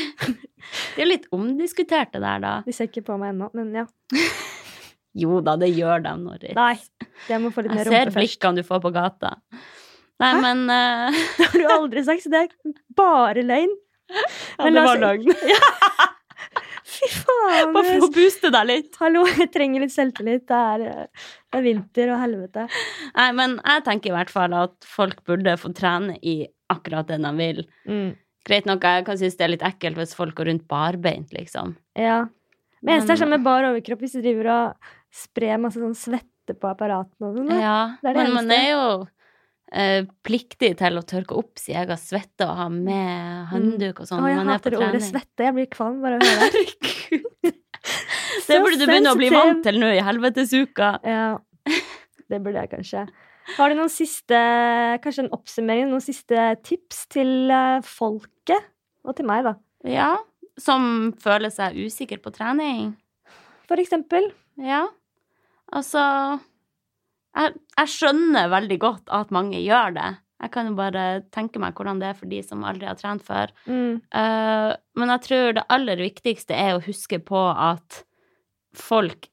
Det 0.96 1.02
er 1.02 1.08
litt 1.08 1.24
omdiskutert, 1.32 2.12
det 2.12 2.20
der, 2.22 2.38
da. 2.40 2.50
De 2.64 2.72
ser 2.72 2.86
ikke 2.88 3.04
på 3.04 3.16
meg 3.18 3.32
ennå, 3.34 3.48
men 3.56 3.72
ja. 3.74 3.86
Jo 5.14 5.40
da, 5.44 5.56
det 5.60 5.68
gjør 5.76 6.00
de, 6.04 6.12
Norris. 6.22 6.54
Nei. 6.56 6.76
Jeg 7.28 7.42
må 7.42 7.52
få 7.54 7.64
litt 7.64 7.74
mer 7.74 7.84
ser 7.86 7.92
rumpe 7.92 8.10
først. 8.10 8.18
blikkene 8.20 8.62
du 8.62 8.66
får 8.66 8.82
på 8.84 8.92
gata. 8.94 9.36
Nei, 10.22 10.32
Hæ? 10.32 10.40
men 10.44 10.64
uh... 10.70 11.22
Det 11.38 11.48
har 11.52 11.62
du 11.62 11.74
aldri 11.76 12.04
sagt, 12.06 12.24
så 12.24 12.32
det 12.32 12.46
er 12.46 12.74
bare 12.98 13.44
løgn. 13.46 13.76
Ja, 14.12 14.64
Men 14.64 14.76
det 14.76 14.86
var 14.86 15.00
løgn. 15.00 15.32
Fy 16.92 17.08
faen! 17.14 17.70
Bare 17.72 17.94
for 17.94 18.08
å 18.08 18.10
booste 18.12 18.50
deg 18.52 18.66
litt. 18.68 18.96
Hallo, 19.00 19.22
jeg 19.30 19.48
trenger 19.54 19.84
litt 19.84 19.94
selvtillit. 19.94 20.44
Det 20.50 20.58
er, 20.58 20.82
eh, 20.90 21.30
det 21.48 21.60
er 21.60 21.64
vinter 21.64 22.12
og 22.12 22.20
helvete. 22.20 22.66
Nei, 23.16 23.28
men 23.38 23.56
jeg 23.62 23.84
tenker 23.86 24.12
i 24.12 24.16
hvert 24.16 24.32
fall 24.34 24.56
at 24.58 24.74
folk 24.86 25.22
burde 25.28 25.56
få 25.60 25.72
trene 25.76 26.18
i 26.20 26.42
akkurat 26.72 27.08
det 27.08 27.18
de 27.22 27.32
vil. 27.38 27.64
Greit 28.46 28.66
nok, 28.66 28.82
jeg 28.82 29.06
kan 29.06 29.18
synes 29.20 29.38
det 29.38 29.46
er 29.46 29.52
litt 29.54 29.66
ekkelt 29.66 29.98
hvis 30.00 30.16
folk 30.18 30.34
går 30.38 30.50
rundt 30.50 30.66
barbeint, 30.70 31.32
liksom. 31.34 31.76
Ja. 31.98 32.24
Men 32.82 32.98
eneste 32.98 33.14
er 33.14 33.20
sånn 33.22 33.30
med 33.30 33.44
bar 33.46 33.68
overkropp 33.68 34.02
hvis 34.02 34.16
du 34.16 34.22
driver 34.24 34.48
og 34.50 34.92
sprer 35.14 35.60
masse 35.62 35.78
sånn 35.78 35.94
svette 36.42 36.58
på 36.58 36.70
apparatene 36.70 37.32
sånn. 37.36 37.50
Ja, 37.60 37.96
det 38.02 38.14
det 38.14 38.22
men 38.22 38.34
man 38.34 38.50
eneste. 38.50 38.58
er 38.58 38.70
jo 38.72 39.06
eh, 39.72 40.06
pliktig 40.26 40.72
til 40.78 40.98
å 40.98 41.02
tørke 41.02 41.38
opp 41.38 41.58
sin 41.58 41.76
egen 41.76 41.98
svette 41.98 42.46
og 42.46 42.56
ha 42.58 42.68
med 42.68 43.46
håndduk 43.52 44.00
og 44.02 44.08
sånn 44.08 44.22
Å, 44.22 44.28
jeg 44.28 44.40
man 44.40 44.48
er 44.48 44.58
hater 44.58 44.76
ordet 44.78 45.02
svette. 45.06 45.46
Jeg 45.46 45.54
blir 45.56 45.68
kvalm 45.70 46.00
bare 46.02 46.18
av 46.18 46.26
å 46.26 46.32
høre 46.32 46.50
det. 46.52 47.54
Det 48.42 48.58
burde 48.62 48.78
du 48.78 48.86
begynne 48.88 49.12
å 49.12 49.18
bli 49.18 49.28
vant 49.32 49.60
til 49.64 49.78
nå 49.78 49.88
i 49.94 50.00
helvetesuka. 50.02 50.88
Ja, 51.06 51.26
det 52.30 52.38
burde 52.42 52.62
jeg 52.62 52.70
kanskje. 52.72 53.04
Har 53.56 53.70
du 53.70 53.76
noen 53.76 53.90
siste, 53.90 54.38
kanskje 55.02 55.24
en 55.24 55.32
oppsummering, 55.34 55.88
noen 55.90 56.02
siste 56.02 56.46
tips 56.66 57.04
til 57.12 57.50
eh, 57.52 57.82
folket? 57.86 58.70
Og 59.06 59.16
til 59.18 59.26
meg, 59.28 59.46
da. 59.46 59.54
Ja, 59.88 60.10
som 60.60 61.12
føler 61.22 61.50
seg 61.54 61.78
usikker 61.86 62.22
på 62.22 62.32
trening. 62.34 62.92
For 63.70 63.82
eksempel. 63.82 64.30
Ja, 64.62 64.84
altså 65.72 66.02
jeg, 67.36 67.54
jeg 67.78 67.88
skjønner 67.94 68.50
veldig 68.52 68.78
godt 68.82 69.08
at 69.16 69.30
mange 69.34 69.60
gjør 69.64 69.94
det. 69.96 70.10
Jeg 70.42 70.50
kan 70.52 70.66
jo 70.68 70.74
bare 70.76 71.02
tenke 71.32 71.60
meg 71.62 71.76
hvordan 71.78 72.00
det 72.02 72.08
er 72.10 72.16
for 72.18 72.26
de 72.28 72.40
som 72.44 72.64
aldri 72.66 72.88
har 72.90 72.96
trent 72.98 73.22
før. 73.24 73.52
Mm. 73.70 74.00
Uh, 74.12 74.72
men 74.98 75.12
jeg 75.14 75.22
tror 75.28 75.52
det 75.56 75.62
aller 75.70 76.02
viktigste 76.02 76.56
er 76.58 76.74
å 76.76 76.82
huske 76.82 77.20
på 77.22 77.42
at 77.52 78.02
folk 78.76 79.28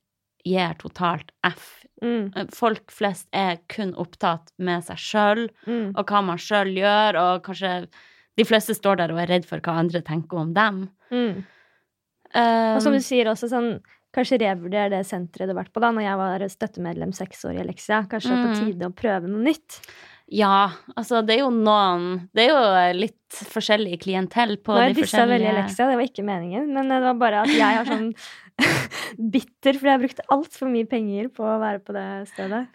gir 0.45 0.77
totalt 0.79 1.33
F. 1.49 1.65
Mm. 2.03 2.29
Eh, 2.37 2.45
Folk 2.55 2.93
flest 2.95 3.27
er 3.35 3.57
kun 3.67 3.91
opptatt 3.99 4.53
med 4.57 4.85
seg 4.87 5.01
sjøl 5.03 5.41
Mm. 5.67 5.91
og 5.99 6.05
hva 6.07 6.21
man 6.23 6.37
sjøl 6.39 6.71
gjør, 6.77 7.17
og 7.19 7.43
kanskje 7.43 7.73
de 8.39 8.45
fleste 8.47 8.71
står 8.77 9.01
der 9.01 9.11
og 9.11 9.19
er 9.19 9.27
redd 9.33 9.45
for 9.49 9.59
hva 9.59 9.75
andre 9.81 9.99
tenker 10.01 10.39
om 10.39 10.53
dem. 10.55 10.85
Mm. 11.11 11.41
Eh, 12.33 12.75
Og 12.77 12.81
som 12.85 12.93
du 12.95 13.01
sier 13.03 13.27
også, 13.27 13.49
sånn 13.51 13.81
Kanskje 14.15 14.39
revurdere 14.41 14.89
det 14.89 15.03
senteret 15.05 15.45
du 15.49 15.53
har 15.53 15.63
vært 15.63 15.73
på 15.75 15.81
da 15.83 15.91
Når 15.93 16.01
jeg 16.07 16.17
var 16.17 16.45
støttemedlem 16.49 17.11
seks 17.13 17.43
år 17.45 17.59
i 17.59 17.61
Alexia. 17.61 17.99
Kanskje 18.09 18.31
er 18.33 18.39
på 18.41 18.49
Mm. 18.49 18.59
tide 18.65 18.87
å 18.89 18.95
prøve 18.95 19.27
noe 19.29 19.43
nytt. 19.43 19.81
Ja, 20.31 20.71
altså 20.97 21.23
det 21.25 21.35
er 21.37 21.39
jo 21.43 21.49
noen 21.49 22.29
Det 22.35 22.43
er 22.47 22.49
jo 22.53 22.99
litt 22.99 23.15
forskjellig 23.49 23.99
klientell 24.01 24.57
på 24.57 24.73
Nå 24.73 24.81
har 24.81 24.89
de 24.93 25.01
dissa 25.01 25.25
veldig 25.25 25.39
forskjellige 25.39 25.53
Alexia, 25.57 25.87
det 25.89 25.95
var 25.97 26.05
ikke 26.09 26.25
meningen. 26.25 26.67
Men 26.73 26.87
det 26.89 27.01
var 27.01 27.13
bare 27.21 27.41
at 27.41 27.49
jeg 27.53 27.61
har 27.77 27.85
sånn 27.85 28.13
bitter, 29.31 29.77
for 29.79 29.89
jeg 29.89 30.01
brukte 30.03 30.25
altfor 30.33 30.69
mye 30.71 30.87
penger 30.89 31.29
på 31.33 31.45
å 31.45 31.59
være 31.61 31.81
på 31.85 31.93
det 31.95 32.07
stedet. 32.33 32.67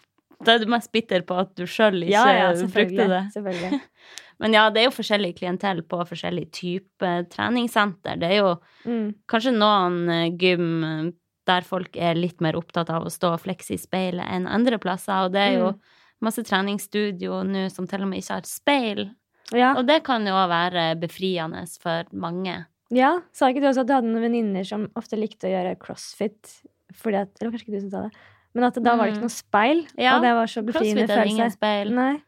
Da 0.43 0.55
er 0.55 0.59
du 0.59 0.65
mest 0.71 0.91
bitter 0.91 1.21
på 1.27 1.37
at 1.39 1.53
du 1.55 1.63
sjøl 1.69 2.01
ikke 2.03 2.11
Ja, 2.11 2.25
ja, 2.33 2.47
brukte 2.67 3.07
det. 3.07 3.21
selvfølgelig. 3.35 3.81
Men 4.43 4.51
ja, 4.57 4.65
det 4.69 4.81
er 4.81 4.89
jo 4.89 4.95
forskjellig 4.97 5.33
klientell 5.37 5.79
på 5.87 6.01
forskjellig 6.09 6.49
type 6.51 7.11
treningssenter. 7.31 8.19
Det 8.19 8.31
er 8.31 8.41
jo 8.41 8.55
Mm. 8.85 9.15
kanskje 9.31 9.53
noen 9.55 10.09
eh, 10.11 10.29
gym 10.37 10.83
eh, 10.83 11.11
der 11.45 11.61
folk 11.67 11.95
er 11.97 12.15
litt 12.17 12.41
mer 12.41 12.55
opptatt 12.57 12.89
av 12.89 13.05
å 13.05 13.11
stå 13.13 13.33
og 13.35 13.41
flekse 13.43 13.75
i 13.75 13.77
speilet 13.81 14.25
enn 14.27 14.47
andre 14.49 14.79
plasser, 14.81 15.25
og 15.27 15.31
det 15.35 15.41
er 15.41 15.53
jo 15.59 15.71
Mm. 15.73 15.79
masse 16.21 16.43
treningsstudio 16.43 17.43
nå 17.45 17.69
som 17.71 17.87
til 17.87 18.01
og 18.01 18.09
med 18.09 18.21
ikke 18.23 18.33
har 18.39 18.47
speil. 18.49 19.09
Ja. 19.53 19.75
Og 19.77 19.85
det 19.85 20.03
kan 20.03 20.25
jo 20.25 20.33
være 20.33 20.95
befriende 20.99 21.61
for 21.79 22.03
mange. 22.13 22.65
ja, 22.91 23.19
sa 23.33 23.47
ikke 23.49 23.61
du 23.61 23.67
også 23.67 23.81
at 23.81 23.87
du 23.87 23.93
hadde 23.93 24.07
noen 24.09 24.21
venninner 24.25 24.63
som 24.65 24.87
ofte 24.95 25.17
likte 25.17 25.47
å 25.47 25.53
gjøre 25.53 25.77
crossfit? 25.79 26.61
Fordi 26.93 27.17
at, 27.21 27.29
eller 27.41 27.51
kanskje 27.51 27.67
ikke 27.67 27.75
du 27.75 27.81
som 27.81 27.91
sa 27.91 28.01
det. 28.07 28.11
Men 28.55 28.63
at 28.63 28.73
da 28.81 28.95
var 28.95 29.05
det 29.05 29.15
ikke 29.15 29.25
noe 29.27 29.33
speil, 29.35 29.87
Ja, 29.97 30.15
og 30.15 30.21
det 30.23 30.33
var 30.33 30.45
så 30.47 30.63
befriende 30.63 31.05
Crossfit 31.05 31.17
er 31.17 31.25
ingen 31.33 31.51
speil. 31.51 31.91
Nei, 31.93 32.21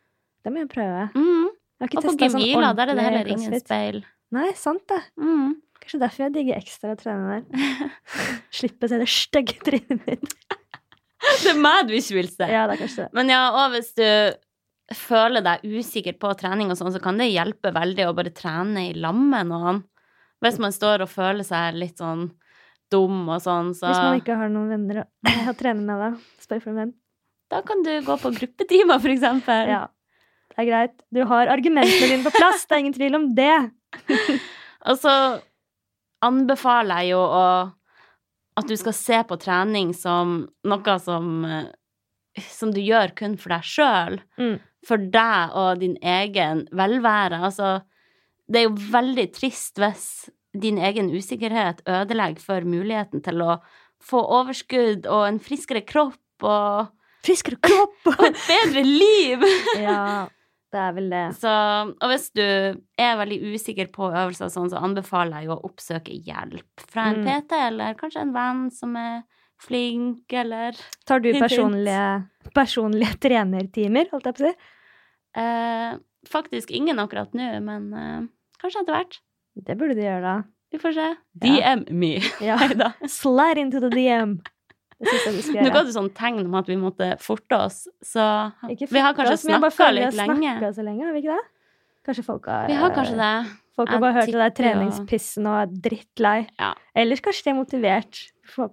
det 0.44 0.52
må 0.54 0.58
jeg 0.66 0.70
prøve. 0.70 1.10
Mm. 1.16 1.48
Jeg 1.80 1.98
Og 1.98 2.04
på 2.04 2.18
gemila, 2.18 2.70
sånn 2.74 2.76
der 2.76 2.90
er 2.90 2.96
det 2.96 3.04
heller 3.06 3.28
ingen 3.32 3.60
speil. 3.62 4.04
Nei, 4.36 4.50
sant 4.60 4.84
det. 4.92 5.00
Mm. 5.22 5.56
Kanskje 5.82 6.00
derfor 6.02 6.26
jeg 6.26 6.34
digger 6.36 6.58
ekstra 6.60 6.96
å 6.96 7.00
trene 7.00 7.38
der. 7.38 7.70
Slippe 8.58 8.88
å 8.88 8.92
se 8.92 9.00
det 9.00 9.08
stygge 9.12 9.60
trynet 9.64 10.04
mitt. 10.08 10.34
Det 11.42 11.50
er 11.52 11.58
meg 11.60 11.88
du 11.90 11.96
ikke 11.98 12.16
vil 12.20 12.28
se. 12.30 12.46
Ja, 12.48 12.68
det 12.70 12.76
er 12.76 12.80
kanskje 12.80 13.04
det. 13.08 13.10
Men 13.18 13.30
ja, 13.32 13.40
og 13.52 13.74
hvis 13.74 13.90
du 13.98 14.06
føler 14.96 15.44
deg 15.44 15.64
usikker 15.66 16.16
på 16.22 16.30
trening 16.40 16.70
og 16.72 16.78
sånn, 16.80 16.94
så 16.94 17.02
kan 17.04 17.18
det 17.20 17.26
hjelpe 17.32 17.74
veldig 17.76 18.06
å 18.08 18.14
bare 18.16 18.32
trene 18.38 18.86
i 18.88 18.94
lag 18.96 19.18
med 19.18 19.50
noen. 19.50 19.82
Hvis 20.46 20.60
man 20.62 20.72
står 20.76 21.04
og 21.04 21.12
føler 21.12 21.44
seg 21.44 21.76
litt 21.82 22.00
sånn 22.00 22.30
dum 22.94 23.26
og 23.26 23.42
sånn, 23.44 23.74
så 23.76 23.90
Hvis 23.90 24.06
man 24.06 24.22
ikke 24.22 24.38
har 24.40 24.54
noen 24.54 24.70
venner 24.72 25.02
å 25.04 25.56
trene 25.60 25.84
med, 25.84 26.06
da. 26.06 26.38
Spør 26.46 26.62
for 26.64 26.72
en 26.76 26.80
venn. 26.84 26.94
da 27.52 27.64
kan 27.66 27.84
du 27.84 27.92
gå 28.06 28.18
på 28.22 28.34
gruppetimer, 28.38 29.02
for 29.04 29.12
eksempel. 29.12 29.74
Ja, 29.74 29.82
det 30.54 30.62
er 30.64 30.70
greit. 30.70 30.96
Du 31.12 31.24
har 31.28 31.52
argumentene 31.52 32.12
dine 32.14 32.24
på 32.24 32.36
plass, 32.38 32.64
det 32.70 32.78
er 32.78 32.86
ingen 32.86 32.96
tvil 32.96 33.20
om 33.20 33.28
det. 33.36 33.58
Og 34.88 35.00
så 35.02 35.14
anbefaler 36.26 37.06
jeg 37.06 37.16
jo 37.16 37.24
å 37.24 37.48
at 38.58 38.66
du 38.66 38.74
skal 38.80 38.96
se 38.98 39.18
på 39.30 39.38
trening 39.38 39.92
som 39.94 40.40
noe 40.66 40.94
som 41.04 41.44
eh, 41.46 41.68
som 42.54 42.72
du 42.74 42.80
gjør 42.82 43.14
kun 43.18 43.38
for 43.42 43.54
deg 43.54 43.66
sjøl. 43.66 44.20
Mm. 44.38 44.58
For 44.88 45.02
deg 45.14 45.56
og 45.58 45.82
din 45.82 45.96
egen 46.06 46.66
velvære. 46.76 47.42
Altså, 47.50 47.80
det 48.48 48.62
er 48.62 48.68
jo 48.68 48.92
veldig 48.94 49.28
trist 49.36 49.82
hvis 49.82 50.08
din 50.58 50.80
egen 50.82 51.10
usikkerhet 51.14 51.84
ødelegger 51.90 52.44
for 52.44 52.66
muligheten 52.66 53.24
til 53.26 53.44
å 53.46 53.58
få 54.04 54.22
overskudd 54.22 55.10
og 55.10 55.26
en 55.28 55.42
friskere 55.44 55.84
kropp 55.86 56.48
og, 56.48 56.94
Friskere 57.26 57.58
kropp! 57.60 57.98
og 58.14 58.22
et 58.24 58.38
bedre 58.46 58.84
liv. 58.86 59.42
ja, 59.82 60.28
det 60.78 60.84
er 60.86 60.94
vel 60.98 61.10
det. 61.12 61.24
Så, 61.42 61.52
og 61.98 62.12
hvis 62.14 62.28
du 62.38 62.44
er 62.46 63.18
veldig 63.20 63.40
usikker 63.56 63.90
på 63.96 64.12
øvelser, 64.12 64.52
sånn, 64.54 64.70
så 64.72 64.80
anbefaler 64.86 65.42
jeg 65.42 65.50
jo 65.50 65.56
å 65.58 65.66
oppsøke 65.72 66.14
hjelp 66.28 66.86
fra 66.94 67.10
en 67.12 67.24
Mm. 67.24 67.28
PT, 67.28 67.58
eller 67.72 67.98
kanskje 68.00 68.22
en 68.28 68.34
venn 68.38 68.62
som 68.72 68.94
er 69.02 69.24
flink, 69.66 70.22
eller 70.38 70.78
Tar 71.10 71.20
du 71.26 71.32
personlige, 71.34 72.28
personlige 72.54 73.18
trenertimer, 73.26 74.06
holdt 74.14 74.30
jeg 74.30 74.38
på 74.38 74.46
å 74.46 74.52
si? 74.52 74.74
eh, 75.42 75.98
Faktisk 76.28 76.72
ingen 76.76 77.00
akkurat 77.00 77.34
nå, 77.38 77.48
men 77.64 77.86
eh, 77.96 78.22
kanskje 78.62 78.82
etter 78.84 78.94
hvert. 78.98 79.20
Det 79.56 79.78
burde 79.80 79.96
du 79.98 80.02
gjøre, 80.04 80.22
da. 80.22 80.36
Vi 80.74 80.80
får 80.82 80.94
se. 80.98 81.06
Ja. 81.48 81.74
DM 81.80 81.86
me. 81.96 82.10
Ja. 82.44 82.58
Slide 83.08 83.62
into 83.62 83.80
the 83.80 83.90
DM. 83.94 84.38
Det 84.98 85.14
syns 85.14 85.36
jeg 85.36 85.44
skal 85.46 85.68
Nå 85.68 85.74
ga 85.76 85.84
du 85.86 85.92
sånn 85.94 86.10
tegn 86.18 86.40
om 86.48 86.56
at 86.58 86.70
vi 86.72 86.76
måtte 86.82 87.12
forte 87.22 87.60
oss, 87.68 87.84
så 88.02 88.24
Ikke 88.72 88.88
vi 88.90 89.00
har 89.04 89.14
kanskje 89.14 89.34
oss, 89.38 89.44
litt 89.46 89.54
lenge 89.54 89.70
snakka 89.70 89.92
vi 89.92 90.00
litt 90.00 90.10
har 90.18 90.28
lenge. 90.28 90.74
så 90.74 90.86
lenge, 90.88 91.06
har 91.06 91.14
vi 91.14 91.22
ikke 91.22 91.36
det? 91.38 91.46
Kanskje 92.08 92.24
folk 92.26 92.46
har 92.50 92.68
Vi 92.72 92.74
har 92.82 92.90
kanskje 92.96 93.18
det. 93.20 93.32
Folk 93.78 93.92
har 93.94 94.00
bare 94.02 94.14
hørt 94.16 94.32
det 94.34 94.40
der 94.42 94.54
treningspissen 94.58 95.46
og 95.46 95.56
er 95.62 95.68
drittlei. 95.86 96.48
Ja. 96.58 96.72
Ellers 96.98 97.22
kanskje 97.22 97.44
de 97.46 97.52
er 97.52 97.58
motivert. 97.60 98.22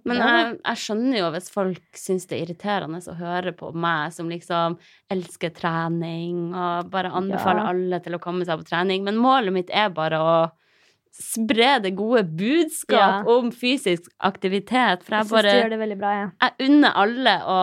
Men 0.08 0.16
jeg, 0.16 0.54
jeg 0.64 0.80
skjønner 0.80 1.18
jo 1.18 1.30
hvis 1.34 1.50
folk 1.52 1.98
syns 1.98 2.24
det 2.30 2.38
er 2.38 2.44
irriterende 2.46 3.02
å 3.10 3.16
høre 3.18 3.52
på 3.58 3.72
meg 3.74 4.14
som 4.16 4.30
liksom 4.32 4.78
elsker 5.12 5.50
trening 5.52 6.54
og 6.54 6.88
bare 6.94 7.10
anbefaler 7.12 7.66
Ja. 7.66 7.68
alle 7.74 8.00
til 8.00 8.14
å 8.16 8.22
komme 8.22 8.46
seg 8.48 8.62
på 8.62 8.68
trening. 8.70 9.04
Men 9.04 9.20
målet 9.20 9.52
mitt 9.52 9.70
er 9.74 9.90
bare 9.92 10.22
å 10.22 10.36
spre 11.14 11.78
det 11.82 11.94
gode 11.96 12.24
budskap 12.26 12.98
Ja. 12.98 13.22
om 13.30 13.50
fysisk 13.52 14.10
aktivitet. 14.18 15.04
For 15.04 15.14
Jeg 15.14 15.18
jeg 15.18 15.26
syns 15.26 15.30
du 15.30 15.36
bare 15.36 15.54
gjør 15.62 15.70
det 15.70 15.78
veldig 15.78 15.98
bra, 15.98 16.10
jeg. 16.18 16.30
Jeg 16.42 16.70
unner 16.70 16.92
alle 17.04 17.34
å 17.46 17.60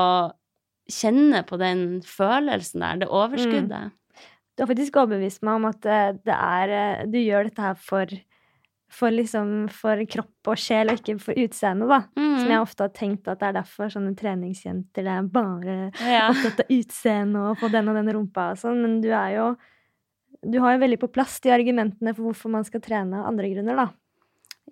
kjenne 0.91 1.43
på 1.47 1.57
den 1.59 2.01
følelsen 2.01 2.79
der, 2.81 3.01
det 3.03 3.09
overskuddet. 3.09 3.91
Du 4.55 4.63
har 4.63 4.67
faktisk 4.67 4.97
overbevist 4.99 5.43
meg 5.43 5.55
om 5.55 5.65
at 5.65 5.85
eh, 5.85 6.11
det 6.25 6.35
er 6.35 6.69
eh, 6.75 7.05
Du 7.07 7.17
gjør 7.17 7.47
dette 7.49 7.61
her 7.61 7.75
for 7.75 8.05
for 8.91 9.07
liksom 9.07 9.69
for 9.71 10.01
kropp 10.03 10.49
og 10.51 10.59
sjel, 10.59 10.89
og 10.91 10.99
ikke 10.99 11.13
for 11.23 11.37
utseende, 11.39 11.87
da. 11.87 12.01
Mm. 12.19 12.39
Som 12.41 12.49
jeg 12.51 12.59
ofte 12.59 12.83
har 12.83 12.89
tenkt 12.91 13.29
at 13.31 13.39
det 13.39 13.47
er 13.47 13.53
derfor 13.61 13.87
sånne 13.93 14.11
treningsjenter 14.19 15.05
det 15.07 15.13
er 15.13 15.29
bare 15.31 15.75
ja. 15.95 16.25
opptatt 16.27 16.65
av 16.65 16.73
utseende 16.75 17.39
og 17.39 17.61
få 17.61 17.69
den 17.71 17.87
og 17.87 17.95
den 17.95 18.11
rumpa 18.17 18.49
og 18.51 18.59
sånn, 18.59 18.81
men 18.83 18.97
du 18.99 19.07
er 19.15 19.37
jo 19.37 19.45
Du 20.41 20.57
har 20.63 20.75
jo 20.75 20.81
veldig 20.81 20.99
på 21.01 21.11
plass 21.13 21.39
de 21.43 21.51
argumentene 21.53 22.13
for 22.17 22.29
hvorfor 22.29 22.53
man 22.53 22.65
skal 22.65 22.81
trene 22.81 23.19
av 23.19 23.29
andre 23.29 23.51
grunner, 23.51 23.77
da. 23.77 23.87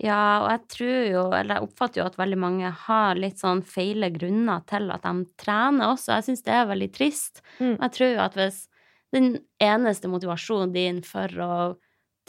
ja, 0.01 0.21
og 0.41 0.47
jeg 0.49 0.63
tror 0.73 0.97
jo, 1.11 1.23
eller 1.35 1.59
jeg 1.59 1.67
oppfatter 1.67 2.01
jo 2.01 2.07
at 2.07 2.17
veldig 2.17 2.39
mange 2.41 2.71
har 2.85 3.19
litt 3.19 3.41
sånn 3.41 3.61
feile 3.61 4.09
grunner 4.15 4.63
til 4.69 4.89
at 4.95 5.05
de 5.05 5.27
trener 5.41 5.91
også. 5.91 6.15
Jeg 6.15 6.29
syns 6.29 6.45
det 6.47 6.55
er 6.55 6.71
veldig 6.71 6.89
trist. 6.95 7.43
Mm. 7.59 7.75
Jeg 7.75 7.93
tror 7.97 8.13
jo 8.15 8.23
at 8.25 8.39
hvis 8.39 8.63
den 9.13 9.29
eneste 9.61 10.09
motivasjonen 10.09 10.73
din 10.73 11.03
for 11.05 11.41
å 11.43 11.53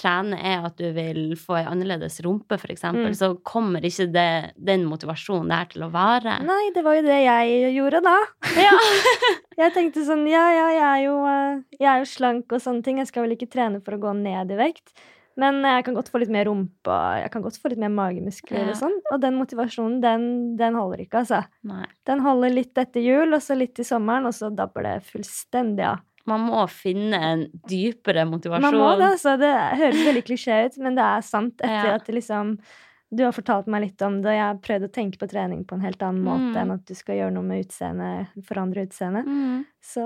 trene 0.00 0.38
er 0.40 0.64
at 0.66 0.76
du 0.80 0.86
vil 0.96 1.20
få 1.38 1.58
ei 1.60 1.66
annerledes 1.68 2.16
rumpe, 2.24 2.56
eksempel, 2.56 3.10
Mm. 3.12 3.18
så 3.20 3.28
kommer 3.44 3.84
ikke 3.84 4.08
det, 4.12 4.26
den 4.56 4.86
motivasjonen 4.88 5.48
der 5.52 5.68
til 5.70 5.84
å 5.84 5.90
vare. 5.92 6.38
Nei, 6.42 6.70
det 6.74 6.82
var 6.86 6.96
jo 6.98 7.02
det 7.06 7.20
jeg 7.26 7.74
gjorde 7.76 8.02
da. 8.08 8.16
Ja. 8.56 8.74
Jeg 9.60 9.74
tenkte 9.74 10.00
sånn, 10.06 10.22
ja, 10.24 10.40
ja, 10.56 10.68
jeg 10.72 10.84
er 10.88 11.00
jo, 11.04 11.14
eh, 11.28 11.58
jeg 11.76 11.88
er 11.90 11.98
jo 12.00 12.06
slank 12.08 12.52
og 12.56 12.62
sånne 12.64 12.80
ting. 12.86 12.96
Jeg 12.96 13.10
skal 13.10 13.26
vel 13.26 13.34
ikke 13.36 13.50
trene 13.52 13.82
for 13.84 13.92
å 13.92 14.00
gå 14.00 14.14
ned 14.16 14.54
i 14.54 14.56
vekt. 14.56 14.94
Men 15.36 15.60
jeg 15.62 15.84
kan 15.84 15.94
godt 15.98 16.08
få 16.10 16.18
litt 16.22 16.32
mer 16.32 16.46
rumpe, 16.48 16.88
og 16.88 17.20
jeg 17.20 17.30
kan 17.34 17.42
godt 17.44 17.58
få 17.60 17.68
litt 17.70 17.78
mer 17.82 17.92
magemuskler 17.92 18.58
Ja. 18.64 18.70
og 18.72 18.76
sånn. 18.80 18.96
Og 19.12 19.20
den 19.20 19.36
motivasjonen, 19.36 20.00
den, 20.00 20.24
den 20.56 20.74
holder 20.80 21.04
ikke, 21.04 21.20
altså. 21.22 21.42
Nei. 21.64 21.84
Den 22.08 22.20
holder 22.24 22.50
litt 22.56 22.74
etter 22.80 23.04
jul, 23.04 23.34
og 23.36 23.40
så 23.44 23.56
litt 23.56 23.78
i 23.78 23.84
sommeren, 23.84 24.24
og 24.26 24.32
så 24.36 24.48
dabber 24.54 24.82
det 24.88 24.96
fullstendig 25.10 25.84
av. 25.84 26.00
Man 26.30 26.46
må 26.48 26.62
finne 26.72 27.18
en 27.32 27.42
dypere 27.68 28.24
motivasjon. 28.30 28.62
Man 28.62 28.78
må 28.80 28.92
det, 29.00 29.08
altså. 29.16 29.36
Det 29.40 29.50
høres 29.80 30.04
veldig 30.06 30.22
klisjé 30.28 30.60
ut, 30.70 30.78
men 30.86 30.94
det 30.98 31.04
er 31.04 31.26
sant. 31.26 31.56
Etter 31.60 31.90
Ja. 31.90 31.98
at 31.98 32.06
det 32.06 32.14
liksom 32.20 32.56
Du 33.12 33.24
har 33.24 33.32
fortalt 33.34 33.66
meg 33.66 33.82
litt 33.82 34.02
om 34.06 34.20
det, 34.22 34.28
og 34.30 34.36
jeg 34.36 34.44
har 34.46 34.58
prøvd 34.62 34.84
å 34.86 34.92
tenke 34.94 35.18
på 35.18 35.26
trening 35.28 35.64
på 35.66 35.74
en 35.74 35.80
helt 35.82 35.98
annen 36.00 36.22
måte 36.22 36.52
Mm. 36.54 36.60
enn 36.60 36.70
at 36.76 36.84
du 36.86 36.94
skal 36.94 37.16
gjøre 37.16 37.32
noe 37.34 37.42
med 37.42 37.64
utseendet, 37.66 38.28
forandre 38.46 38.84
utseendet. 38.86 39.26
Mm. 39.26 39.64
Så 39.82 40.04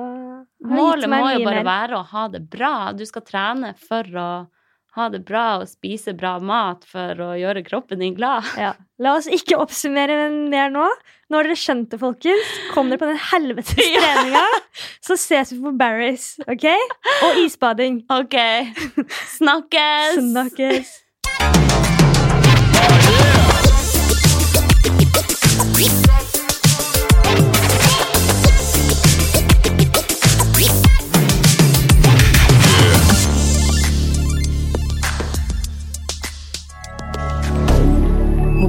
Målet 0.64 1.04
må 1.12 1.18
jo 1.36 1.44
bare 1.44 1.62
mer- 1.62 1.68
være 1.68 1.98
å 1.98 2.04
ha 2.06 2.28
det 2.28 2.48
bra. 2.48 2.92
Du 2.96 3.04
skal 3.04 3.20
trene 3.20 3.74
for 3.76 4.04
å 4.04 4.46
ha 4.94 5.08
det 5.10 5.24
bra 5.26 5.44
og 5.60 5.68
spise 5.70 6.14
bra 6.14 6.36
mat 6.38 6.84
for 6.86 7.18
å 7.18 7.32
gjøre 7.38 7.64
kroppen 7.66 8.02
din 8.02 8.14
glad. 8.14 8.46
Ja. 8.60 8.74
La 9.02 9.16
oss 9.18 9.26
ikke 9.26 9.58
oppsummere 9.58 10.28
mer 10.30 10.70
nå. 10.70 10.86
Nå 11.30 11.40
har 11.40 11.48
dere 11.48 11.58
skjønt 11.58 11.90
det, 11.90 11.98
folkens. 12.02 12.52
Kom 12.74 12.92
dere 12.92 13.02
på 13.02 13.08
den 13.10 13.18
helvetes 13.32 13.74
treninga, 13.78 14.44
så 15.02 15.18
ses 15.18 15.50
vi 15.54 15.58
på 15.64 15.74
Barris. 15.78 16.34
ok? 16.46 16.68
Og 17.26 17.42
isbading. 17.42 18.04
Ok. 18.12 18.38
Snakkes! 19.34 20.20
Snakkes. 20.20 21.00
Oh, 25.56 25.78
yeah. 25.78 26.23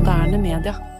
Moderne 0.05 0.37
media. 0.37 0.94